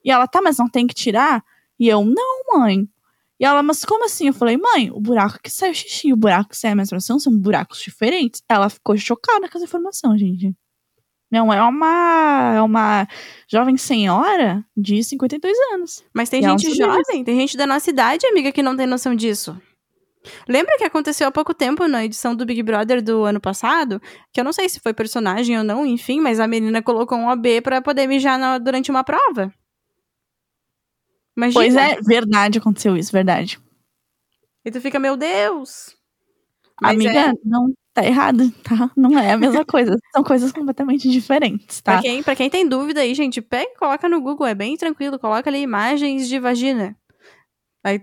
E 0.04 0.12
ela, 0.12 0.28
tá, 0.28 0.42
mas 0.42 0.58
não 0.58 0.70
tem 0.70 0.86
que 0.86 0.94
tirar? 0.94 1.44
E 1.80 1.88
eu, 1.88 2.04
não, 2.04 2.60
mãe. 2.60 2.88
E 3.39 3.46
ela, 3.46 3.63
mas 3.63 3.86
como 3.86 4.06
assim? 4.06 4.28
Eu 4.28 4.34
falei, 4.34 4.58
mãe, 4.58 4.92
o 4.92 5.00
buraco 5.00 5.39
que 5.42 5.50
sai 5.50 5.72
o 5.72 5.74
xixi 5.74 6.10
e 6.10 6.13
o 6.13 6.18
buraco 6.18 6.50
que 6.50 6.58
sai 6.58 6.72
a 6.72 6.76
menstruação 6.76 7.18
são 7.20 7.36
buracos 7.36 7.80
diferentes. 7.82 8.44
Ela 8.50 8.70
ficou 8.70 8.98
chocada 8.98 9.48
com 9.48 9.58
essa 9.58 9.65
informação, 9.65 10.18
gente. 10.18 10.54
Não, 11.32 11.54
é 11.54 11.62
uma, 11.62 12.54
é 12.56 12.62
uma 12.62 13.08
jovem 13.48 13.78
senhora 13.78 14.65
de 14.76 15.04
52 15.04 15.58
anos. 15.74 16.04
Mas 16.13 16.28
tem 16.28 16.42
gente 16.42 16.76
jovem, 16.76 17.24
tem 17.24 17.39
gente 17.39 17.56
da 17.56 17.68
nossa 17.68 17.89
idade, 17.89 18.26
amiga, 18.26 18.52
que 18.52 18.63
não 18.63 18.76
tem 18.76 18.88
noção 18.88 19.15
disso. 19.15 19.56
Lembra 20.48 20.76
que 20.78 20.84
aconteceu 20.84 21.28
há 21.28 21.32
pouco 21.32 21.54
tempo 21.54 21.88
na 21.88 22.04
edição 22.04 22.36
do 22.36 22.46
Big 22.46 22.62
Brother 22.62 23.02
do 23.02 23.24
ano 23.24 23.39
passado? 23.39 24.02
Que 24.34 24.39
eu 24.39 24.44
não 24.44 24.52
sei 24.52 24.68
se 24.68 24.80
foi 24.80 24.94
personagem 24.94 25.58
ou 25.58 25.63
não, 25.63 25.86
enfim, 25.86 26.20
mas 26.20 26.39
a 26.39 26.48
menina 26.48 26.82
colocou 26.82 27.18
um 27.18 27.30
OB 27.30 27.62
para 27.62 27.82
poder 27.82 28.08
mijar 28.08 28.38
na, 28.38 28.58
durante 28.58 28.92
uma 28.92 29.04
prova. 29.04 29.54
Imagina. 31.39 31.63
Pois 31.63 31.75
é, 31.75 32.02
verdade, 32.02 32.60
aconteceu 32.60 32.97
isso, 32.97 33.12
verdade. 33.12 33.60
E 34.65 34.71
tu 34.71 34.82
fica, 34.82 34.99
meu 34.99 35.15
Deus. 35.15 35.95
Mas 36.82 36.95
Amiga, 36.95 37.32
é... 37.32 37.34
não 37.45 37.73
tá 37.93 38.06
errado, 38.06 38.52
tá? 38.62 38.91
Não 38.95 39.17
é 39.17 39.32
a 39.32 39.38
mesma 39.38 39.63
coisa. 39.65 39.97
São 40.13 40.23
coisas 40.23 40.52
completamente 40.52 41.10
diferentes, 41.10 41.82
tá? 41.82 41.93
Pra 41.93 42.02
quem, 42.02 42.21
pra 42.21 42.36
quem 42.36 42.49
tem 42.49 42.67
dúvida 42.67 43.02
aí, 43.02 43.15
gente, 43.15 43.41
pega 43.41 43.71
e 43.71 43.78
coloca 43.78 44.10
no 44.10 44.21
Google, 44.21 44.47
é 44.47 44.54
bem 44.54 44.75
tranquilo. 44.75 45.17
Coloca 45.17 45.49
ali 45.49 45.62
imagens 45.62 46.28
de 46.28 46.39
vagina. 46.39 46.95
Aí 47.84 48.02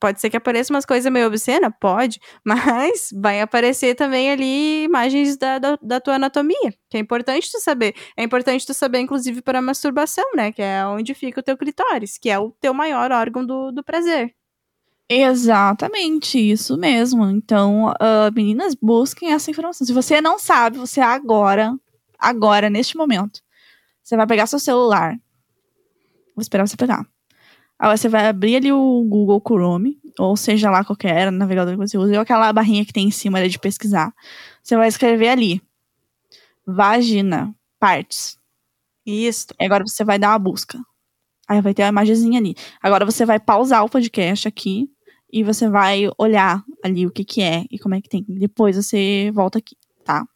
pode 0.00 0.20
ser 0.20 0.30
que 0.30 0.36
apareça 0.36 0.72
umas 0.72 0.86
coisas 0.86 1.12
meio 1.12 1.26
obscenas? 1.26 1.70
Pode, 1.78 2.18
mas 2.44 3.10
vai 3.12 3.40
aparecer 3.40 3.94
também 3.94 4.30
ali 4.30 4.84
imagens 4.84 5.36
da, 5.36 5.58
da, 5.58 5.78
da, 5.80 6.00
tua 6.00 6.14
anatomia, 6.14 6.72
que 6.88 6.96
é 6.96 7.00
importante 7.00 7.50
tu 7.50 7.60
saber. 7.60 7.94
É 8.16 8.22
importante 8.22 8.66
tu 8.66 8.72
saber, 8.72 9.00
inclusive, 9.00 9.42
para 9.42 9.60
masturbação, 9.60 10.24
né? 10.34 10.50
Que 10.50 10.62
é 10.62 10.86
onde 10.86 11.14
fica 11.14 11.40
o 11.40 11.42
teu 11.42 11.56
clitóris, 11.56 12.16
que 12.16 12.30
é 12.30 12.38
o 12.38 12.50
teu 12.52 12.72
maior 12.72 13.12
órgão 13.12 13.44
do, 13.44 13.70
do 13.70 13.84
prazer. 13.84 14.34
Exatamente, 15.10 16.38
isso 16.38 16.76
mesmo. 16.76 17.24
Então, 17.26 17.86
uh, 17.86 18.32
meninas, 18.34 18.74
busquem 18.74 19.32
essa 19.32 19.50
informação. 19.50 19.86
Se 19.86 19.92
você 19.92 20.20
não 20.20 20.38
sabe, 20.38 20.78
você 20.78 21.00
agora, 21.00 21.74
agora, 22.18 22.68
neste 22.68 22.96
momento, 22.96 23.40
você 24.02 24.16
vai 24.16 24.26
pegar 24.26 24.46
seu 24.46 24.58
celular. 24.58 25.14
Vou 26.34 26.42
esperar 26.42 26.66
você 26.66 26.76
pegar. 26.76 27.06
Aí 27.78 27.96
você 27.96 28.08
vai 28.08 28.26
abrir 28.26 28.56
ali 28.56 28.72
o 28.72 29.04
Google 29.04 29.40
Chrome, 29.40 30.00
ou 30.18 30.36
seja 30.36 30.70
lá 30.70 30.84
qualquer 30.84 31.30
navegador 31.30 31.74
que 31.74 31.78
você 31.78 31.96
usa, 31.96 32.14
ou 32.14 32.20
aquela 32.20 32.52
barrinha 32.52 32.84
que 32.84 32.92
tem 32.92 33.06
em 33.06 33.10
cima 33.10 33.38
ali 33.38 33.48
de 33.48 33.58
pesquisar. 33.58 34.12
Você 34.62 34.76
vai 34.76 34.88
escrever 34.88 35.28
ali, 35.28 35.62
vagina, 36.66 37.54
partes. 37.78 38.36
Isso. 39.06 39.46
E 39.58 39.64
agora 39.64 39.84
você 39.86 40.04
vai 40.04 40.18
dar 40.18 40.30
uma 40.30 40.38
busca. 40.38 40.78
Aí 41.48 41.62
vai 41.62 41.72
ter 41.72 41.82
a 41.82 41.88
imagenzinha 41.88 42.38
ali. 42.38 42.54
Agora 42.82 43.06
você 43.06 43.24
vai 43.24 43.40
pausar 43.40 43.84
o 43.84 43.88
podcast 43.88 44.46
aqui 44.46 44.90
e 45.32 45.42
você 45.42 45.68
vai 45.68 46.10
olhar 46.18 46.62
ali 46.84 47.06
o 47.06 47.10
que 47.10 47.24
que 47.24 47.40
é 47.40 47.64
e 47.70 47.78
como 47.78 47.94
é 47.94 48.00
que 48.00 48.08
tem. 48.08 48.24
Depois 48.28 48.76
você 48.76 49.30
volta 49.32 49.58
aqui, 49.58 49.76
tá? 50.04 50.26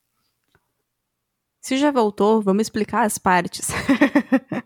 Se 1.61 1.77
já 1.77 1.91
voltou, 1.91 2.41
vamos 2.41 2.63
explicar 2.63 3.05
as 3.05 3.19
partes. 3.19 3.69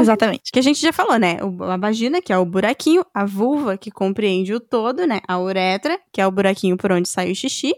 Exatamente. 0.00 0.50
Que 0.52 0.58
a 0.58 0.62
gente 0.62 0.80
já 0.80 0.92
falou, 0.92 1.18
né? 1.18 1.38
A 1.60 1.76
vagina, 1.76 2.20
que 2.20 2.32
é 2.32 2.38
o 2.38 2.44
buraquinho, 2.44 3.04
a 3.14 3.24
vulva, 3.24 3.76
que 3.76 3.90
compreende 3.90 4.54
o 4.54 4.60
todo, 4.60 5.06
né? 5.06 5.20
A 5.26 5.38
uretra, 5.40 5.98
que 6.12 6.20
é 6.20 6.26
o 6.26 6.30
buraquinho 6.30 6.76
por 6.76 6.92
onde 6.92 7.08
sai 7.08 7.30
o 7.30 7.34
xixi. 7.34 7.74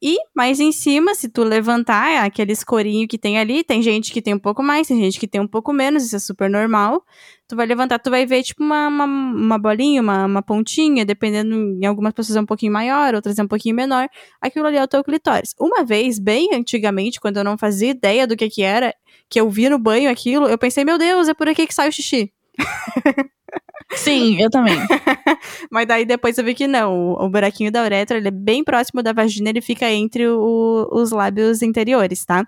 E 0.00 0.16
mais 0.34 0.60
em 0.60 0.70
cima, 0.70 1.12
se 1.14 1.28
tu 1.28 1.42
levantar 1.42 2.24
aquele 2.24 2.52
escorinho 2.52 3.08
que 3.08 3.18
tem 3.18 3.36
ali, 3.36 3.64
tem 3.64 3.82
gente 3.82 4.12
que 4.12 4.22
tem 4.22 4.32
um 4.32 4.38
pouco 4.38 4.62
mais, 4.62 4.86
tem 4.86 4.96
gente 5.00 5.18
que 5.18 5.26
tem 5.26 5.40
um 5.40 5.46
pouco 5.46 5.72
menos, 5.72 6.04
isso 6.04 6.14
é 6.14 6.18
super 6.20 6.48
normal. 6.48 7.04
Tu 7.48 7.56
vai 7.56 7.66
levantar, 7.66 7.98
tu 7.98 8.08
vai 8.08 8.24
ver 8.24 8.44
tipo 8.44 8.62
uma, 8.62 8.86
uma, 8.86 9.04
uma 9.04 9.58
bolinha, 9.58 10.00
uma, 10.00 10.26
uma 10.26 10.42
pontinha, 10.42 11.04
dependendo, 11.04 11.52
em 11.56 11.84
algumas 11.84 12.12
pessoas 12.12 12.36
é 12.36 12.40
um 12.40 12.46
pouquinho 12.46 12.72
maior, 12.72 13.12
outras 13.14 13.38
é 13.38 13.42
um 13.42 13.48
pouquinho 13.48 13.74
menor. 13.74 14.08
Aquilo 14.40 14.66
ali 14.66 14.76
é 14.76 14.82
o 14.84 14.86
teu 14.86 15.02
clitóris. 15.02 15.52
Uma 15.58 15.84
vez, 15.84 16.20
bem 16.20 16.50
antigamente, 16.52 17.20
quando 17.20 17.38
eu 17.38 17.44
não 17.44 17.58
fazia 17.58 17.90
ideia 17.90 18.24
do 18.24 18.36
que 18.36 18.48
que 18.48 18.62
era, 18.62 18.94
que 19.28 19.40
eu 19.40 19.48
vi 19.50 19.68
no 19.68 19.78
banho 19.78 20.10
aquilo, 20.10 20.46
eu 20.46 20.58
pensei, 20.58 20.84
meu 20.84 20.98
Deus, 20.98 21.28
é 21.28 21.34
por 21.34 21.48
aqui 21.48 21.66
que 21.66 21.74
sai 21.74 21.88
o 21.88 21.92
xixi. 21.92 22.32
Sim, 23.94 24.40
eu 24.40 24.50
também. 24.50 24.76
Mas 25.70 25.86
daí 25.86 26.04
depois 26.04 26.36
eu 26.36 26.44
vi 26.44 26.54
que 26.54 26.66
não. 26.66 27.14
O, 27.14 27.24
o, 27.24 27.30
buraquinho 27.30 27.72
da 27.72 27.82
uretra 27.82 28.18
ele 28.18 28.28
é 28.28 28.30
bem 28.30 28.62
próximo 28.62 29.02
da 29.02 29.12
vagina, 29.12 29.48
ele 29.48 29.62
fica 29.62 29.90
entre 29.90 30.28
o, 30.28 30.88
os 30.92 31.10
lábios 31.10 31.62
interiores, 31.62 32.24
tá? 32.24 32.44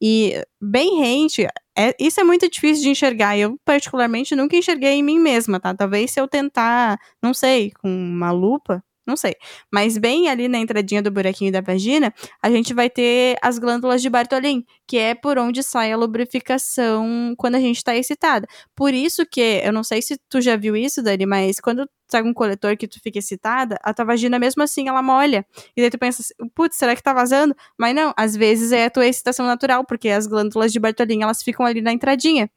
E 0.00 0.40
bem 0.60 1.00
rente, 1.00 1.46
é, 1.76 1.94
isso 1.98 2.20
é 2.20 2.24
muito 2.24 2.48
difícil 2.48 2.84
de 2.84 2.90
enxergar. 2.90 3.36
Eu, 3.36 3.58
particularmente, 3.64 4.36
nunca 4.36 4.56
enxerguei 4.56 4.92
em 4.92 5.02
mim 5.02 5.18
mesma, 5.18 5.58
tá? 5.58 5.74
Talvez 5.74 6.12
se 6.12 6.20
eu 6.20 6.28
tentar, 6.28 6.98
não 7.22 7.34
sei, 7.34 7.72
com 7.82 7.88
uma 7.88 8.30
lupa, 8.30 8.82
não 9.06 9.16
sei. 9.16 9.34
Mas 9.72 9.96
bem 9.98 10.28
ali 10.28 10.48
na 10.48 10.58
entradinha 10.58 11.02
do 11.02 11.10
buraquinho 11.10 11.52
da 11.52 11.60
vagina, 11.60 12.12
a 12.42 12.50
gente 12.50 12.74
vai 12.74 12.90
ter 12.90 13.36
as 13.42 13.58
glândulas 13.58 14.02
de 14.02 14.10
Bartolin, 14.10 14.64
que 14.86 14.98
é 14.98 15.14
por 15.14 15.38
onde 15.38 15.62
sai 15.62 15.92
a 15.92 15.96
lubrificação 15.96 17.34
quando 17.36 17.54
a 17.54 17.60
gente 17.60 17.82
tá 17.82 17.96
excitada. 17.96 18.46
Por 18.74 18.92
isso 18.92 19.24
que, 19.26 19.60
eu 19.62 19.72
não 19.72 19.84
sei 19.84 20.02
se 20.02 20.18
tu 20.28 20.40
já 20.40 20.56
viu 20.56 20.76
isso, 20.76 21.02
Dani, 21.02 21.26
mas 21.26 21.60
quando 21.60 21.88
sai 22.08 22.22
um 22.22 22.32
coletor 22.32 22.76
que 22.76 22.86
tu 22.86 23.00
fica 23.00 23.18
excitada, 23.18 23.78
a 23.82 23.92
tua 23.92 24.04
vagina 24.04 24.38
mesmo 24.38 24.62
assim 24.62 24.88
ela 24.88 25.02
molha. 25.02 25.44
E 25.76 25.80
daí 25.80 25.90
tu 25.90 25.98
pensa, 25.98 26.22
putz, 26.54 26.76
será 26.76 26.94
que 26.94 27.02
tá 27.02 27.12
vazando? 27.12 27.54
Mas 27.78 27.94
não, 27.94 28.12
às 28.16 28.36
vezes 28.36 28.72
é 28.72 28.84
a 28.84 28.90
tua 28.90 29.06
excitação 29.06 29.46
natural, 29.46 29.84
porque 29.84 30.08
as 30.08 30.26
glândulas 30.26 30.72
de 30.72 30.80
Bartolin, 30.80 31.22
elas 31.22 31.42
ficam 31.42 31.66
ali 31.66 31.80
na 31.80 31.92
entradinha. 31.92 32.50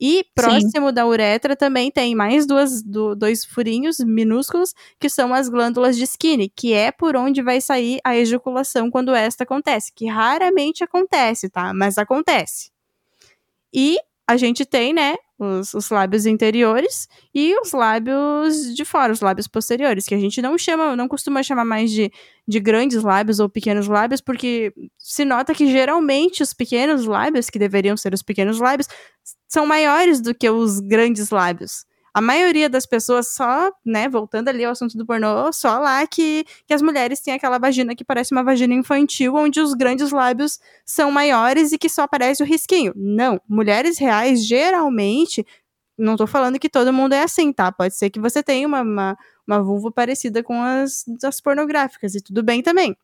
E 0.00 0.24
próximo 0.34 0.88
Sim. 0.88 0.94
da 0.94 1.06
uretra 1.06 1.54
também 1.54 1.90
tem 1.90 2.14
mais 2.14 2.46
duas, 2.46 2.82
do, 2.82 3.14
dois 3.14 3.44
furinhos 3.44 3.98
minúsculos, 4.00 4.74
que 4.98 5.08
são 5.08 5.32
as 5.32 5.48
glândulas 5.48 5.96
de 5.96 6.04
Skinny, 6.04 6.48
que 6.48 6.72
é 6.72 6.90
por 6.90 7.16
onde 7.16 7.42
vai 7.42 7.60
sair 7.60 8.00
a 8.04 8.16
ejaculação 8.16 8.90
quando 8.90 9.14
esta 9.14 9.44
acontece, 9.44 9.92
que 9.94 10.06
raramente 10.06 10.82
acontece, 10.82 11.48
tá? 11.48 11.72
Mas 11.72 11.96
acontece. 11.96 12.70
E 13.72 13.98
a 14.26 14.36
gente 14.36 14.64
tem, 14.64 14.92
né, 14.92 15.16
os, 15.38 15.74
os, 15.74 15.90
lábios 15.90 16.26
interiores 16.26 17.08
e 17.34 17.54
os 17.60 17.72
lábios 17.72 18.74
de 18.74 18.84
fora, 18.84 19.12
os 19.12 19.20
lábios 19.20 19.46
posteriores, 19.46 20.06
que 20.06 20.14
a 20.14 20.18
gente 20.18 20.40
não 20.40 20.56
chama, 20.56 20.96
não 20.96 21.08
costuma 21.08 21.42
chamar 21.42 21.64
mais 21.64 21.90
de, 21.90 22.10
de 22.46 22.60
grandes 22.60 23.02
lábios 23.02 23.40
ou 23.40 23.48
pequenos 23.48 23.86
lábios, 23.86 24.20
porque 24.20 24.72
se 24.98 25.24
nota 25.24 25.54
que 25.54 25.70
geralmente 25.70 26.42
os 26.42 26.54
pequenos 26.54 27.04
lábios, 27.04 27.50
que 27.50 27.58
deveriam 27.58 27.96
ser 27.96 28.14
os 28.14 28.22
pequenos 28.22 28.58
lábios, 28.58 28.88
são 29.54 29.64
maiores 29.64 30.20
do 30.20 30.34
que 30.34 30.50
os 30.50 30.80
grandes 30.80 31.30
lábios. 31.30 31.86
A 32.12 32.20
maioria 32.20 32.68
das 32.68 32.86
pessoas 32.86 33.28
só, 33.28 33.72
né, 33.84 34.08
voltando 34.08 34.48
ali 34.48 34.64
ao 34.64 34.72
assunto 34.72 34.98
do 34.98 35.06
pornô, 35.06 35.52
só 35.52 35.78
lá 35.78 36.04
que, 36.06 36.44
que 36.66 36.74
as 36.74 36.82
mulheres 36.82 37.20
têm 37.20 37.34
aquela 37.34 37.56
vagina 37.58 37.94
que 37.94 38.04
parece 38.04 38.32
uma 38.32 38.42
vagina 38.42 38.74
infantil, 38.74 39.34
onde 39.36 39.60
os 39.60 39.72
grandes 39.74 40.10
lábios 40.10 40.58
são 40.84 41.10
maiores 41.10 41.70
e 41.70 41.78
que 41.78 41.88
só 41.88 42.02
aparece 42.02 42.42
o 42.42 42.46
risquinho. 42.46 42.92
Não, 42.96 43.40
mulheres 43.48 43.96
reais 43.96 44.44
geralmente 44.44 45.46
não 45.96 46.16
tô 46.16 46.26
falando 46.26 46.58
que 46.58 46.68
todo 46.68 46.92
mundo 46.92 47.12
é 47.12 47.22
assim, 47.22 47.52
tá? 47.52 47.70
Pode 47.70 47.94
ser 47.94 48.10
que 48.10 48.18
você 48.18 48.42
tenha 48.42 48.66
uma, 48.66 48.82
uma, 48.82 49.16
uma 49.46 49.62
vulva 49.62 49.92
parecida 49.92 50.42
com 50.42 50.60
as, 50.60 51.04
as 51.22 51.40
pornográficas, 51.40 52.16
e 52.16 52.20
tudo 52.20 52.42
bem 52.42 52.60
também. 52.60 52.96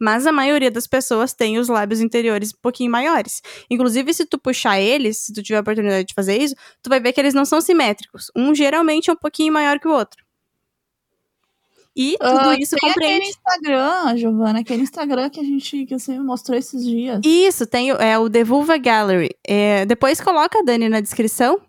Mas 0.00 0.26
a 0.26 0.32
maioria 0.32 0.70
das 0.70 0.86
pessoas 0.86 1.32
tem 1.32 1.58
os 1.58 1.68
lábios 1.68 2.00
interiores 2.00 2.50
um 2.50 2.60
pouquinho 2.60 2.90
maiores. 2.90 3.42
Inclusive, 3.70 4.12
se 4.12 4.24
tu 4.24 4.38
puxar 4.38 4.80
eles, 4.80 5.18
se 5.18 5.32
tu 5.32 5.42
tiver 5.42 5.58
a 5.58 5.60
oportunidade 5.60 6.06
de 6.08 6.14
fazer 6.14 6.40
isso, 6.40 6.54
tu 6.82 6.90
vai 6.90 7.00
ver 7.00 7.12
que 7.12 7.20
eles 7.20 7.34
não 7.34 7.44
são 7.44 7.60
simétricos. 7.60 8.30
Um 8.36 8.54
geralmente 8.54 9.10
é 9.10 9.12
um 9.12 9.16
pouquinho 9.16 9.52
maior 9.52 9.78
que 9.78 9.88
o 9.88 9.92
outro. 9.92 10.24
E 11.96 12.16
tudo 12.18 12.48
uh, 12.48 12.54
isso 12.54 12.76
tem 12.76 12.88
compreende. 12.88 13.14
aquele 13.14 13.30
Instagram, 13.30 14.16
Giovana, 14.16 14.60
aquele 14.60 14.82
Instagram 14.82 15.30
que 15.30 15.38
a 15.38 15.44
gente 15.44 15.86
que 15.86 15.96
você 15.96 16.12
me 16.12 16.24
mostrou 16.24 16.58
esses 16.58 16.84
dias. 16.84 17.20
Isso, 17.24 17.66
tem 17.66 17.90
é 17.90 18.18
o 18.18 18.28
The 18.28 18.42
Vulva 18.42 18.76
Gallery. 18.76 19.30
É, 19.46 19.86
depois 19.86 20.20
coloca 20.20 20.58
a 20.58 20.62
Dani 20.62 20.88
na 20.88 21.00
descrição. 21.00 21.60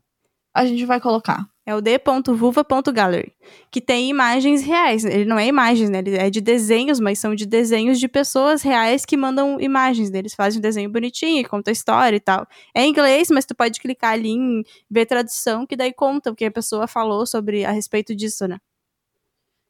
A 0.52 0.66
gente 0.66 0.84
vai 0.86 1.00
colocar. 1.00 1.48
É 1.68 1.74
o 1.74 1.82
d.vulva.gallery, 1.82 3.34
que 3.72 3.82
tem 3.82 4.08
imagens 4.08 4.62
reais. 4.62 5.04
Ele 5.04 5.26
não 5.26 5.40
é 5.40 5.48
imagens, 5.48 5.90
né? 5.90 5.98
Ele 5.98 6.16
é 6.16 6.30
de 6.30 6.40
desenhos, 6.40 7.00
mas 7.00 7.18
são 7.18 7.34
de 7.34 7.44
desenhos 7.44 8.00
de 8.00 8.08
pessoas 8.08 8.62
reais 8.62 9.04
que 9.04 9.18
mandam 9.18 9.60
imagens. 9.60 10.12
Né? 10.12 10.20
Eles 10.20 10.36
fazem 10.36 10.60
um 10.60 10.62
desenho 10.62 10.92
bonitinho, 10.92 11.48
conta 11.50 11.72
a 11.72 11.74
história 11.74 12.18
e 12.18 12.20
tal. 12.20 12.46
É 12.74 12.84
em 12.84 12.92
inglês, 12.92 13.32
mas 13.32 13.46
tu 13.46 13.56
pode 13.56 13.80
clicar 13.80 14.14
ali 14.14 14.30
em 14.30 14.64
ver 14.90 15.08
tradução, 15.08 15.66
que 15.66 15.76
daí 15.76 15.92
conta 15.92 16.30
o 16.32 16.36
que 16.36 16.46
a 16.46 16.52
pessoa 16.52 16.88
falou 16.88 17.26
sobre 17.26 17.66
a 17.66 17.72
respeito 17.72 18.16
disso, 18.16 18.48
né? 18.48 18.60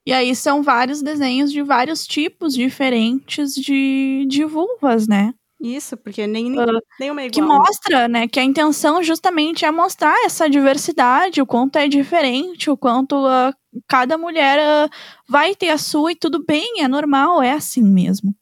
E 0.06 0.12
aí 0.12 0.36
são 0.36 0.62
vários 0.62 1.02
desenhos 1.02 1.52
de 1.52 1.64
vários 1.64 2.06
tipos 2.06 2.54
diferentes 2.54 3.56
de, 3.56 4.26
de 4.30 4.44
vulvas, 4.44 5.08
né? 5.08 5.34
Isso, 5.60 5.96
porque 5.98 6.28
nem, 6.28 6.50
nem 6.50 6.60
uh, 6.60 6.82
nenhuma 7.00 7.22
é 7.22 7.28
igual. 7.28 7.32
Que 7.32 7.42
mostra, 7.42 8.08
né, 8.08 8.28
que 8.28 8.40
a 8.40 8.44
intenção 8.44 9.02
justamente 9.02 9.66
é 9.66 9.72
mostrar 9.72 10.16
essa 10.26 10.50
diversidade, 10.50 11.42
o 11.42 11.46
quanto 11.46 11.78
é 11.78 11.88
diferente, 11.88 12.70
o 12.70 12.78
quanto 12.78 13.16
uh, 13.16 13.54
cada 13.88 14.18
mulher 14.18 14.60
uh, 14.60 14.90
vai 15.28 15.56
ter 15.56 15.70
a 15.70 15.78
sua 15.78 16.12
e 16.12 16.16
tudo 16.16 16.44
bem, 16.46 16.82
é 16.82 16.88
normal, 16.88 17.42
é 17.42 17.52
assim 17.52 17.82
mesmo. 17.82 18.36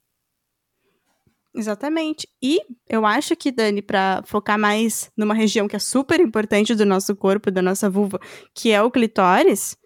Exatamente. 1.56 2.28
E 2.42 2.60
eu 2.90 3.06
acho 3.06 3.36
que, 3.36 3.52
Dani, 3.52 3.82
para 3.82 4.24
focar 4.26 4.58
mais 4.58 5.12
numa 5.16 5.36
região 5.36 5.68
que 5.68 5.76
é 5.76 5.80
super 5.80 6.20
importante 6.20 6.74
do 6.74 6.86
nosso 6.86 7.16
corpo, 7.16 7.52
da 7.52 7.62
nossa 7.62 7.90
vulva, 7.90 8.20
que 8.56 8.72
é 8.72 8.82
o 8.82 8.90
clitóris, 8.90 9.78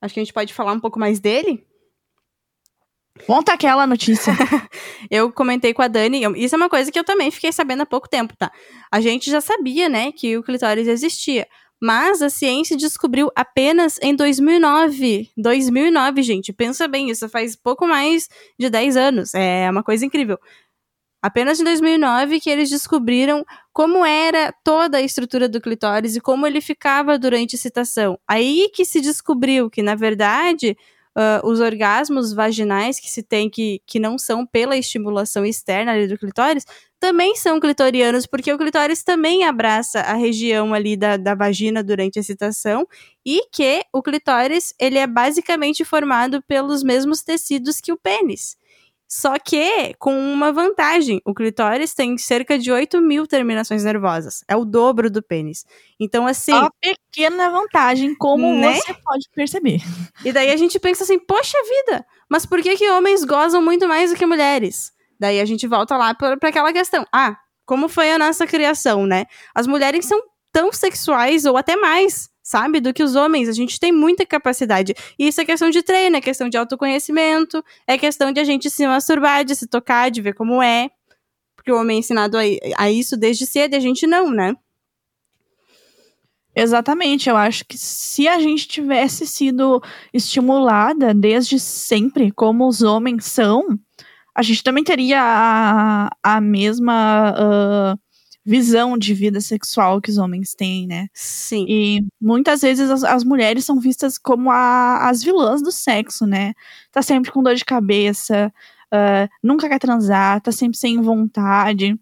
acho 0.00 0.14
que 0.14 0.20
a 0.20 0.22
gente 0.24 0.32
pode 0.32 0.54
falar 0.54 0.72
um 0.72 0.80
pouco 0.80 0.98
mais 0.98 1.18
dele. 1.18 1.66
Conta 3.26 3.52
aquela 3.52 3.86
notícia. 3.86 4.32
eu 5.10 5.32
comentei 5.32 5.74
com 5.74 5.82
a 5.82 5.88
Dani, 5.88 6.22
isso 6.36 6.54
é 6.54 6.58
uma 6.58 6.68
coisa 6.68 6.90
que 6.90 6.98
eu 6.98 7.04
também 7.04 7.30
fiquei 7.30 7.52
sabendo 7.52 7.82
há 7.82 7.86
pouco 7.86 8.08
tempo, 8.08 8.34
tá? 8.36 8.50
A 8.90 9.00
gente 9.00 9.30
já 9.30 9.40
sabia, 9.40 9.88
né, 9.88 10.12
que 10.12 10.36
o 10.36 10.42
clitóris 10.42 10.88
existia. 10.88 11.46
Mas 11.80 12.20
a 12.22 12.28
ciência 12.28 12.76
descobriu 12.76 13.30
apenas 13.36 13.98
em 14.02 14.14
2009. 14.14 15.30
2009, 15.36 16.22
gente. 16.22 16.52
Pensa 16.52 16.88
bem, 16.88 17.08
isso 17.08 17.28
faz 17.28 17.54
pouco 17.54 17.86
mais 17.86 18.28
de 18.58 18.68
10 18.68 18.96
anos. 18.96 19.34
É 19.34 19.70
uma 19.70 19.82
coisa 19.84 20.04
incrível. 20.04 20.38
Apenas 21.20 21.58
em 21.60 21.64
2009 21.64 22.40
que 22.40 22.48
eles 22.48 22.70
descobriram 22.70 23.44
como 23.72 24.04
era 24.04 24.52
toda 24.64 24.98
a 24.98 25.02
estrutura 25.02 25.48
do 25.48 25.60
clitóris 25.60 26.16
e 26.16 26.20
como 26.20 26.46
ele 26.46 26.60
ficava 26.60 27.18
durante 27.18 27.54
a 27.54 27.58
excitação. 27.58 28.18
Aí 28.26 28.70
que 28.72 28.84
se 28.84 29.00
descobriu 29.00 29.68
que, 29.68 29.82
na 29.82 29.94
verdade, 29.94 30.76
uh, 31.18 31.46
os 31.46 31.58
orgasmos 31.58 32.32
vaginais 32.32 33.00
que 33.00 33.10
se 33.10 33.22
tem 33.22 33.50
que, 33.50 33.82
que 33.84 33.98
não 33.98 34.16
são 34.16 34.46
pela 34.46 34.76
estimulação 34.76 35.44
externa 35.44 35.92
ali 35.92 36.06
do 36.06 36.16
clitóris, 36.16 36.64
também 37.00 37.34
são 37.36 37.60
clitorianos, 37.60 38.26
porque 38.26 38.52
o 38.52 38.58
clitóris 38.58 39.02
também 39.02 39.44
abraça 39.44 40.00
a 40.00 40.14
região 40.14 40.72
ali 40.72 40.96
da, 40.96 41.16
da 41.16 41.34
vagina 41.34 41.82
durante 41.82 42.18
a 42.18 42.20
excitação, 42.20 42.86
e 43.24 43.42
que 43.52 43.82
o 43.92 44.02
clitóris, 44.02 44.72
ele 44.78 44.98
é 44.98 45.06
basicamente 45.06 45.84
formado 45.84 46.42
pelos 46.42 46.82
mesmos 46.82 47.22
tecidos 47.22 47.80
que 47.80 47.92
o 47.92 47.98
pênis. 47.98 48.56
Só 49.08 49.38
que 49.38 49.94
com 49.98 50.12
uma 50.12 50.52
vantagem: 50.52 51.22
o 51.24 51.32
clitóris 51.32 51.94
tem 51.94 52.18
cerca 52.18 52.58
de 52.58 52.70
8 52.70 53.00
mil 53.00 53.26
terminações 53.26 53.82
nervosas. 53.82 54.44
É 54.46 54.54
o 54.54 54.66
dobro 54.66 55.10
do 55.10 55.22
pênis. 55.22 55.64
Então, 55.98 56.26
assim. 56.26 56.52
Uma 56.52 56.70
pequena 56.78 57.48
vantagem, 57.48 58.14
como 58.14 58.54
né? 58.54 58.74
você 58.74 58.92
pode 58.92 59.28
perceber. 59.34 59.80
E 60.22 60.30
daí 60.30 60.50
a 60.50 60.56
gente 60.58 60.78
pensa 60.78 61.04
assim: 61.04 61.18
poxa 61.18 61.56
vida, 61.62 62.04
mas 62.28 62.44
por 62.44 62.60
que, 62.60 62.76
que 62.76 62.90
homens 62.90 63.24
gozam 63.24 63.62
muito 63.62 63.88
mais 63.88 64.10
do 64.10 64.16
que 64.16 64.26
mulheres? 64.26 64.92
Daí 65.18 65.40
a 65.40 65.44
gente 65.46 65.66
volta 65.66 65.96
lá 65.96 66.14
para 66.14 66.36
aquela 66.42 66.72
questão. 66.72 67.06
Ah, 67.10 67.36
como 67.64 67.88
foi 67.88 68.12
a 68.12 68.18
nossa 68.18 68.46
criação, 68.46 69.06
né? 69.06 69.24
As 69.54 69.66
mulheres 69.66 70.04
são 70.04 70.20
tão 70.52 70.72
sexuais, 70.72 71.44
ou 71.44 71.56
até 71.56 71.76
mais, 71.76 72.28
sabe? 72.42 72.80
Do 72.80 72.92
que 72.92 73.02
os 73.02 73.14
homens. 73.14 73.48
A 73.48 73.52
gente 73.52 73.78
tem 73.78 73.92
muita 73.92 74.24
capacidade. 74.26 74.94
E 75.18 75.28
isso 75.28 75.40
é 75.40 75.44
questão 75.44 75.70
de 75.70 75.82
treino, 75.82 76.16
é 76.16 76.20
questão 76.20 76.48
de 76.48 76.56
autoconhecimento, 76.56 77.64
é 77.86 77.98
questão 77.98 78.32
de 78.32 78.40
a 78.40 78.44
gente 78.44 78.70
se 78.70 78.86
masturbar, 78.86 79.44
de 79.44 79.54
se 79.54 79.66
tocar, 79.66 80.10
de 80.10 80.20
ver 80.22 80.34
como 80.34 80.62
é. 80.62 80.90
Porque 81.54 81.72
o 81.72 81.76
homem 81.78 81.96
é 81.96 82.00
ensinado 82.00 82.38
a, 82.38 82.42
a 82.76 82.90
isso 82.90 83.16
desde 83.16 83.46
cedo 83.46 83.74
e 83.74 83.76
a 83.76 83.80
gente 83.80 84.06
não, 84.06 84.30
né? 84.30 84.54
Exatamente, 86.60 87.28
eu 87.28 87.36
acho 87.36 87.64
que 87.64 87.78
se 87.78 88.26
a 88.26 88.40
gente 88.40 88.66
tivesse 88.66 89.24
sido 89.24 89.80
estimulada 90.12 91.14
desde 91.14 91.60
sempre, 91.60 92.32
como 92.32 92.66
os 92.66 92.82
homens 92.82 93.26
são, 93.26 93.78
a 94.34 94.42
gente 94.42 94.64
também 94.64 94.82
teria 94.82 95.20
a, 95.22 96.10
a 96.20 96.40
mesma 96.40 97.32
uh, 97.94 98.00
visão 98.48 98.96
de 98.96 99.12
vida 99.12 99.42
sexual 99.42 100.00
que 100.00 100.10
os 100.10 100.16
homens 100.16 100.54
têm, 100.54 100.86
né? 100.86 101.08
Sim. 101.12 101.66
E 101.68 102.00
muitas 102.18 102.62
vezes 102.62 102.90
as, 102.90 103.04
as 103.04 103.22
mulheres 103.22 103.62
são 103.62 103.78
vistas 103.78 104.16
como 104.16 104.50
a, 104.50 105.06
as 105.06 105.22
vilãs 105.22 105.60
do 105.60 105.70
sexo, 105.70 106.26
né? 106.26 106.54
Tá 106.90 107.02
sempre 107.02 107.30
com 107.30 107.42
dor 107.42 107.54
de 107.54 107.64
cabeça, 107.64 108.50
uh, 108.86 109.28
nunca 109.42 109.68
quer 109.68 109.78
transar, 109.78 110.40
tá 110.40 110.50
sempre 110.50 110.78
sem 110.78 110.98
vontade. 111.02 111.94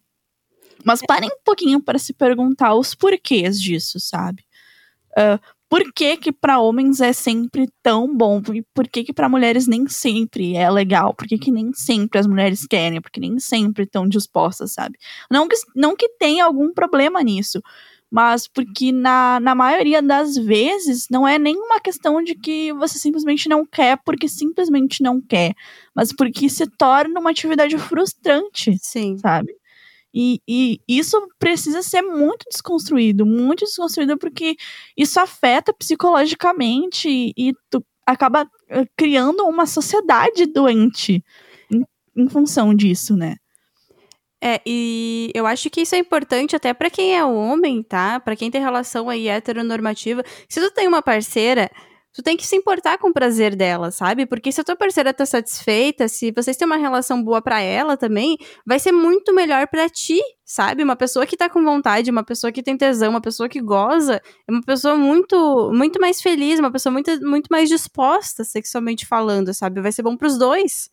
Mas 0.84 1.00
parem 1.04 1.28
um 1.28 1.42
pouquinho 1.44 1.82
para 1.82 1.98
se 1.98 2.12
perguntar 2.12 2.76
os 2.76 2.94
porquês 2.94 3.60
disso, 3.60 3.98
sabe? 3.98 4.44
Uh, 5.18 5.40
por 5.68 5.82
que 5.92 6.16
que 6.16 6.32
para 6.32 6.60
homens 6.60 7.00
é 7.00 7.12
sempre 7.12 7.68
tão 7.82 8.14
bom 8.14 8.40
e 8.54 8.62
por 8.74 8.86
que 8.86 9.02
que 9.02 9.12
para 9.12 9.28
mulheres 9.28 9.66
nem 9.66 9.88
sempre 9.88 10.54
é 10.54 10.70
legal? 10.70 11.12
Por 11.12 11.26
que 11.26 11.38
que 11.38 11.50
nem 11.50 11.72
sempre 11.72 12.18
as 12.18 12.26
mulheres 12.26 12.66
querem? 12.66 13.00
Porque 13.00 13.20
nem 13.20 13.38
sempre 13.38 13.84
estão 13.84 14.08
dispostas, 14.08 14.72
sabe? 14.72 14.96
Não 15.30 15.48
que, 15.48 15.56
não 15.74 15.96
que 15.96 16.08
tenha 16.18 16.44
algum 16.44 16.72
problema 16.72 17.20
nisso, 17.22 17.60
mas 18.10 18.46
porque 18.46 18.92
na, 18.92 19.40
na 19.40 19.54
maioria 19.54 20.00
das 20.00 20.36
vezes 20.36 21.08
não 21.10 21.26
é 21.26 21.38
nenhuma 21.38 21.80
questão 21.80 22.22
de 22.22 22.34
que 22.36 22.72
você 22.74 22.98
simplesmente 22.98 23.48
não 23.48 23.66
quer 23.66 23.98
porque 24.04 24.28
simplesmente 24.28 25.02
não 25.02 25.20
quer, 25.20 25.52
mas 25.94 26.12
porque 26.12 26.48
se 26.48 26.66
torna 26.78 27.18
uma 27.18 27.30
atividade 27.30 27.76
frustrante, 27.78 28.76
Sim. 28.80 29.18
sabe? 29.18 29.52
E, 30.18 30.40
e, 30.48 30.80
isso 30.88 31.28
precisa 31.38 31.82
ser 31.82 32.00
muito 32.00 32.46
desconstruído, 32.50 33.26
muito 33.26 33.66
desconstruído, 33.66 34.16
porque 34.16 34.56
isso 34.96 35.20
afeta 35.20 35.74
psicologicamente 35.74 37.06
e, 37.06 37.34
e 37.36 37.52
tu 37.68 37.84
acaba 38.06 38.48
eh, 38.70 38.86
criando 38.96 39.44
uma 39.46 39.66
sociedade 39.66 40.46
doente 40.46 41.22
em, 41.70 41.84
em 42.16 42.28
função 42.30 42.74
disso, 42.74 43.14
né? 43.14 43.36
É, 44.42 44.62
e 44.64 45.30
eu 45.34 45.46
acho 45.46 45.68
que 45.68 45.82
isso 45.82 45.94
é 45.94 45.98
importante 45.98 46.56
até 46.56 46.72
para 46.72 46.88
quem 46.88 47.14
é 47.14 47.22
homem, 47.22 47.82
tá? 47.82 48.18
Para 48.18 48.36
quem 48.36 48.50
tem 48.50 48.62
relação 48.62 49.10
aí 49.10 49.28
heteronormativa. 49.28 50.22
Se 50.48 50.62
tu 50.62 50.72
tem 50.72 50.88
uma 50.88 51.02
parceira, 51.02 51.70
tu 52.16 52.22
tem 52.22 52.34
que 52.34 52.46
se 52.46 52.56
importar 52.56 52.96
com 52.96 53.10
o 53.10 53.12
prazer 53.12 53.54
dela, 53.54 53.90
sabe? 53.90 54.24
Porque 54.24 54.50
se 54.50 54.58
a 54.58 54.64
tua 54.64 54.74
parceira 54.74 55.12
tá 55.12 55.26
satisfeita, 55.26 56.08
se 56.08 56.32
vocês 56.32 56.56
têm 56.56 56.64
uma 56.64 56.78
relação 56.78 57.22
boa 57.22 57.42
para 57.42 57.60
ela 57.60 57.94
também, 57.94 58.38
vai 58.66 58.78
ser 58.78 58.90
muito 58.90 59.34
melhor 59.34 59.68
para 59.68 59.86
ti, 59.90 60.18
sabe? 60.42 60.82
Uma 60.82 60.96
pessoa 60.96 61.26
que 61.26 61.36
tá 61.36 61.50
com 61.50 61.62
vontade, 61.62 62.10
uma 62.10 62.24
pessoa 62.24 62.50
que 62.50 62.62
tem 62.62 62.74
tesão, 62.74 63.10
uma 63.10 63.20
pessoa 63.20 63.50
que 63.50 63.60
goza, 63.60 64.22
é 64.48 64.50
uma 64.50 64.62
pessoa 64.62 64.96
muito 64.96 65.70
muito 65.74 66.00
mais 66.00 66.22
feliz, 66.22 66.58
uma 66.58 66.72
pessoa 66.72 66.90
muito, 66.90 67.20
muito 67.20 67.48
mais 67.50 67.68
disposta 67.68 68.44
sexualmente 68.44 69.04
falando, 69.04 69.52
sabe? 69.52 69.82
Vai 69.82 69.92
ser 69.92 70.02
bom 70.02 70.16
pros 70.16 70.38
dois. 70.38 70.88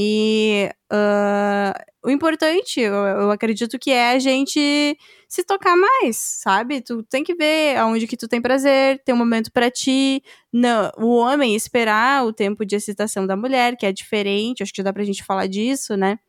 E 0.00 0.70
uh, 0.92 1.74
o 2.04 2.08
importante, 2.08 2.78
eu, 2.80 2.94
eu, 2.94 3.30
acredito 3.32 3.76
que 3.80 3.90
é 3.90 4.12
a 4.12 4.18
gente 4.20 4.96
se 5.28 5.42
tocar 5.42 5.76
mais, 5.76 6.16
sabe? 6.16 6.80
Tu 6.80 7.02
tem 7.02 7.24
que 7.24 7.34
ver 7.34 7.76
aonde 7.76 8.06
que 8.06 8.16
tu 8.16 8.28
tem 8.28 8.40
prazer, 8.40 9.02
ter 9.04 9.12
um 9.12 9.16
momento 9.16 9.50
para 9.50 9.68
ti. 9.72 10.22
Não, 10.52 10.92
o 10.98 11.16
homem 11.16 11.56
esperar 11.56 12.24
o 12.24 12.32
tempo 12.32 12.64
de 12.64 12.76
excitação 12.76 13.26
da 13.26 13.36
mulher, 13.36 13.76
que 13.76 13.84
é 13.84 13.90
diferente, 13.92 14.62
acho 14.62 14.72
que 14.72 14.84
dá 14.84 14.92
pra 14.92 15.02
gente 15.02 15.24
falar 15.24 15.48
disso, 15.48 15.96
né? 15.96 16.20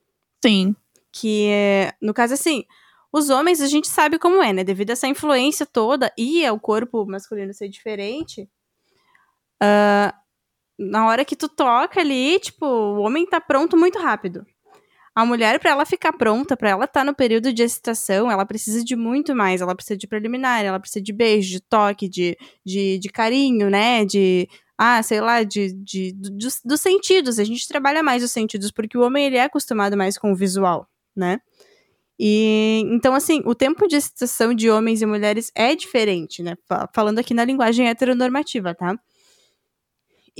Sim. 0.43 0.75
Que, 1.11 1.93
no 2.01 2.11
caso, 2.11 2.33
assim, 2.33 2.65
Os 3.11 3.29
homens, 3.29 3.61
a 3.61 3.67
gente 3.67 3.87
sabe 3.87 4.17
como 4.17 4.41
é, 4.41 4.51
né? 4.51 4.63
Devido 4.63 4.91
a 4.91 4.93
essa 4.93 5.07
influência 5.07 5.65
toda 5.65 6.11
e 6.17 6.45
ao 6.45 6.59
corpo 6.59 7.05
masculino 7.05 7.53
ser 7.53 7.69
diferente, 7.69 8.49
uh, 9.61 10.18
na 10.79 11.07
hora 11.07 11.25
que 11.25 11.35
tu 11.35 11.49
toca 11.49 11.99
ali, 11.99 12.39
tipo, 12.39 12.65
o 12.65 13.01
homem 13.01 13.25
tá 13.25 13.41
pronto 13.41 13.75
muito 13.75 13.99
rápido. 13.99 14.45
A 15.13 15.25
mulher, 15.25 15.59
para 15.59 15.71
ela 15.71 15.85
ficar 15.85 16.13
pronta, 16.13 16.55
para 16.55 16.69
ela 16.69 16.85
estar 16.85 17.01
tá 17.01 17.05
no 17.05 17.13
período 17.13 17.51
de 17.51 17.61
excitação, 17.61 18.31
ela 18.31 18.45
precisa 18.45 18.81
de 18.83 18.95
muito 18.95 19.35
mais. 19.35 19.59
Ela 19.59 19.75
precisa 19.75 19.97
de 19.97 20.07
preliminar, 20.07 20.63
ela 20.63 20.79
precisa 20.79 21.01
de 21.01 21.11
beijo, 21.11 21.49
de 21.49 21.59
toque, 21.59 22.07
de, 22.07 22.37
de, 22.65 22.97
de 22.97 23.09
carinho, 23.09 23.69
né? 23.69 24.05
De, 24.05 24.47
ah, 24.77 25.03
sei 25.03 25.19
lá, 25.19 25.43
de, 25.43 25.73
de, 25.73 26.13
dos, 26.13 26.61
dos 26.63 26.79
sentidos. 26.79 27.37
A 27.37 27.43
gente 27.43 27.67
trabalha 27.67 28.01
mais 28.01 28.23
os 28.23 28.31
sentidos, 28.31 28.71
porque 28.71 28.97
o 28.97 29.01
homem, 29.01 29.25
ele 29.25 29.35
é 29.35 29.43
acostumado 29.43 29.97
mais 29.97 30.17
com 30.17 30.31
o 30.31 30.35
visual, 30.35 30.87
né? 31.13 31.41
E 32.17 32.83
então, 32.85 33.13
assim, 33.13 33.41
o 33.45 33.53
tempo 33.53 33.87
de 33.87 33.97
excitação 33.97 34.53
de 34.53 34.69
homens 34.69 35.01
e 35.01 35.05
mulheres 35.05 35.51
é 35.53 35.75
diferente, 35.75 36.41
né? 36.41 36.55
Falando 36.93 37.19
aqui 37.19 37.33
na 37.33 37.43
linguagem 37.43 37.89
heteronormativa, 37.89 38.73
tá? 38.73 38.97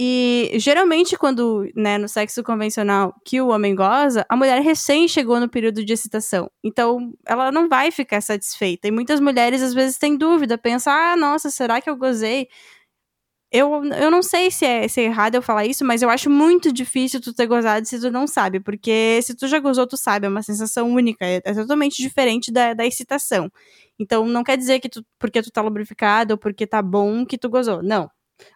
E 0.01 0.51
geralmente, 0.55 1.17
quando, 1.17 1.69
né, 1.75 1.97
no 1.97 2.07
sexo 2.07 2.41
convencional 2.41 3.13
que 3.25 3.41
o 3.41 3.49
homem 3.49 3.75
goza, 3.75 4.25
a 4.29 4.35
mulher 4.37 4.61
recém 4.61 5.09
chegou 5.09 5.41
no 5.41 5.49
período 5.49 5.83
de 5.83 5.91
excitação. 5.91 6.49
Então, 6.63 7.13
ela 7.27 7.51
não 7.51 7.67
vai 7.67 7.91
ficar 7.91 8.21
satisfeita. 8.21 8.87
E 8.87 8.91
muitas 8.91 9.19
mulheres, 9.19 9.61
às 9.61 9.73
vezes, 9.73 9.97
têm 9.97 10.15
dúvida, 10.17 10.57
pensam, 10.57 10.93
ah, 10.93 11.17
nossa, 11.17 11.49
será 11.49 11.81
que 11.81 11.89
eu 11.89 11.97
gozei? 11.97 12.47
Eu, 13.51 13.83
eu 13.85 14.09
não 14.09 14.21
sei 14.23 14.49
se 14.51 14.65
é, 14.65 14.87
se 14.87 15.01
é 15.01 15.05
errado 15.05 15.35
eu 15.35 15.41
falar 15.41 15.65
isso, 15.65 15.83
mas 15.83 16.01
eu 16.01 16.09
acho 16.09 16.29
muito 16.29 16.71
difícil 16.71 17.19
tu 17.19 17.33
ter 17.33 17.47
gozado 17.47 17.85
se 17.85 17.99
tu 17.99 18.09
não 18.09 18.25
sabe. 18.25 18.61
Porque 18.61 19.19
se 19.23 19.35
tu 19.35 19.47
já 19.49 19.59
gozou, 19.59 19.85
tu 19.85 19.97
sabe, 19.97 20.27
é 20.27 20.29
uma 20.29 20.43
sensação 20.43 20.89
única, 20.89 21.25
é, 21.25 21.41
é 21.43 21.53
totalmente 21.53 22.01
diferente 22.01 22.53
da, 22.53 22.73
da 22.73 22.85
excitação. 22.85 23.51
Então, 23.99 24.25
não 24.25 24.43
quer 24.45 24.57
dizer 24.57 24.79
que 24.79 24.87
tu, 24.87 25.03
porque 25.19 25.41
tu 25.41 25.51
tá 25.51 25.61
lubrificado 25.61 26.35
ou 26.35 26.37
porque 26.37 26.65
tá 26.65 26.81
bom 26.81 27.25
que 27.25 27.37
tu 27.37 27.49
gozou. 27.49 27.83
Não. 27.83 28.09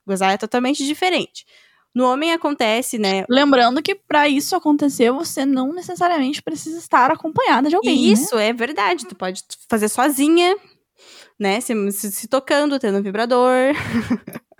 Gozar 0.05 0.33
é 0.33 0.37
totalmente 0.37 0.85
diferente. 0.85 1.45
No 1.93 2.05
homem 2.11 2.33
acontece, 2.33 2.97
né? 2.97 3.23
Lembrando 3.29 3.81
que 3.81 3.93
para 3.93 4.27
isso 4.27 4.55
acontecer, 4.55 5.11
você 5.11 5.45
não 5.45 5.71
necessariamente 5.71 6.41
precisa 6.41 6.79
estar 6.79 7.11
acompanhada 7.11 7.69
de 7.69 7.75
alguém. 7.75 7.95
Né? 7.95 8.13
Isso, 8.13 8.35
né? 8.35 8.47
é 8.47 8.53
verdade. 8.53 9.05
Tu 9.05 9.15
pode 9.15 9.43
fazer 9.69 9.87
sozinha, 9.87 10.55
né? 11.39 11.61
Se, 11.61 11.91
se, 11.91 12.11
se 12.11 12.27
tocando, 12.27 12.79
tendo 12.79 12.97
um 12.97 13.03
vibrador. 13.03 13.73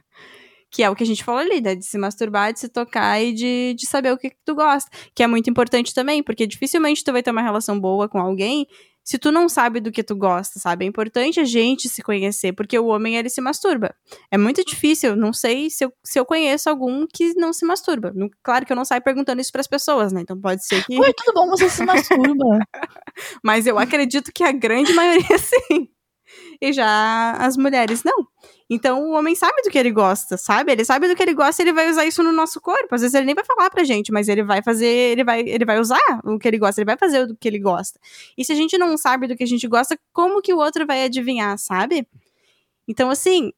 Que 0.73 0.81
é 0.81 0.89
o 0.89 0.95
que 0.95 1.03
a 1.03 1.05
gente 1.05 1.23
falou 1.23 1.39
ali, 1.39 1.61
né? 1.61 1.75
De 1.75 1.85
se 1.85 1.99
masturbar, 1.99 2.51
de 2.51 2.59
se 2.59 2.67
tocar 2.67 3.21
e 3.21 3.31
de, 3.31 3.75
de 3.77 3.85
saber 3.85 4.11
o 4.11 4.17
que, 4.17 4.31
que 4.31 4.37
tu 4.43 4.55
gosta. 4.55 4.89
Que 5.13 5.21
é 5.21 5.27
muito 5.27 5.47
importante 5.47 5.93
também, 5.93 6.23
porque 6.23 6.47
dificilmente 6.47 7.03
tu 7.03 7.11
vai 7.11 7.21
ter 7.21 7.29
uma 7.29 7.43
relação 7.43 7.79
boa 7.79 8.09
com 8.09 8.17
alguém 8.17 8.65
se 9.03 9.17
tu 9.17 9.31
não 9.31 9.49
sabe 9.49 9.79
do 9.79 9.91
que 9.91 10.03
tu 10.03 10.15
gosta, 10.15 10.59
sabe? 10.59 10.85
É 10.85 10.87
importante 10.87 11.39
a 11.39 11.43
gente 11.43 11.89
se 11.89 12.01
conhecer, 12.01 12.53
porque 12.53 12.77
o 12.77 12.87
homem, 12.87 13.15
ele 13.15 13.29
se 13.29 13.41
masturba. 13.41 13.93
É 14.31 14.37
muito 14.37 14.63
difícil, 14.63 15.15
não 15.15 15.33
sei 15.33 15.69
se 15.69 15.85
eu, 15.85 15.93
se 16.03 16.19
eu 16.19 16.25
conheço 16.25 16.69
algum 16.69 17.05
que 17.05 17.33
não 17.35 17.51
se 17.51 17.65
masturba. 17.65 18.13
Claro 18.41 18.65
que 18.65 18.71
eu 18.71 18.75
não 18.77 18.85
saio 18.85 19.01
perguntando 19.01 19.41
isso 19.41 19.51
pras 19.51 19.67
pessoas, 19.67 20.13
né? 20.13 20.21
Então 20.21 20.39
pode 20.39 20.65
ser 20.65 20.85
que... 20.85 20.99
Oi, 20.99 21.13
tudo 21.13 21.33
bom, 21.33 21.47
você 21.49 21.69
se 21.69 21.83
masturba. 21.83 22.59
Mas 23.43 23.67
eu 23.67 23.77
acredito 23.77 24.31
que 24.33 24.43
a 24.43 24.51
grande 24.51 24.93
maioria, 24.93 25.37
sim 25.37 25.92
e 26.63 26.71
já 26.71 27.33
as 27.33 27.57
mulheres 27.57 28.05
não. 28.05 28.25
Então 28.69 29.09
o 29.09 29.11
homem 29.11 29.35
sabe 29.35 29.61
do 29.63 29.69
que 29.69 29.77
ele 29.77 29.91
gosta, 29.91 30.37
sabe? 30.37 30.71
Ele 30.71 30.85
sabe 30.85 31.09
do 31.09 31.15
que 31.15 31.21
ele 31.21 31.33
gosta 31.33 31.61
e 31.61 31.65
ele 31.65 31.73
vai 31.73 31.89
usar 31.89 32.05
isso 32.05 32.23
no 32.23 32.31
nosso 32.31 32.61
corpo. 32.61 32.95
Às 32.95 33.01
vezes 33.01 33.13
ele 33.13 33.25
nem 33.25 33.35
vai 33.35 33.43
falar 33.43 33.69
pra 33.69 33.83
gente, 33.83 34.13
mas 34.13 34.29
ele 34.29 34.43
vai 34.43 34.63
fazer, 34.63 34.87
ele 34.87 35.25
vai, 35.25 35.41
ele 35.41 35.65
vai 35.65 35.77
usar 35.77 35.99
o 36.23 36.39
que 36.39 36.47
ele 36.47 36.57
gosta, 36.57 36.79
ele 36.79 36.85
vai 36.85 36.97
fazer 36.97 37.23
o 37.23 37.35
que 37.35 37.49
ele 37.49 37.59
gosta. 37.59 37.99
E 38.37 38.45
se 38.45 38.53
a 38.53 38.55
gente 38.55 38.77
não 38.77 38.95
sabe 38.97 39.27
do 39.27 39.35
que 39.35 39.43
a 39.43 39.47
gente 39.47 39.67
gosta, 39.67 39.99
como 40.13 40.41
que 40.41 40.53
o 40.53 40.57
outro 40.57 40.87
vai 40.87 41.03
adivinhar, 41.03 41.57
sabe? 41.57 42.07
Então, 42.87 43.09
assim, 43.09 43.51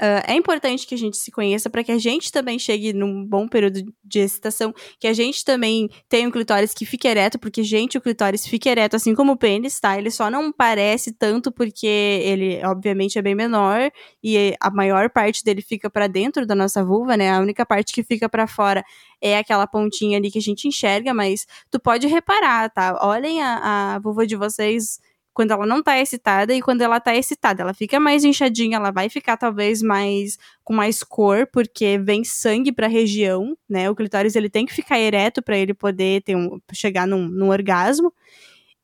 Uh, 0.00 0.22
é 0.28 0.34
importante 0.34 0.86
que 0.86 0.94
a 0.94 0.98
gente 0.98 1.16
se 1.16 1.28
conheça 1.32 1.68
para 1.68 1.82
que 1.82 1.90
a 1.90 1.98
gente 1.98 2.30
também 2.30 2.56
chegue 2.56 2.92
num 2.92 3.24
bom 3.24 3.48
período 3.48 3.82
de 4.04 4.18
excitação, 4.20 4.72
que 5.00 5.08
a 5.08 5.12
gente 5.12 5.44
também 5.44 5.88
tenha 6.08 6.28
um 6.28 6.30
clitóris 6.30 6.72
que 6.72 6.86
fique 6.86 7.08
ereto, 7.08 7.36
porque, 7.36 7.64
gente, 7.64 7.98
o 7.98 8.00
clitóris 8.00 8.46
fica 8.46 8.70
ereto, 8.70 8.94
assim 8.94 9.12
como 9.12 9.32
o 9.32 9.36
pênis, 9.36 9.80
tá? 9.80 9.98
Ele 9.98 10.10
só 10.10 10.30
não 10.30 10.52
parece 10.52 11.12
tanto 11.12 11.50
porque 11.50 11.86
ele, 11.86 12.64
obviamente, 12.64 13.18
é 13.18 13.22
bem 13.22 13.34
menor 13.34 13.90
e 14.22 14.54
a 14.60 14.70
maior 14.70 15.10
parte 15.10 15.42
dele 15.42 15.62
fica 15.62 15.90
para 15.90 16.06
dentro 16.06 16.46
da 16.46 16.54
nossa 16.54 16.84
vulva, 16.84 17.16
né? 17.16 17.32
A 17.32 17.40
única 17.40 17.66
parte 17.66 17.92
que 17.92 18.04
fica 18.04 18.28
para 18.28 18.46
fora 18.46 18.84
é 19.20 19.36
aquela 19.36 19.66
pontinha 19.66 20.16
ali 20.16 20.30
que 20.30 20.38
a 20.38 20.42
gente 20.42 20.68
enxerga, 20.68 21.12
mas 21.12 21.44
tu 21.70 21.80
pode 21.80 22.06
reparar, 22.06 22.70
tá? 22.70 22.96
Olhem 23.02 23.42
a, 23.42 23.94
a 23.96 23.98
vulva 23.98 24.24
de 24.24 24.36
vocês 24.36 25.00
quando 25.38 25.52
ela 25.52 25.64
não 25.64 25.80
tá 25.80 25.96
excitada 26.00 26.52
e 26.52 26.60
quando 26.60 26.82
ela 26.82 26.98
tá 26.98 27.14
excitada. 27.14 27.62
Ela 27.62 27.72
fica 27.72 28.00
mais 28.00 28.24
inchadinha, 28.24 28.76
ela 28.76 28.90
vai 28.90 29.08
ficar 29.08 29.36
talvez 29.36 29.80
mais 29.80 30.36
com 30.64 30.74
mais 30.74 31.04
cor, 31.04 31.46
porque 31.52 31.96
vem 31.96 32.24
sangue 32.24 32.72
para 32.72 32.86
a 32.86 32.90
região, 32.90 33.56
né? 33.68 33.88
O 33.88 33.94
clitóris 33.94 34.34
ele 34.34 34.50
tem 34.50 34.66
que 34.66 34.74
ficar 34.74 34.98
ereto 34.98 35.40
para 35.40 35.56
ele 35.56 35.72
poder 35.72 36.24
ter 36.24 36.34
um, 36.34 36.58
chegar 36.72 37.06
num, 37.06 37.28
num 37.28 37.50
orgasmo. 37.50 38.12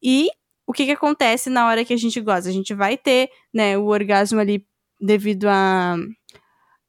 E 0.01 0.29
o 0.65 0.73
que 0.73 0.85
que 0.87 0.93
acontece 0.93 1.51
na 1.51 1.67
hora 1.67 1.85
que 1.85 1.93
a 1.93 1.97
gente 1.97 2.21
goza? 2.21 2.51
A 2.51 2.53
gente 2.53 2.73
vai 2.73 2.97
ter, 2.97 3.31
né, 3.53 3.77
o 3.77 3.87
orgasmo 3.87 4.39
ali 4.39 4.65
devido 5.01 5.47
a 5.49 5.97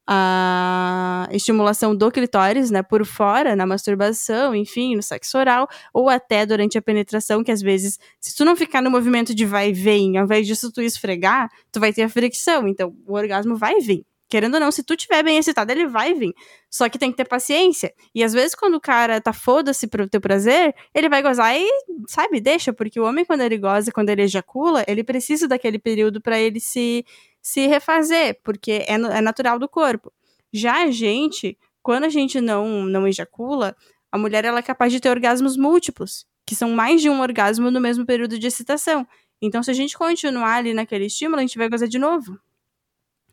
a 0.06 1.28
estimulação 1.32 1.94
do 1.94 2.10
clitóris, 2.10 2.70
né, 2.70 2.82
por 2.82 3.04
fora, 3.04 3.56
na 3.56 3.66
masturbação, 3.66 4.54
enfim, 4.54 4.94
no 4.94 5.02
sexo 5.02 5.36
oral, 5.36 5.68
ou 5.92 6.08
até 6.08 6.46
durante 6.46 6.78
a 6.78 6.82
penetração, 6.82 7.42
que 7.42 7.50
às 7.50 7.60
vezes, 7.60 7.98
se 8.20 8.36
tu 8.36 8.44
não 8.44 8.54
ficar 8.54 8.80
no 8.80 8.90
movimento 8.90 9.34
de 9.34 9.44
vai 9.44 9.70
e 9.70 9.72
vem, 9.72 10.16
ao 10.16 10.24
invés 10.24 10.46
disso 10.46 10.70
tu 10.72 10.80
esfregar, 10.80 11.50
tu 11.72 11.80
vai 11.80 11.92
ter 11.92 12.02
a 12.02 12.08
fricção, 12.08 12.68
então 12.68 12.94
o 13.06 13.14
orgasmo 13.14 13.56
vai 13.56 13.80
vir. 13.80 14.04
Querendo 14.28 14.54
ou 14.54 14.60
não, 14.60 14.72
se 14.72 14.82
tu 14.82 14.96
tiver 14.96 15.22
bem 15.22 15.38
excitado, 15.38 15.70
ele 15.70 15.86
vai 15.86 16.12
vir. 16.12 16.34
Só 16.68 16.88
que 16.88 16.98
tem 16.98 17.12
que 17.12 17.16
ter 17.16 17.24
paciência. 17.24 17.94
E 18.12 18.24
às 18.24 18.32
vezes, 18.32 18.56
quando 18.56 18.74
o 18.74 18.80
cara 18.80 19.20
tá 19.20 19.32
foda-se 19.32 19.86
pro 19.86 20.08
teu 20.08 20.20
prazer, 20.20 20.74
ele 20.92 21.08
vai 21.08 21.22
gozar 21.22 21.56
e, 21.56 21.64
sabe, 22.08 22.40
deixa. 22.40 22.72
Porque 22.72 22.98
o 22.98 23.04
homem, 23.04 23.24
quando 23.24 23.42
ele 23.42 23.56
goza, 23.56 23.92
quando 23.92 24.08
ele 24.08 24.22
ejacula, 24.22 24.84
ele 24.88 25.04
precisa 25.04 25.46
daquele 25.46 25.78
período 25.78 26.20
para 26.20 26.40
ele 26.40 26.58
se 26.58 27.04
se 27.46 27.64
refazer, 27.68 28.40
porque 28.42 28.84
é, 28.88 28.94
é 28.94 29.20
natural 29.20 29.56
do 29.56 29.68
corpo. 29.68 30.12
Já 30.52 30.82
a 30.82 30.90
gente, 30.90 31.56
quando 31.80 32.02
a 32.02 32.08
gente 32.08 32.40
não, 32.40 32.84
não 32.84 33.06
ejacula, 33.06 33.76
a 34.10 34.18
mulher 34.18 34.44
ela 34.44 34.58
é 34.58 34.62
capaz 34.62 34.92
de 34.92 34.98
ter 34.98 35.10
orgasmos 35.10 35.56
múltiplos, 35.56 36.26
que 36.44 36.56
são 36.56 36.72
mais 36.72 37.00
de 37.00 37.08
um 37.08 37.20
orgasmo 37.20 37.70
no 37.70 37.80
mesmo 37.80 38.04
período 38.04 38.36
de 38.36 38.48
excitação. 38.48 39.06
Então, 39.40 39.62
se 39.62 39.70
a 39.70 39.74
gente 39.74 39.96
continuar 39.96 40.56
ali 40.56 40.74
naquele 40.74 41.06
estímulo, 41.06 41.38
a 41.38 41.42
gente 41.42 41.56
vai 41.56 41.68
gozar 41.68 41.86
de 41.86 42.00
novo. 42.00 42.36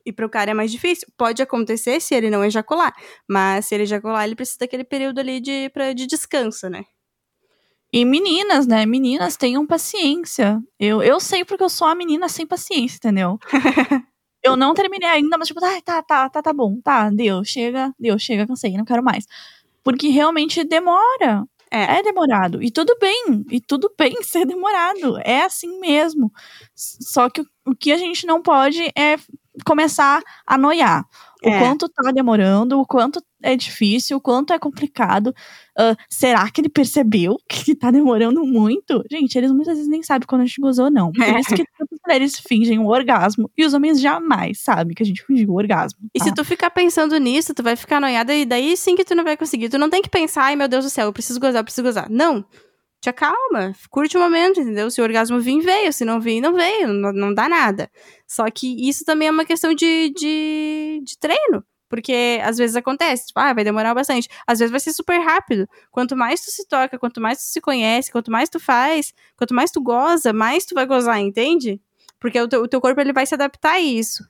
E 0.05 0.13
para 0.13 0.27
o 0.27 0.29
cara 0.29 0.51
é 0.51 0.53
mais 0.53 0.71
difícil. 0.71 1.07
Pode 1.17 1.41
acontecer 1.41 1.99
se 1.99 2.13
ele 2.13 2.29
não 2.29 2.45
ejacular, 2.45 2.93
mas 3.27 3.65
se 3.65 3.73
ele 3.73 3.81
ejacular, 3.81 4.25
ele 4.25 4.35
precisa 4.35 4.59
daquele 4.59 4.83
período 4.83 5.17
ali 5.17 5.39
de, 5.39 5.71
pra, 5.71 5.91
de 5.91 6.05
descanso, 6.05 6.69
né? 6.69 6.85
E 7.93 8.03
meninas, 8.03 8.65
né? 8.65 8.87
Meninas 8.87 9.37
tenham 9.37 9.67
paciência. 9.67 10.59
Eu, 10.79 11.03
eu 11.03 11.19
sei 11.19 11.45
porque 11.45 11.63
eu 11.63 11.69
sou 11.69 11.85
a 11.87 11.93
menina 11.93 12.27
sem 12.27 12.43
paciência, 12.43 12.97
entendeu? 12.97 13.37
eu 14.41 14.57
não 14.57 14.73
terminei 14.73 15.07
ainda, 15.07 15.37
mas 15.37 15.47
tipo, 15.47 15.63
ah, 15.63 15.79
tá, 15.79 16.01
tá, 16.01 16.27
tá, 16.27 16.41
tá 16.41 16.53
bom, 16.53 16.81
tá, 16.81 17.11
deu, 17.11 17.43
chega, 17.43 17.93
deu, 17.99 18.17
chega, 18.17 18.47
cansei, 18.47 18.75
não 18.75 18.83
quero 18.83 19.03
mais. 19.03 19.27
Porque 19.83 20.07
realmente 20.07 20.63
demora. 20.63 21.45
É. 21.69 21.99
é 21.99 22.03
demorado. 22.03 22.63
E 22.63 22.71
tudo 22.71 22.97
bem. 22.99 23.45
E 23.51 23.61
tudo 23.61 23.91
bem 23.97 24.23
ser 24.23 24.45
demorado. 24.45 25.19
É 25.23 25.43
assim 25.43 25.79
mesmo. 25.79 26.31
Só 26.75 27.29
que 27.29 27.41
o, 27.41 27.45
o 27.67 27.75
que 27.75 27.91
a 27.91 27.97
gente 27.97 28.25
não 28.25 28.41
pode 28.41 28.83
é 28.97 29.17
começar 29.65 30.21
a 30.47 30.57
noiar. 30.57 31.05
O 31.45 31.49
é. 31.49 31.59
quanto 31.59 31.89
tá 31.89 32.11
demorando, 32.11 32.79
o 32.79 32.85
quanto 32.85 33.21
é 33.41 33.55
difícil, 33.55 34.17
o 34.17 34.21
quanto 34.21 34.53
é 34.53 34.59
complicado. 34.59 35.35
Uh, 35.77 35.95
será 36.09 36.49
que 36.49 36.61
ele 36.61 36.69
percebeu 36.69 37.37
que 37.49 37.75
tá 37.75 37.91
demorando 37.91 38.45
muito? 38.45 39.03
Gente, 39.11 39.37
eles 39.37 39.51
muitas 39.51 39.75
vezes 39.75 39.89
nem 39.89 40.01
sabem 40.01 40.25
quando 40.25 40.41
a 40.41 40.45
gente 40.45 40.61
gozou, 40.61 40.89
não. 40.89 41.11
Por 41.11 41.23
é. 41.23 41.39
isso 41.39 41.53
que 41.53 41.61
as 41.61 41.99
mulheres 42.05 42.39
fingem 42.39 42.79
o 42.79 42.83
um 42.83 42.87
orgasmo 42.87 43.49
e 43.57 43.65
os 43.65 43.73
homens 43.73 43.99
jamais 43.99 44.61
sabem 44.61 44.95
que 44.95 45.03
a 45.03 45.05
gente 45.05 45.23
fingiu 45.25 45.49
o 45.49 45.57
orgasmo. 45.57 45.99
Tá? 45.99 46.07
E 46.13 46.23
se 46.23 46.33
tu 46.33 46.45
ficar 46.45 46.69
pensando 46.69 47.17
nisso, 47.17 47.53
tu 47.53 47.61
vai 47.61 47.75
ficar 47.75 47.99
noiada 47.99 48.33
e 48.33 48.45
daí 48.45 48.77
sim 48.77 48.95
que 48.95 49.03
tu 49.03 49.13
não 49.13 49.23
vai 49.23 49.35
conseguir. 49.35 49.69
Tu 49.69 49.77
não 49.77 49.89
tem 49.89 50.01
que 50.01 50.09
pensar, 50.09 50.43
ai 50.43 50.55
meu 50.55 50.67
Deus 50.67 50.85
do 50.85 50.89
céu, 50.89 51.07
eu 51.07 51.13
preciso 51.13 51.39
gozar, 51.39 51.59
eu 51.59 51.63
preciso 51.63 51.83
gozar. 51.83 52.09
Não 52.09 52.45
te 53.03 53.09
acalma, 53.09 53.73
curte 53.89 54.15
o 54.17 54.19
momento, 54.19 54.61
entendeu? 54.61 54.89
Se 54.89 55.01
o 55.01 55.03
orgasmo 55.03 55.37
vir, 55.41 55.59
veio, 55.61 55.91
se 55.91 56.05
não 56.05 56.21
vir, 56.21 56.39
não 56.39 56.53
veio, 56.53 56.87
não, 56.87 57.11
não 57.11 57.33
dá 57.33 57.49
nada. 57.49 57.91
Só 58.25 58.45
que 58.49 58.87
isso 58.87 59.03
também 59.03 59.27
é 59.27 59.31
uma 59.31 59.43
questão 59.43 59.73
de, 59.73 60.09
de, 60.11 61.01
de 61.03 61.17
treino. 61.19 61.65
Porque 61.89 62.39
às 62.41 62.57
vezes 62.57 62.77
acontece, 62.77 63.27
tipo, 63.27 63.39
ah, 63.39 63.53
vai 63.53 63.63
demorar 63.63 63.93
bastante. 63.93 64.29
Às 64.47 64.59
vezes 64.59 64.71
vai 64.71 64.79
ser 64.79 64.93
super 64.93 65.19
rápido. 65.19 65.67
Quanto 65.91 66.15
mais 66.15 66.41
tu 66.41 66.49
se 66.49 66.65
toca, 66.65 66.97
quanto 66.97 67.19
mais 67.19 67.39
tu 67.39 67.43
se 67.43 67.59
conhece, 67.59 68.09
quanto 68.11 68.31
mais 68.31 68.49
tu 68.49 68.59
faz, 68.59 69.13
quanto 69.37 69.53
mais 69.53 69.69
tu 69.69 69.81
goza, 69.81 70.31
mais 70.31 70.65
tu 70.65 70.73
vai 70.73 70.85
gozar, 70.85 71.19
entende? 71.19 71.81
Porque 72.19 72.39
o 72.41 72.47
teu, 72.47 72.63
o 72.63 72.67
teu 72.69 72.79
corpo 72.79 73.01
ele 73.01 73.11
vai 73.11 73.25
se 73.25 73.35
adaptar 73.35 73.73
a 73.73 73.79
isso. 73.81 74.23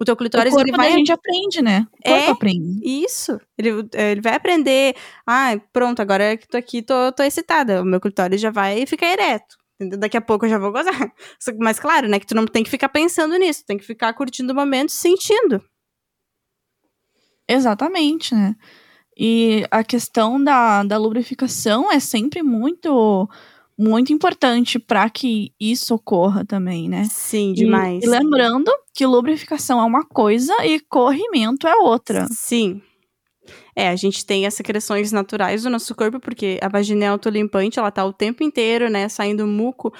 O 0.00 0.04
teu 0.04 0.16
clitóris, 0.16 0.54
o 0.54 0.56
corpo 0.56 0.70
ele 0.70 0.76
vai. 0.76 0.94
A 0.94 0.96
gente 0.96 1.12
aprende, 1.12 1.60
né? 1.60 1.86
O 1.92 2.08
corpo 2.08 2.24
é, 2.24 2.30
aprende. 2.30 2.80
Isso. 2.82 3.38
Ele, 3.58 3.86
ele 3.92 4.20
vai 4.22 4.34
aprender. 4.34 4.96
Ah, 5.26 5.50
pronto, 5.74 6.00
agora 6.00 6.38
que 6.38 6.48
tô 6.48 6.56
aqui, 6.56 6.80
tô, 6.80 7.12
tô 7.12 7.22
excitada. 7.22 7.82
O 7.82 7.84
meu 7.84 8.00
clitóris 8.00 8.40
já 8.40 8.50
vai 8.50 8.86
ficar 8.86 9.08
ereto. 9.08 9.58
Daqui 9.98 10.16
a 10.16 10.22
pouco 10.22 10.46
eu 10.46 10.50
já 10.50 10.58
vou 10.58 10.72
gozar. 10.72 10.94
Mas 11.60 11.78
claro, 11.78 12.08
né, 12.08 12.18
que 12.18 12.26
tu 12.26 12.34
não 12.34 12.46
tem 12.46 12.64
que 12.64 12.70
ficar 12.70 12.88
pensando 12.88 13.36
nisso, 13.36 13.64
tem 13.66 13.76
que 13.76 13.84
ficar 13.84 14.14
curtindo 14.14 14.54
o 14.54 14.56
momento, 14.56 14.90
sentindo. 14.90 15.62
Exatamente, 17.46 18.34
né? 18.34 18.54
E 19.18 19.66
a 19.70 19.84
questão 19.84 20.42
da, 20.42 20.82
da 20.82 20.96
lubrificação 20.96 21.92
é 21.92 22.00
sempre 22.00 22.42
muito 22.42 23.28
muito 23.80 24.12
importante 24.12 24.78
para 24.78 25.08
que 25.08 25.54
isso 25.58 25.94
ocorra 25.94 26.44
também, 26.44 26.86
né? 26.86 27.04
Sim, 27.10 27.54
demais. 27.54 28.02
E, 28.02 28.06
e, 28.06 28.10
lembrando 28.10 28.70
que 28.92 29.06
lubrificação 29.06 29.80
é 29.80 29.84
uma 29.84 30.04
coisa 30.04 30.54
e 30.66 30.78
corrimento 30.80 31.66
é 31.66 31.74
outra. 31.76 32.26
Sim. 32.30 32.82
É, 33.74 33.88
a 33.88 33.96
gente 33.96 34.26
tem 34.26 34.46
as 34.46 34.52
secreções 34.52 35.12
naturais 35.12 35.62
do 35.62 35.70
nosso 35.70 35.94
corpo, 35.94 36.20
porque 36.20 36.58
a 36.62 36.68
vagina 36.68 37.06
é 37.06 37.08
autolimpante, 37.08 37.78
ela 37.78 37.90
tá 37.90 38.04
o 38.04 38.12
tempo 38.12 38.44
inteiro, 38.44 38.90
né, 38.90 39.08
saindo 39.08 39.46
muco. 39.46 39.92